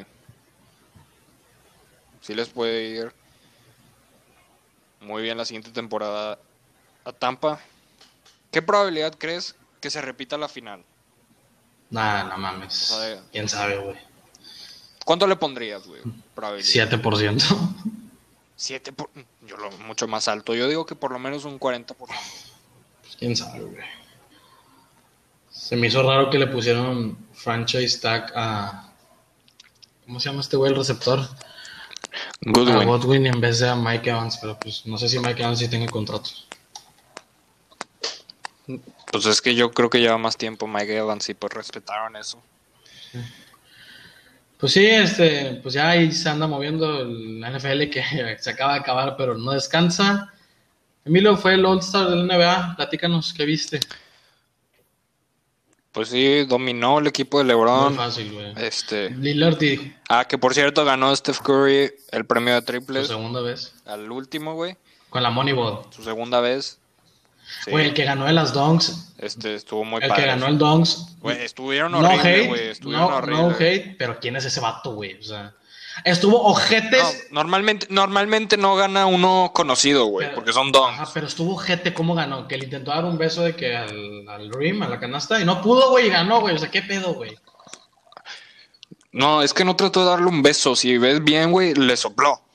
Sí 2.20 2.34
les 2.34 2.48
puede 2.48 2.82
ir 2.84 3.12
muy 5.00 5.22
bien 5.22 5.38
la 5.38 5.44
siguiente 5.44 5.70
temporada 5.70 6.38
a 7.04 7.12
Tampa. 7.12 7.60
¿Qué 8.50 8.62
probabilidad 8.62 9.14
crees 9.16 9.54
que 9.80 9.90
se 9.90 10.00
repita 10.00 10.36
la 10.36 10.48
final? 10.48 10.84
Nah, 11.90 12.24
no 12.24 12.36
mames. 12.36 12.92
¿Quién 13.30 13.48
sabe, 13.48 13.78
güey? 13.78 13.96
¿Cuánto 15.04 15.26
le 15.28 15.36
pondrías, 15.36 15.86
güey? 15.86 16.02
Probabilidad. 16.34 16.90
7%. 16.90 17.42
Siete 18.56 18.92
por... 18.92 19.10
Yo 19.42 19.56
lo 19.56 19.70
mucho 19.70 20.08
más 20.08 20.26
alto. 20.26 20.54
Yo 20.54 20.66
digo 20.66 20.84
que 20.86 20.96
por 20.96 21.12
lo 21.12 21.18
menos 21.20 21.44
un 21.44 21.60
40%. 21.60 21.94
¿Quién 23.18 23.36
sabe, 23.36 23.60
güey? 23.60 23.84
Se 25.50 25.74
me 25.76 25.86
hizo 25.86 26.02
raro 26.02 26.30
que 26.30 26.38
le 26.38 26.46
pusieron 26.46 27.18
franchise 27.32 28.00
tag 28.00 28.32
a. 28.34 28.92
¿Cómo 30.04 30.20
se 30.20 30.28
llama 30.28 30.42
este 30.42 30.56
güey, 30.56 30.72
el 30.72 30.78
receptor? 30.78 31.20
A 31.20 31.28
Goodwin. 32.42 32.86
Godwin 32.86 33.26
en 33.26 33.40
vez 33.40 33.58
de 33.58 33.68
a 33.68 33.74
Mike 33.74 34.10
Evans, 34.10 34.38
pero 34.40 34.58
pues 34.58 34.86
no 34.86 34.96
sé 34.98 35.08
si 35.08 35.18
Mike 35.18 35.42
Evans 35.42 35.58
sí 35.58 35.68
tiene 35.68 35.88
contrato. 35.88 36.30
Pues 39.10 39.26
es 39.26 39.40
que 39.40 39.54
yo 39.54 39.70
creo 39.70 39.90
que 39.90 40.00
lleva 40.00 40.18
más 40.18 40.36
tiempo 40.36 40.66
Mike 40.66 40.96
Evans 40.96 41.28
y 41.28 41.34
pues 41.34 41.52
respetaron 41.52 42.16
eso. 42.16 42.40
Pues 44.58 44.72
sí, 44.72 44.86
este, 44.86 45.60
pues 45.62 45.74
ya 45.74 45.90
ahí 45.90 46.12
se 46.12 46.28
anda 46.28 46.46
moviendo 46.46 47.04
la 47.04 47.50
NFL 47.50 47.90
que 47.90 48.02
se 48.40 48.50
acaba 48.50 48.74
de 48.74 48.80
acabar, 48.80 49.16
pero 49.16 49.36
no 49.36 49.52
descansa. 49.52 50.32
Emilio 51.06 51.36
fue 51.36 51.54
el 51.54 51.64
All-Star 51.64 52.10
del 52.10 52.26
NBA, 52.26 52.74
platícanos, 52.76 53.32
¿qué 53.32 53.44
viste? 53.44 53.80
Pues 55.92 56.08
sí, 56.10 56.44
dominó 56.44 56.98
el 56.98 57.06
equipo 57.06 57.38
de 57.38 57.44
Muy 57.44 57.52
LeBron. 57.54 57.94
fácil, 57.96 58.32
güey. 58.32 58.52
Este, 58.58 59.10
Lillard 59.10 59.62
y 59.62 59.94
ah, 60.10 60.26
que 60.26 60.36
por 60.36 60.52
cierto 60.52 60.84
ganó 60.84 61.14
Steph 61.16 61.40
Curry 61.40 61.90
el 62.10 62.26
premio 62.26 62.54
de 62.54 62.60
su 62.60 62.66
triples 62.66 63.06
segunda 63.08 63.40
vez, 63.40 63.74
al 63.86 64.10
último, 64.10 64.54
güey. 64.54 64.76
con 65.08 65.22
la 65.22 65.30
Moneyball. 65.30 65.84
Su 65.90 66.02
segunda 66.04 66.40
vez. 66.40 66.78
Sí, 67.64 67.70
Güey, 67.70 67.86
el 67.86 67.94
que 67.94 68.04
ganó 68.04 68.26
de 68.26 68.32
las 68.32 68.52
Dunks, 68.52 69.14
este 69.18 69.54
estuvo 69.54 69.84
muy 69.84 70.02
el 70.02 70.08
padre. 70.08 70.24
que 70.24 70.28
ganó 70.28 70.48
el 70.48 70.58
Dunks, 70.58 71.16
Güey, 71.20 71.42
estuvieron 71.44 71.92
no 71.92 71.98
horrible, 72.00 72.18
hate, 72.40 72.48
güey. 72.48 72.68
Estuvieron 72.68 73.08
no, 73.08 73.16
horrible. 73.16 73.42
no 73.42 73.50
hate, 73.58 73.96
pero 73.96 74.18
¿quién 74.20 74.34
es 74.36 74.44
ese 74.44 74.58
vato, 74.60 74.90
güey? 74.94 75.14
O 75.20 75.22
sea, 75.22 75.54
estuvo 76.04 76.42
ojetes. 76.42 77.26
No, 77.30 77.40
normalmente, 77.40 77.86
normalmente 77.90 78.56
no 78.56 78.76
gana 78.76 79.06
uno 79.06 79.50
conocido, 79.54 80.06
güey, 80.06 80.34
porque 80.34 80.52
son 80.52 80.72
dons. 80.72 80.92
Ajá, 80.92 81.10
pero 81.12 81.26
estuvo 81.26 81.54
ojete 81.54 81.94
cómo 81.94 82.14
ganó, 82.14 82.48
que 82.48 82.58
le 82.58 82.64
intentó 82.64 82.90
dar 82.90 83.04
un 83.04 83.18
beso 83.18 83.42
de 83.42 83.56
que 83.56 83.76
al, 83.76 84.28
al 84.28 84.50
rim, 84.52 84.82
a 84.82 84.88
la 84.88 84.98
canasta, 84.98 85.40
y 85.40 85.44
no 85.44 85.60
pudo, 85.62 85.90
güey, 85.90 86.06
y 86.06 86.10
ganó, 86.10 86.40
güey. 86.40 86.54
O 86.54 86.58
sea, 86.58 86.70
¿qué 86.70 86.82
pedo, 86.82 87.14
güey? 87.14 87.36
No, 89.12 89.42
es 89.42 89.54
que 89.54 89.64
no 89.64 89.76
trató 89.76 90.00
de 90.00 90.10
darle 90.10 90.26
un 90.26 90.42
beso. 90.42 90.76
Si 90.76 90.98
ves 90.98 91.24
bien, 91.24 91.50
güey, 91.50 91.74
le 91.74 91.96
sopló. 91.96 92.45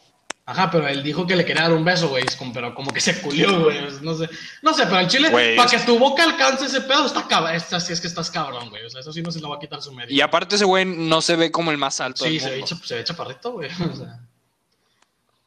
Ajá, 0.52 0.70
pero 0.70 0.86
él 0.86 1.02
dijo 1.02 1.26
que 1.26 1.34
le 1.34 1.45
quería 1.45 1.62
dar 1.64 1.72
un 1.72 1.86
beso, 1.86 2.10
güey. 2.10 2.26
Pero 2.54 2.76
como 2.76 2.91
que 2.91 2.99
se 2.99 3.22
culió, 3.22 3.64
güey. 3.64 3.80
No 4.02 4.14
sé. 4.16 4.30
No 4.62 4.74
sé, 4.74 4.84
pero 4.84 4.99
el 4.99 5.08
chile, 5.08 5.30
para 5.56 5.70
que 5.70 5.80
tu 5.80 5.97
boca 5.97 6.26
alcance 6.26 6.66
ese 6.66 6.82
pedo, 6.82 7.06
está 7.06 7.26
cabrón. 7.26 7.58
Sí 7.58 7.93
es 7.93 8.02
que 8.02 8.08
estás 8.08 8.30
cabrón, 8.30 8.70
güey. 8.70 8.84
O 8.86 8.89
sea, 8.89 8.99
eso 8.99 9.14
sí 9.14 9.22
no 9.22 9.32
se 9.32 9.39
lo 9.39 9.49
va 9.49 9.56
a 9.56 9.60
quitar 9.60 9.82
su 9.82 9.93
medio. 9.93 10.14
Y 10.14 10.20
aparte 10.20 10.56
ese 10.56 10.66
güey 10.66 10.84
no 10.84 11.22
se 11.22 11.38
ve 11.38 11.52
como 11.54 11.72
el 11.72 11.78
más 11.78 12.02
alto 12.02 12.26
Sí, 12.26 12.32
del 12.38 12.41
se 12.41 12.49
ve, 12.49 12.80
se 12.84 12.95
ve 12.95 13.04
chaparrito, 13.06 13.54
güey. 13.54 13.70
O 13.91 13.95
sea. 13.95 14.20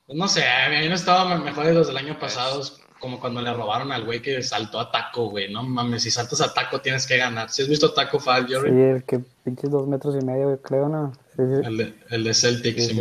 Pues 0.06 0.18
no 0.18 0.26
sé, 0.26 0.48
a 0.48 0.70
mí 0.70 0.88
no 0.88 0.94
estaba 0.94 1.36
mejor 1.36 1.66
de 1.66 1.74
los 1.74 1.86
del 1.86 1.98
año 1.98 2.18
pasado. 2.18 2.62
es 2.62 2.78
Como 2.98 3.20
cuando 3.20 3.42
le 3.42 3.52
robaron 3.52 3.92
al 3.92 4.04
güey 4.04 4.22
que 4.22 4.42
saltó 4.42 4.80
a 4.80 4.90
taco, 4.90 5.28
güey. 5.28 5.52
No 5.52 5.62
mames, 5.64 6.02
si 6.04 6.10
saltas 6.10 6.40
a 6.40 6.54
taco 6.54 6.80
tienes 6.80 7.06
que 7.06 7.18
ganar. 7.18 7.50
Si 7.50 7.60
has 7.60 7.68
visto 7.68 7.92
Taco 7.92 8.18
Fall, 8.18 8.48
Sí, 8.48 8.54
el 8.54 9.04
que 9.04 9.20
pinches 9.44 9.70
dos 9.70 9.86
metros 9.86 10.16
y 10.18 10.24
medio, 10.24 10.58
creo, 10.62 10.88
¿no? 10.88 11.12
Sí, 11.36 11.42
sí. 11.42 11.66
El 11.66 11.76
de, 11.76 11.94
el 12.08 12.24
de 12.24 12.32
Celtics, 12.32 12.86
Sí, 12.86 13.00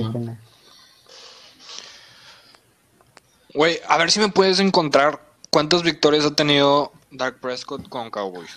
Güey, 3.53 3.79
a 3.87 3.97
ver 3.97 4.09
si 4.09 4.19
me 4.19 4.29
puedes 4.29 4.59
encontrar 4.59 5.21
cuántas 5.51 5.83
victorias 5.83 6.25
ha 6.25 6.33
tenido 6.33 6.91
Dark 7.11 7.39
Prescott 7.39 7.87
con 7.87 8.09
Cowboys. 8.09 8.49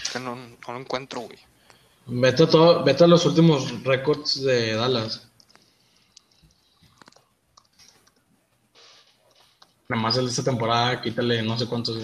Es 0.00 0.10
que 0.10 0.20
no, 0.20 0.36
lo 0.36 0.78
encuentro, 0.78 1.22
güey. 1.22 1.38
Vete 2.06 2.44
a, 2.44 2.48
todo, 2.48 3.06
los 3.06 3.26
últimos 3.26 3.82
récords 3.82 4.42
de 4.42 4.74
Dallas. 4.74 5.26
Nada 9.88 10.02
más 10.02 10.16
el 10.16 10.26
de 10.26 10.30
esta 10.30 10.44
temporada, 10.44 11.00
quítale 11.02 11.42
no 11.42 11.58
sé 11.58 11.66
cuántos. 11.66 11.98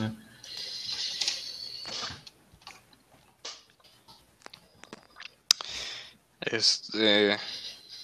Este. 6.40 7.38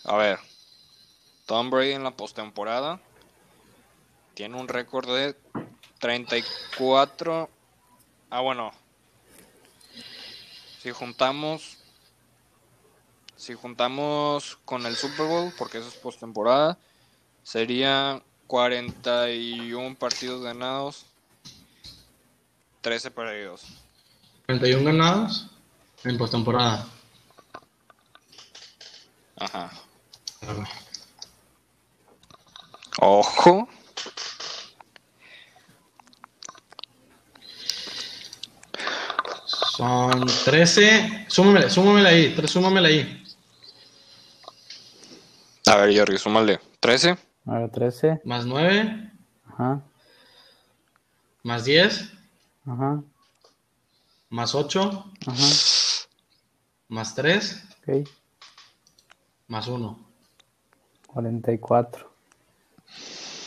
A 0.04 0.16
ver. 0.16 0.38
Tom 1.46 1.68
Brady 1.70 1.92
en 1.92 2.04
la 2.04 2.12
postemporada 2.12 3.00
tiene 4.40 4.58
un 4.58 4.68
récord 4.68 5.06
de 5.06 5.36
34. 5.98 7.50
Ah, 8.30 8.40
bueno. 8.40 8.72
Si 10.82 10.90
juntamos. 10.92 11.76
Si 13.36 13.52
juntamos 13.52 14.56
con 14.64 14.86
el 14.86 14.96
Super 14.96 15.26
Bowl, 15.26 15.52
porque 15.58 15.76
eso 15.76 15.88
es 15.88 15.94
postemporada, 15.96 16.78
sería 17.42 18.22
41 18.46 19.96
partidos 19.96 20.42
ganados, 20.42 21.04
13 22.80 23.10
perdidos. 23.10 23.66
31 24.46 24.84
ganados 24.84 25.50
en 26.02 26.16
postemporada. 26.16 26.88
Ajá. 29.36 29.70
Ojo. 33.00 33.68
Son 39.80 40.26
13. 40.44 41.24
Súmamela, 41.28 41.70
súmamela 41.70 42.10
ahí. 42.10 42.36
Súmamela 42.46 42.88
ahí. 42.88 43.24
A 45.64 45.76
ver, 45.76 45.98
Jorge, 45.98 46.18
súmale. 46.18 46.60
13. 46.80 47.16
Ahora 47.46 47.66
13. 47.68 48.20
Más 48.26 48.44
9. 48.44 49.10
Ajá. 49.46 49.80
Más 51.44 51.64
10. 51.64 52.12
Ajá. 52.66 53.02
Más 54.28 54.54
8. 54.54 55.12
Ajá. 55.26 55.46
Más 56.88 57.14
3. 57.14 57.64
Ok. 57.78 58.06
Más 59.48 59.66
1. 59.66 59.98
44. 61.06 62.12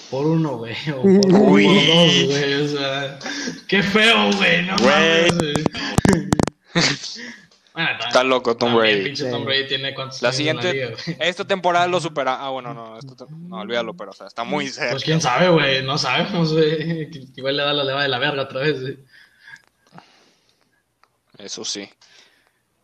Por 0.09 0.25
uno, 0.25 0.57
güey. 0.57 0.75
O 0.97 1.01
por, 1.03 1.21
por 1.29 1.41
Uy. 1.51 1.65
dos, 1.65 2.25
güey. 2.31 2.53
O 2.63 2.67
sea, 2.69 3.19
qué 3.67 3.83
feo, 3.83 4.31
güey. 4.35 4.65
No 4.65 4.75
mames, 4.77 5.37
güey. 5.37 5.52
Bueno, 7.73 7.89
Está 8.07 8.23
loco 8.23 8.55
Tom 8.55 8.73
también 8.73 8.95
Brady. 8.97 9.03
pinche 9.05 9.29
Tom. 9.31 9.45
Brady 9.45 9.67
tiene 9.67 9.95
cuántos 9.95 10.21
La 10.21 10.29
años 10.29 10.39
en 10.39 10.45
siguiente, 10.61 10.73
liga, 10.73 10.95
esta 11.25 11.45
temporada 11.45 11.87
lo 11.87 11.99
supera. 11.99 12.35
Ah, 12.39 12.49
bueno, 12.49 12.71
no, 12.73 12.99
esto 12.99 13.15
te- 13.15 13.25
no, 13.31 13.61
olvídalo, 13.61 13.95
pero 13.95 14.11
o 14.11 14.13
sea, 14.13 14.27
está 14.27 14.43
muy 14.43 14.67
cerca. 14.69 14.91
Pues 14.91 15.03
quién 15.03 15.19
sabe, 15.21 15.49
güey. 15.49 15.81
No 15.83 15.97
sabemos, 15.97 16.53
güey. 16.53 17.09
Igual 17.35 17.57
le 17.57 17.63
da 17.63 17.73
la 17.73 17.83
leva 17.83 18.03
de 18.03 18.09
la 18.09 18.19
verga 18.19 18.43
otra 18.43 18.61
vez, 18.61 18.79
güey. 18.79 18.99
Eso 21.37 21.65
sí. 21.65 21.89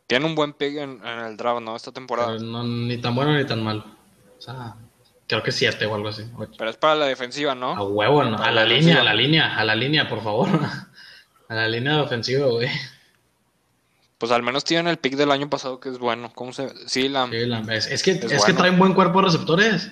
Tiene 0.07 0.25
un 0.25 0.33
buen 0.33 0.53
pick 0.53 0.77
en, 0.77 0.99
en 1.05 1.19
el 1.19 1.37
draft, 1.37 1.61
¿no? 1.61 1.75
Esta 1.75 1.91
temporada. 1.91 2.29
Pero 2.33 2.41
no, 2.43 2.63
ni 2.63 2.97
tan 2.97 3.13
bueno 3.13 3.37
ni 3.37 3.45
tan 3.45 3.63
malo. 3.63 3.85
O 4.37 4.41
sea, 4.41 4.73
creo 5.27 5.43
que 5.43 5.51
7 5.51 5.85
o 5.85 5.93
algo 5.93 6.07
así. 6.09 6.23
ocho. 6.35 6.53
Pero 6.57 6.69
es 6.71 6.77
para 6.77 6.95
la 6.95 7.05
defensiva, 7.05 7.53
¿no? 7.53 7.75
A 7.75 7.83
huevo, 7.83 8.23
¿no? 8.23 8.37
A 8.37 8.49
la 8.49 8.63
la 8.63 8.65
línea, 8.65 9.01
a 9.01 9.03
la 9.03 9.13
línea, 9.13 9.55
a 9.55 9.63
la 9.63 9.75
línea, 9.75 10.07
por 10.09 10.23
favor. 10.23 10.49
A 11.49 11.55
la 11.55 11.67
línea 11.67 11.93
de 11.95 12.01
ofensiva, 12.01 12.45
güey. 12.45 12.69
Pues 14.19 14.31
al 14.31 14.43
menos 14.43 14.63
tienen 14.65 14.87
el 14.87 14.97
pick 14.97 15.15
del 15.15 15.31
año 15.31 15.49
pasado 15.49 15.79
que 15.79 15.89
es 15.89 15.97
bueno. 15.97 16.31
¿Cómo 16.35 16.53
se...? 16.53 16.69
Sí, 16.87 17.07
la... 17.09 17.27
Sí, 17.27 17.45
la- 17.45 17.59
es, 17.73 17.87
es 17.87 18.03
que, 18.03 18.11
es, 18.11 18.19
que 18.19 18.35
bueno. 18.37 18.57
traen 18.57 18.77
buen 18.77 18.93
cuerpo 18.93 19.19
de 19.21 19.25
receptores. 19.27 19.89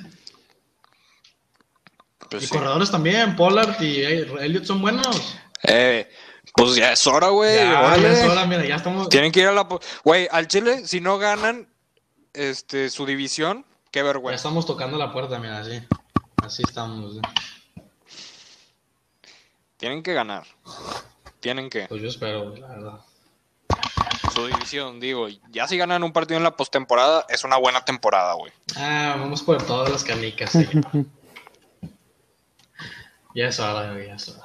pues 2.30 2.44
y 2.44 2.46
sí. 2.48 2.54
corredores 2.54 2.92
también. 2.92 3.36
Pollard 3.38 3.82
y 3.82 4.04
Elliot 4.04 4.66
son 4.66 4.82
buenos. 4.82 5.38
Eh, 5.64 6.12
pues 6.54 6.76
ya 6.76 6.92
es 6.92 7.08
hora, 7.08 7.30
güey. 7.30 7.56
ya, 7.56 7.98
ya 7.98 8.12
es 8.12 8.28
hora, 8.30 8.46
mira, 8.46 8.66
ya 8.66 8.76
estamos. 8.76 9.08
Tienen 9.10 9.32
que 9.32 9.40
ir 9.40 9.48
a 9.48 9.54
la... 9.54 9.68
Güey, 10.04 10.28
al 10.30 10.48
Chile, 10.48 10.86
si 10.86 11.00
no 11.00 11.18
ganan 11.18 11.68
este 12.34 12.90
su 12.90 13.06
división, 13.06 13.66
qué 13.92 14.00
Ya 14.00 14.06
vergüenza. 14.06 14.36
estamos 14.36 14.66
tocando 14.66 14.98
la 14.98 15.14
puerta, 15.14 15.40
mira, 15.40 15.60
así. 15.60 15.82
Así 16.44 16.64
estamos. 16.68 17.14
güey. 17.14 17.22
Tienen 19.78 20.04
que 20.04 20.14
ganar. 20.14 20.46
Tienen 21.40 21.70
que. 21.70 21.86
Pues 21.88 22.02
yo 22.02 22.10
espero, 22.10 22.54
la 22.58 22.68
verdad. 22.68 23.00
Su 24.38 24.46
división, 24.46 25.00
digo. 25.00 25.28
Ya 25.50 25.68
si 25.68 25.78
ganan 25.78 26.04
un 26.04 26.14
partido 26.14 26.38
en 26.38 26.44
la 26.44 26.56
postemporada, 26.56 27.26
es 27.28 27.44
una 27.44 27.58
buena 27.58 27.84
temporada, 27.84 28.34
güey. 28.34 28.52
Ah, 28.76 29.16
vamos 29.18 29.42
por 29.42 29.62
todas 29.66 29.90
las 29.90 30.04
canicas, 30.04 30.52
sí. 30.52 30.64
ya 33.34 33.48
es 33.48 33.60
hora, 33.60 33.94
güey, 33.94 34.06
ya 34.08 34.14
es 34.14 34.30
hora. 34.30 34.42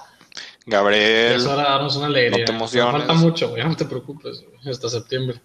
Ya 0.65 0.79
Gabriel, 0.79 1.37
es 1.37 1.45
hora 1.45 1.63
de 1.65 1.69
darnos 1.69 1.97
una 1.97 2.07
alegría. 2.07 2.39
no 2.39 2.45
te 2.47 2.53
emociones. 2.53 2.93
Falta 3.05 3.13
mucho, 3.15 3.49
güey, 3.51 3.63
no 3.65 3.77
te 3.77 3.85
preocupes, 3.85 4.43
güey, 4.43 4.71
hasta 4.71 4.89
septiembre. 4.89 5.41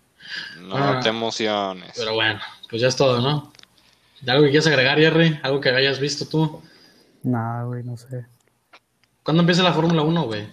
no 0.62 0.78
Ah. 0.78 1.00
te 1.02 1.10
emociones. 1.10 1.92
Pero 1.98 2.14
bueno, 2.14 2.40
pues 2.70 2.82
ya 2.82 2.88
es 2.88 2.96
todo, 2.96 3.20
¿no? 3.20 3.52
¿Algo 4.28 4.44
que 4.46 4.50
quieras 4.52 4.68
agregar, 4.68 4.98
Jerry? 4.98 5.40
¿Algo 5.44 5.60
que 5.60 5.70
hayas 5.72 6.00
visto 6.00 6.26
tú? 6.26 6.62
Nada, 7.24 7.64
güey, 7.66 7.84
no 7.84 7.98
sé. 7.98 8.26
¿Cuándo 9.24 9.42
empieza 9.42 9.62
la 9.64 9.74
Fórmula 9.74 10.04
1, 10.04 10.24
güey? 10.24 10.48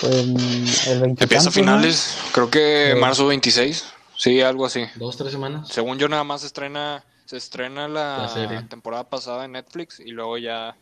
Pues 0.00 0.26
mm, 0.26 0.90
el 0.90 1.00
20 1.00 1.24
Empieza 1.24 1.48
a 1.48 1.52
finales, 1.52 2.16
creo 2.32 2.50
que 2.50 2.92
Sí. 2.94 3.00
marzo 3.00 3.26
26. 3.26 3.84
Sí, 4.16 4.40
algo 4.40 4.66
así. 4.66 4.84
¿Dos, 4.96 5.16
tres 5.16 5.32
semanas? 5.32 5.68
Según 5.68 5.98
yo, 5.98 6.08
nada 6.08 6.24
más 6.24 6.40
se 6.42 6.46
estrena, 6.48 7.04
se 7.26 7.36
estrena 7.36 7.88
la, 7.88 8.18
La 8.18 8.28
serie. 8.28 8.62
temporada 8.62 9.08
pasada 9.08 9.44
en 9.44 9.52
Netflix 9.52 10.00
y 10.00 10.10
luego 10.10 10.36
ya. 10.38 10.76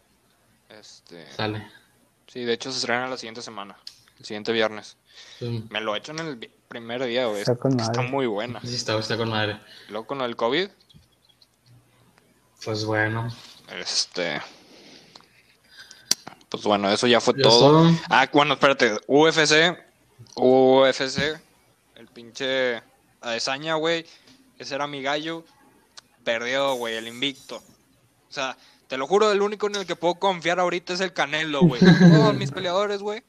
Este, 0.69 1.27
Sale. 1.33 1.66
sí, 2.27 2.45
de 2.45 2.53
hecho 2.53 2.71
se 2.71 2.79
estrena 2.79 3.09
la 3.09 3.16
siguiente 3.16 3.41
semana, 3.43 3.77
el 4.19 4.25
siguiente 4.25 4.53
viernes. 4.53 4.97
Sí, 5.39 5.64
Me 5.71 5.81
lo 5.81 5.95
he 5.95 5.99
hecho 5.99 6.12
en 6.12 6.19
el 6.21 6.51
primer 6.69 7.05
día, 7.05 7.27
güey. 7.27 7.41
Está 7.41 7.57
con 7.57 7.79
Está 7.81 7.93
madre. 8.03 8.11
muy 8.11 8.27
buena. 8.27 8.61
sí 8.61 8.75
está, 8.75 8.99
está 8.99 9.16
con 9.16 9.31
madre. 9.31 9.59
Luego 9.89 10.07
con 10.07 10.21
el 10.21 10.37
COVID, 10.37 10.69
Pues 12.64 12.85
bueno. 12.85 13.29
este. 13.81 14.41
Pues 16.49 16.62
bueno, 16.62 16.90
eso 16.90 17.07
ya 17.07 17.20
fue 17.20 17.34
Ya 17.36 17.42
todo. 17.42 17.90
Ah, 18.09 18.28
bueno, 18.32 18.55
espérate. 18.55 18.96
UFC. 19.07 19.76
UFC. 20.34 21.38
El 21.96 22.07
pinche 22.09 22.82
Adesanya, 23.20 23.74
güey. 23.74 24.07
Ese 24.59 24.74
era 24.74 24.86
mi 24.86 25.03
gallo. 25.03 25.44
Perdió, 26.24 26.74
güey, 26.74 26.96
el 26.96 27.09
invicto. 27.09 27.57
O 27.57 28.32
sea, 28.32 28.57
te 28.88 28.96
lo 28.96 29.07
juro, 29.07 29.30
el 29.32 29.42
único 29.42 29.66
en 29.66 29.76
el 29.76 29.86
que 29.86 29.96
puedo 29.96 30.14
confiar 30.14 30.59
ahorita 30.61 30.94
es 30.94 31.01
el 31.01 31.12
Canelo, 31.12 31.61
güey. 31.61 31.80
Todos 31.80 32.34
mis 32.36 32.51
peleadores, 32.51 33.01
güey, 33.01 33.22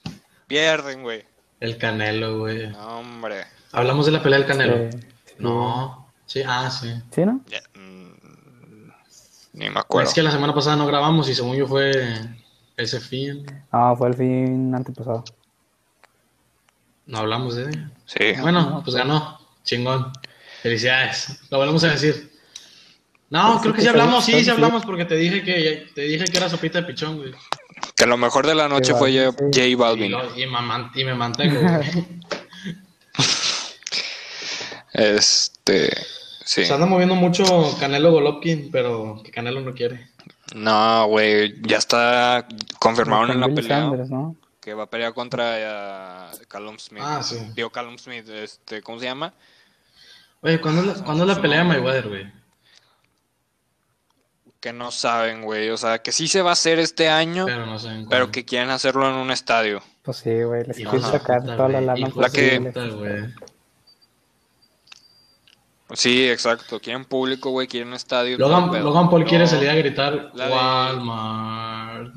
pierden, 0.47 1.03
güey. 1.03 1.25
El 1.59 1.77
Canelo, 1.77 2.39
güey. 2.39 2.67
No, 2.69 2.99
hombre. 2.99 3.45
Hablamos 3.71 4.05
de 4.05 4.13
la 4.13 4.23
pelea 4.23 4.39
del 4.39 4.47
Canelo. 4.47 4.91
Sí. 4.91 4.97
No. 5.37 6.11
Sí, 6.25 6.43
ah, 6.45 6.69
sí. 6.71 6.93
¿Sí, 7.11 7.25
no? 7.25 7.41
Mm, 7.75 8.89
ni 9.53 9.69
me 9.69 9.79
acuerdo. 9.79 10.07
Es 10.07 10.13
que 10.13 10.23
la 10.23 10.31
semana 10.31 10.53
pasada 10.53 10.75
no 10.75 10.85
grabamos 10.85 11.27
y 11.29 11.35
según 11.35 11.55
yo 11.55 11.67
fue 11.67 11.91
ese 12.79 12.99
fin. 12.99 13.45
Ah, 13.71 13.93
fue 13.97 14.09
el 14.09 14.13
fin 14.15 14.73
antepasado. 14.75 15.23
No 17.05 17.19
hablamos 17.19 17.55
de 17.55 17.63
ella. 17.69 17.91
Sí. 18.05 18.33
Bueno, 18.41 18.81
pues 18.83 18.95
ganó. 18.95 19.39
Chingón. 19.63 20.11
Felicidades. 20.61 21.39
Lo 21.49 21.57
volvemos 21.57 21.83
a 21.83 21.89
decir. 21.89 22.31
No, 23.29 23.51
Pues 23.51 23.61
creo 23.61 23.73
sí, 23.73 23.75
que 23.77 23.81
sí 23.83 23.87
hablamos, 23.87 24.25
sí, 24.25 24.43
sí, 24.43 24.49
hablamos 24.49 24.83
porque 24.85 25.05
te 25.05 25.15
dije 25.15 25.43
que 25.43 25.87
te 25.93 26.01
dije 26.01 26.25
que 26.25 26.37
era 26.37 26.49
sopita 26.49 26.81
de 26.81 26.87
pichón, 26.87 27.17
güey. 27.17 27.31
Que 27.95 28.05
lo 28.07 28.17
mejor 28.17 28.47
de 28.47 28.55
la 28.55 28.67
noche 28.67 28.93
fue 28.95 29.11
Balvin, 29.11 29.31
J, 29.33 29.37
sí. 29.53 29.59
J 29.61 29.65
Y, 29.67 29.75
Balvin. 29.75 30.11
lo- 30.11 30.35
y, 30.37 30.45
maman- 30.47 30.91
y 30.95 31.03
me 31.03 31.13
mantengo. 31.13 31.59
Este. 34.93 35.89
Sí. 36.43 36.65
Se 36.65 36.73
anda 36.73 36.85
moviendo 36.87 37.13
mucho 37.15 37.43
Canelo 37.79 38.11
Golovkin, 38.11 38.69
pero 38.71 39.21
que 39.23 39.31
Canelo 39.31 39.61
no 39.61 39.73
quiere. 39.73 40.09
No, 40.55 41.07
güey. 41.07 41.55
Ya 41.61 41.77
está 41.77 42.47
confirmaron 42.79 43.31
en 43.31 43.39
la 43.41 43.47
pelea. 43.47 43.81
Sanders, 43.81 44.09
¿no? 44.09 44.35
que 44.59 44.73
va 44.73 44.83
a 44.83 44.89
pelear 44.89 45.13
contra 45.13 46.29
Callum 46.47 46.77
Smith. 46.79 47.01
Ah, 47.03 47.23
sí. 47.23 47.37
Digo, 47.55 47.69
Callum 47.69 47.97
Smith, 47.97 48.27
este, 48.29 48.81
¿cóómo 48.81 48.99
se 48.99 49.05
llama? 49.05 49.33
Oye, 50.41 50.59
¿cuándo 50.61 50.81
es 50.81 50.97
la, 50.97 51.03
¿cuándo 51.03 51.23
es 51.23 51.35
la 51.35 51.41
pelea 51.41 51.59
de 51.59 51.63
Mayweather, 51.63 52.07
güey? 52.07 52.31
Que 54.59 54.73
no 54.73 54.91
saben, 54.91 55.41
güey. 55.43 55.69
O 55.69 55.77
sea, 55.77 55.99
que 56.01 56.11
sí 56.11 56.27
se 56.27 56.41
va 56.41 56.51
a 56.51 56.53
hacer 56.53 56.79
este 56.79 57.09
año, 57.09 57.45
pero, 57.45 57.65
no 57.65 58.31
que 58.31 58.45
quieren 58.45 58.69
hacerlo 58.69 59.09
en 59.09 59.15
un 59.15 59.31
estadio. 59.31 59.81
Pues 60.03 60.17
sí, 60.17 60.43
güey, 60.43 60.65
les 60.65 60.75
quieren 60.75 61.01
sacar 61.01 61.41
toda 61.43 61.69
la 61.69 61.79
güey, 61.79 61.85
lana 61.85 62.11
La 62.15 62.29
que- 62.29 62.41
de 62.41 62.59
posible. 62.59 62.71
puta, 62.71 62.95
güey. 62.95 63.33
Sí, 65.93 66.29
exacto. 66.29 66.79
Quieren 66.79 67.05
público, 67.05 67.49
güey. 67.49 67.67
Quieren 67.67 67.93
estadio. 67.93 68.37
Logan, 68.37 68.69
pedo. 68.71 68.83
Logan 68.83 69.09
Paul 69.09 69.25
quiere 69.25 69.47
salir 69.47 69.69
a 69.69 69.75
gritar 69.75 70.31
la 70.35 70.45
de- 70.47 70.53
Walmart. 70.53 72.13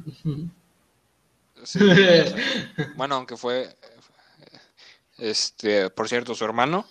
sí, 1.65 1.79
o 1.83 1.95
sea, 1.95 2.25
bueno, 2.97 3.15
aunque 3.17 3.37
fue. 3.37 3.75
Este, 5.19 5.91
por 5.91 6.09
cierto, 6.09 6.35
su 6.35 6.45
hermano. 6.45 6.87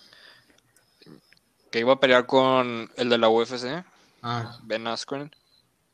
Que 1.70 1.80
iba 1.80 1.92
a 1.94 2.00
pelear 2.00 2.26
con 2.26 2.90
el 2.96 3.08
de 3.08 3.16
la 3.18 3.28
UFC, 3.30 3.82
ah, 4.22 4.58
Ben 4.64 4.86
Askren. 4.86 5.34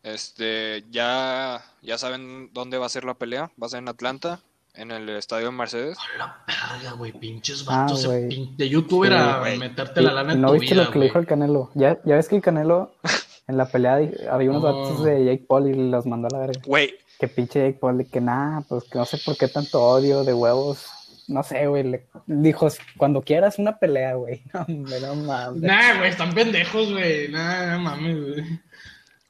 Este, 0.02 0.84
ya, 0.90 1.64
ya 1.82 1.98
saben 1.98 2.50
dónde 2.52 2.78
va 2.78 2.86
a 2.86 2.90
ser 2.90 3.04
la 3.04 3.14
pelea. 3.14 3.50
Va 3.62 3.66
a 3.66 3.70
ser 3.70 3.78
en 3.80 3.88
Atlanta. 3.88 4.40
En 4.78 4.90
el 4.90 5.08
estadio 5.10 5.46
de 5.46 5.52
Mercedes. 5.52 5.98
A 5.98 6.18
la 6.18 6.44
verga, 6.46 6.92
güey, 6.92 7.12
pinches 7.12 7.64
Ah, 7.68 7.82
vatos 7.82 8.02
de, 8.02 8.08
güey. 8.08 8.28
pin- 8.28 8.56
de 8.56 8.68
youtuber 8.68 9.12
Sí, 9.12 9.18
a 9.18 9.56
meterte 9.58 10.00
la 10.02 10.12
lana 10.12 10.32
en 10.34 10.40
¿No 10.40 10.48
tu 10.48 10.54
viste 10.54 10.74
vida, 10.74 10.84
lo 10.84 10.90
que 10.90 10.98
le 10.98 11.04
dijo 11.06 11.18
el 11.18 11.26
Canelo? 11.26 11.70
Ya, 11.74 11.98
ya 12.04 12.16
ves 12.16 12.28
que 12.28 12.36
el 12.36 12.42
Canelo 12.42 12.92
en 13.48 13.56
la 13.56 13.66
pelea 13.66 13.94
había 14.30 14.50
unos 14.50 14.62
No. 14.62 14.72
vatos 14.82 15.04
de 15.04 15.24
Jake 15.24 15.44
Paul 15.48 15.68
y 15.68 15.90
los 15.90 16.06
mandó 16.06 16.28
a 16.28 16.30
la 16.30 16.46
verga. 16.46 16.60
Güey, 16.66 16.94
Que 17.18 17.26
pinche 17.26 17.60
Jake 17.66 17.78
Paul, 17.80 17.98
de 17.98 18.06
que 18.06 18.20
nada, 18.20 18.62
pues 18.68 18.84
que 18.84 18.96
no 18.98 19.04
sé 19.04 19.18
por 19.24 19.36
qué 19.36 19.48
tanto 19.48 19.82
odio 19.82 20.22
de 20.22 20.32
huevos. 20.34 20.86
No 21.26 21.42
sé, 21.42 21.66
güey. 21.66 21.82
Le 21.82 22.06
dijo, 22.26 22.68
cuando 22.96 23.20
quieras 23.22 23.58
una 23.58 23.78
pelea, 23.78 24.14
güey. 24.14 24.42
No, 24.54 24.64
no 24.68 25.14
mames. 25.16 25.60
Nah, 25.62 25.98
güey, 25.98 26.10
están 26.10 26.32
pendejos, 26.32 26.90
güey. 26.92 27.28
Nah, 27.28 27.72
no 27.72 27.80
mames, 27.80 28.16
güey. 28.20 28.60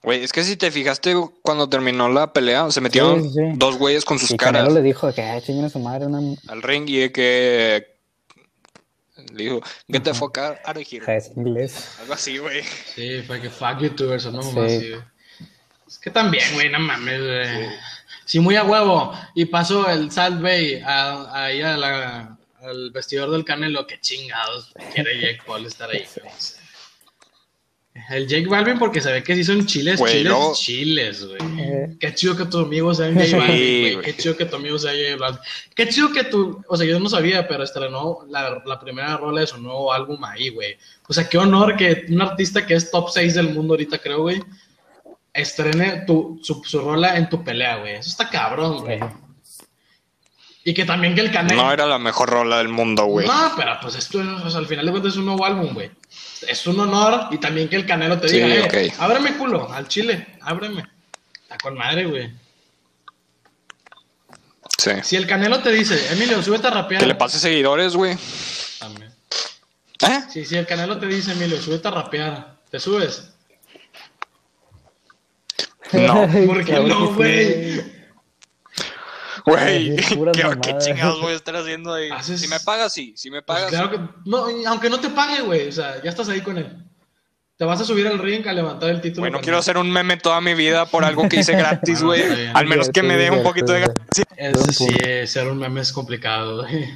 Güey, 0.03 0.23
es 0.23 0.33
que 0.33 0.45
si 0.45 0.57
te 0.57 0.71
fijaste 0.71 1.15
cuando 1.43 1.69
terminó 1.69 2.09
la 2.09 2.33
pelea, 2.33 2.71
se 2.71 2.81
metieron 2.81 3.23
Sí, 3.23 3.29
sí, 3.31 3.35
sí. 3.35 3.41
dos 3.57 3.77
güeyes 3.77 4.05
con 4.05 4.19
sus 4.19 4.31
Y 4.33 4.37
caras 4.37 4.63
Canelo 4.63 4.75
le 4.75 4.83
dijo 4.83 5.13
que, 5.13 5.23
ay, 5.23 5.43
chinguen 5.43 5.65
a 5.67 5.69
su 5.69 5.79
madre, 5.81 6.07
una 6.07 6.37
al 6.49 6.63
ring 6.63 6.85
y 6.89 7.11
que 7.11 7.99
le 9.35 9.45
dijo, 9.45 9.61
get 9.89 10.03
the 10.05 10.15
fuck 10.15 10.39
out 10.39 10.59
of 10.67 10.77
here. 10.77 10.97
hija 11.03 11.13
de 11.13 11.33
inglés. 11.37 11.97
Algo 12.01 12.15
así, 12.15 12.39
güey. 12.39 12.63
Sí, 12.95 13.23
fue 13.27 13.41
que 13.41 13.51
fuck 13.51 13.79
youtubers, 13.81 14.27
no 14.27 14.43
Sí. 14.43 14.53
mamás, 14.55 14.71
sí, 14.73 14.91
güey. 14.91 15.03
Es 15.87 15.99
que 15.99 16.11
también, 16.11 16.45
güey, 16.55 16.71
no 16.71 16.79
mames, 16.79 17.21
güey. 17.21 17.69
Sí, 18.25 18.39
muy 18.41 18.57
a 18.57 18.63
huevo. 18.65 19.13
Y 19.35 19.47
pasó 19.47 19.89
el 19.91 20.11
Salt 20.13 20.41
Bay 20.43 20.83
a- 20.85 21.45
ahí 21.45 21.63
a 21.63 21.77
la- 21.79 22.39
al 22.61 22.91
vestidor 22.91 23.31
del 23.31 23.45
Canelo. 23.45 23.87
Qué 23.87 23.99
chingados 24.01 24.73
quiere 24.95 25.19
Jake 25.21 25.41
Paul 25.47 25.65
estar 25.67 25.89
ahí, 25.91 26.07
güey. 26.21 26.31
El 28.11 28.27
Jake 28.27 28.47
Balvin 28.49 28.79
porque 28.79 29.01
se 29.01 29.13
ve 29.13 29.23
que 29.23 29.35
sí 29.35 29.45
son 29.45 29.67
chiles, 29.67 29.99
Güey, 29.99 30.23
chiles, 30.23 30.53
chiles, 30.55 31.25
güey. 31.27 31.39
Eh, 31.61 31.97
Qué 32.01 32.15
chido 32.15 32.37
que 32.37 32.45
tu 32.47 32.59
amigo 32.59 32.95
sea 32.95 33.13
J 33.13 33.25
Sí, 33.25 33.33
Balvin, 33.35 33.47
güey. 33.49 33.93
güey. 33.95 34.05
Qué 34.05 34.17
chido 34.17 34.37
que 34.37 34.45
tu 34.47 34.57
amigo 34.57 34.79
sea 34.79 34.93
J 34.93 35.17
Balvin. 35.19 35.41
Qué 35.75 35.89
chido 35.89 36.13
que 36.13 36.25
tu... 36.25 36.63
O 36.69 36.77
sea, 36.77 36.87
yo 36.87 36.99
no 37.01 37.09
sabía, 37.09 37.47
pero 37.49 37.65
estrenó 37.65 38.21
la, 38.29 38.63
la 38.65 38.81
primera 38.81 39.17
rola 39.17 39.41
de 39.43 39.47
su 39.47 39.59
nuevo 39.59 39.93
álbum 39.93 40.23
ahí, 40.25 40.51
güey. 40.51 40.77
O 41.09 41.13
sea, 41.13 41.29
qué 41.29 41.39
honor 41.39 41.77
que 41.77 42.07
un 42.09 42.21
artista 42.23 42.67
que 42.67 42.75
es 42.75 42.91
top 42.91 43.09
6 43.11 43.35
del 43.35 43.55
mundo 43.55 43.75
ahorita, 43.75 43.99
creo, 43.99 44.23
güey, 44.23 44.43
estrene 45.33 46.05
tu, 46.07 46.39
su, 46.43 46.63
su 46.65 46.81
rola 46.81 47.17
en 47.17 47.29
tu 47.29 47.43
pelea, 47.45 47.77
güey. 47.79 47.95
Eso 47.95 48.11
está 48.11 48.29
cabrón, 48.29 48.81
güey. 48.81 48.99
Y 50.69 50.75
que 50.75 50.85
también 50.85 51.15
que 51.15 51.23
el 51.23 51.33
Canelo... 51.33 51.63
No 51.63 51.73
era 51.73 51.87
la 51.87 51.99
mejor 51.99 52.29
rola 52.29 52.59
del 52.59 52.69
mundo, 52.69 53.07
güey. 53.07 53.27
No, 53.27 53.53
pero 53.57 53.79
pues 53.81 53.95
esto 53.95 54.21
es- 54.21 54.27
o 54.45 54.51
sea, 54.51 54.61
al 54.61 54.67
final 54.67 54.85
de 54.85 54.91
cuentas 54.91 55.13
es 55.15 55.19
un 55.19 55.25
nuevo 55.25 55.47
álbum, 55.47 55.73
güey. 55.73 55.91
Es 56.47 56.67
un 56.67 56.79
honor 56.79 57.29
y 57.31 57.39
también 57.39 57.71
que 57.71 57.77
el 57.77 57.87
Canelo 57.87 58.21
te 58.21 58.29
Sí, 58.29 58.39
diga, 58.39 58.67
eh, 58.67 58.93
ábreme 58.99 59.35
culo, 59.39 59.73
al 59.73 59.89
chile, 59.89 60.27
ábreme. 60.43 60.85
Está 61.41 61.57
con 61.57 61.75
madre, 61.75 62.05
güey. 62.05 62.31
Sí. 64.77 64.91
Si 65.03 65.17
el 65.17 65.27
Canelo 65.27 65.63
te 65.63 65.73
dice, 65.73 66.13
Emilio, 66.13 66.43
súbete 66.43 66.67
a 66.67 66.71
rapear. 66.71 67.01
Que 67.01 67.07
le 67.07 67.15
pase 67.15 67.39
seguidores, 67.39 67.97
güey. 67.97 68.19
También. 68.79 69.11
¿Eh? 70.03 70.21
Sí, 70.31 70.45
si 70.45 70.55
el 70.57 70.67
Canelo 70.67 70.99
te 70.99 71.07
dice, 71.07 71.33
Emilio, 71.33 71.63
súbete 71.63 71.89
a 71.89 71.93
rapear, 71.93 72.57
¿te 72.71 72.79
subes? 72.79 73.31
No. 75.93 76.29
¿Por 76.47 76.63
qué 76.63 76.73
no, 76.81 77.07
sí, 77.09 77.13
güey? 77.15 77.98
Güey, 79.49 79.97
¿qué, 80.63 80.79
chingados 80.79 81.21
voy 81.21 81.33
a 81.33 81.37
estar 81.37 81.57
haciendo 81.57 81.95
ahí? 81.95 82.09
Haces- 82.11 82.41
Si 82.41 82.49
me 82.49 82.61
pagas, 82.61 82.93
sí. 82.93 83.15
Si 83.17 83.31
me 83.31 83.43
Pues 83.43 83.59
pagas, 83.59 83.71
claro 83.71 83.91
que, 83.91 83.99
no, 84.25 84.47
aunque 84.69 84.91
no 84.91 85.01
te 85.01 85.09
pague, 85.11 85.43
güey, 85.43 85.69
o 85.69 85.73
sea, 85.73 86.03
ya 86.03 86.11
estás 86.11 86.29
ahí 86.29 86.41
con 86.41 86.59
él. 86.59 86.85
Te 87.57 87.65
vas 87.65 87.81
a 87.81 87.85
subir 87.85 88.07
al 88.07 88.19
ring 88.21 88.47
a 88.47 88.53
levantar 88.53 88.91
el 88.91 89.01
título. 89.01 89.23
Güey, 89.23 89.33
no 89.33 89.39
con 89.39 89.43
quiero 89.43 89.59
hacer 89.59 89.79
un 89.79 89.91
meme 89.91 90.17
toda 90.17 90.41
mi 90.41 90.55
vida 90.55 90.87
por 90.87 91.05
algo 91.05 91.29
que 91.29 91.37
hice 91.41 91.53
gratis, 91.57 92.03
Bueno, 92.03 92.25
güey. 92.33 92.47
Al 92.55 92.67
menos 92.67 92.89
que 92.91 93.03
me 93.03 93.17
dé 93.17 93.31
un 93.31 93.43
poquito 93.43 93.73
de 93.73 93.81
ganancia. 93.81 94.25
Ese 94.37 94.73
sí, 94.73 95.27
ser 95.27 95.49
un 95.49 95.59
meme 95.59 95.81
es 95.81 95.93
complicado, 95.93 96.63
güey. 96.63 96.89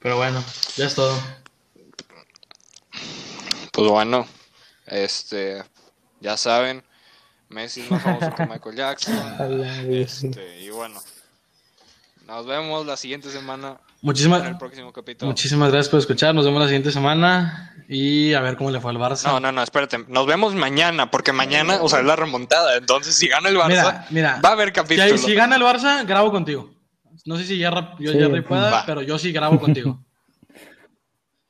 Pero 0.00 0.16
bueno, 0.16 0.42
ya 0.76 0.86
es 0.86 0.94
todo. 0.94 1.18
Pues 3.72 3.88
bueno, 3.88 4.26
este, 4.86 5.62
ya 6.20 6.36
saben, 6.36 6.82
Messi 7.50 7.80
es 7.82 7.90
más 7.90 8.02
famoso 8.02 8.34
que 8.34 8.46
Michael 8.46 8.76
Jackson. 8.76 9.14
Este, 9.90 10.60
y 10.60 10.70
bueno, 10.70 11.00
nos 12.26 12.46
vemos 12.46 12.86
la 12.86 12.96
siguiente 12.96 13.30
semana 13.30 13.68
en 13.68 13.74
el 13.74 13.78
Muchísimas, 14.02 14.56
próximo 14.58 14.92
capítulo. 14.92 15.28
muchísimas 15.28 15.70
gracias 15.70 15.88
por 15.90 15.98
escuchar. 16.00 16.34
Nos 16.34 16.44
vemos 16.44 16.60
la 16.60 16.66
siguiente 16.68 16.90
semana 16.92 17.74
y 17.88 18.32
a 18.34 18.40
ver 18.40 18.56
cómo 18.56 18.70
le 18.70 18.80
fue 18.80 18.92
al 18.92 18.98
Barça. 18.98 19.24
No, 19.26 19.40
no, 19.40 19.50
no, 19.52 19.62
espérate. 19.62 19.98
Nos 20.08 20.26
vemos 20.26 20.54
mañana, 20.54 21.10
porque 21.10 21.32
mañana, 21.32 21.78
o 21.82 21.88
sea, 21.88 21.98
es 22.00 22.04
la 22.06 22.16
remontada. 22.16 22.76
Entonces, 22.76 23.14
si 23.16 23.28
gana 23.28 23.48
el 23.48 23.56
Barça, 23.56 23.68
Mira, 23.68 24.06
mira. 24.10 24.40
va 24.44 24.50
a 24.50 24.52
haber 24.52 24.68
Si, 24.68 24.74
capítulo. 24.74 25.18
si 25.18 25.34
gana 25.34 25.56
el 25.56 25.62
Barça, 25.62 26.06
grabo 26.06 26.30
contigo. 26.30 26.72
No 27.26 27.36
sé 27.36 27.44
si 27.44 27.58
Jerry, 27.58 27.80
yo 27.98 28.12
Sí, 28.12 28.18
Jerry 28.18 28.40
pueda, 28.42 28.70
va. 28.70 28.86
pero 28.86 29.02
yo 29.02 29.18
sí 29.18 29.32
grabo 29.32 29.58
contigo. 29.58 30.02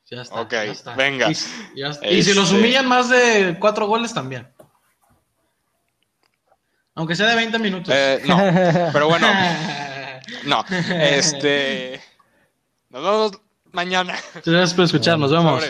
Ya 0.09 0.23
está. 0.23 0.41
Ok, 0.41 0.51
ya 0.51 0.63
está. 0.65 0.93
venga. 0.95 1.31
Y, 1.31 1.35
ya 1.79 1.87
está. 1.87 2.05
Y 2.05 2.21
si 2.21 2.33
los 2.33 2.47
Este- 2.49 2.57
humillan 2.59 2.85
más 2.85 3.07
de 3.07 3.55
cuatro 3.61 3.87
goles, 3.87 4.13
también. 4.13 4.45
Aunque 7.01 7.15
sea 7.15 7.25
de 7.25 7.35
20 7.35 7.57
minutos. 7.57 7.91
Eh, 7.97 8.21
no, 8.27 8.37
pero 8.93 9.07
bueno, 9.07 9.25
no. 10.45 10.63
Este, 10.69 11.99
nos 12.91 13.01
vemos 13.01 13.31
mañana. 13.71 14.13
Muchas 14.35 14.53
gracias 14.53 14.73
por 14.75 14.85
escuchar. 14.85 15.17
Nos 15.17 15.31
vemos. 15.31 15.63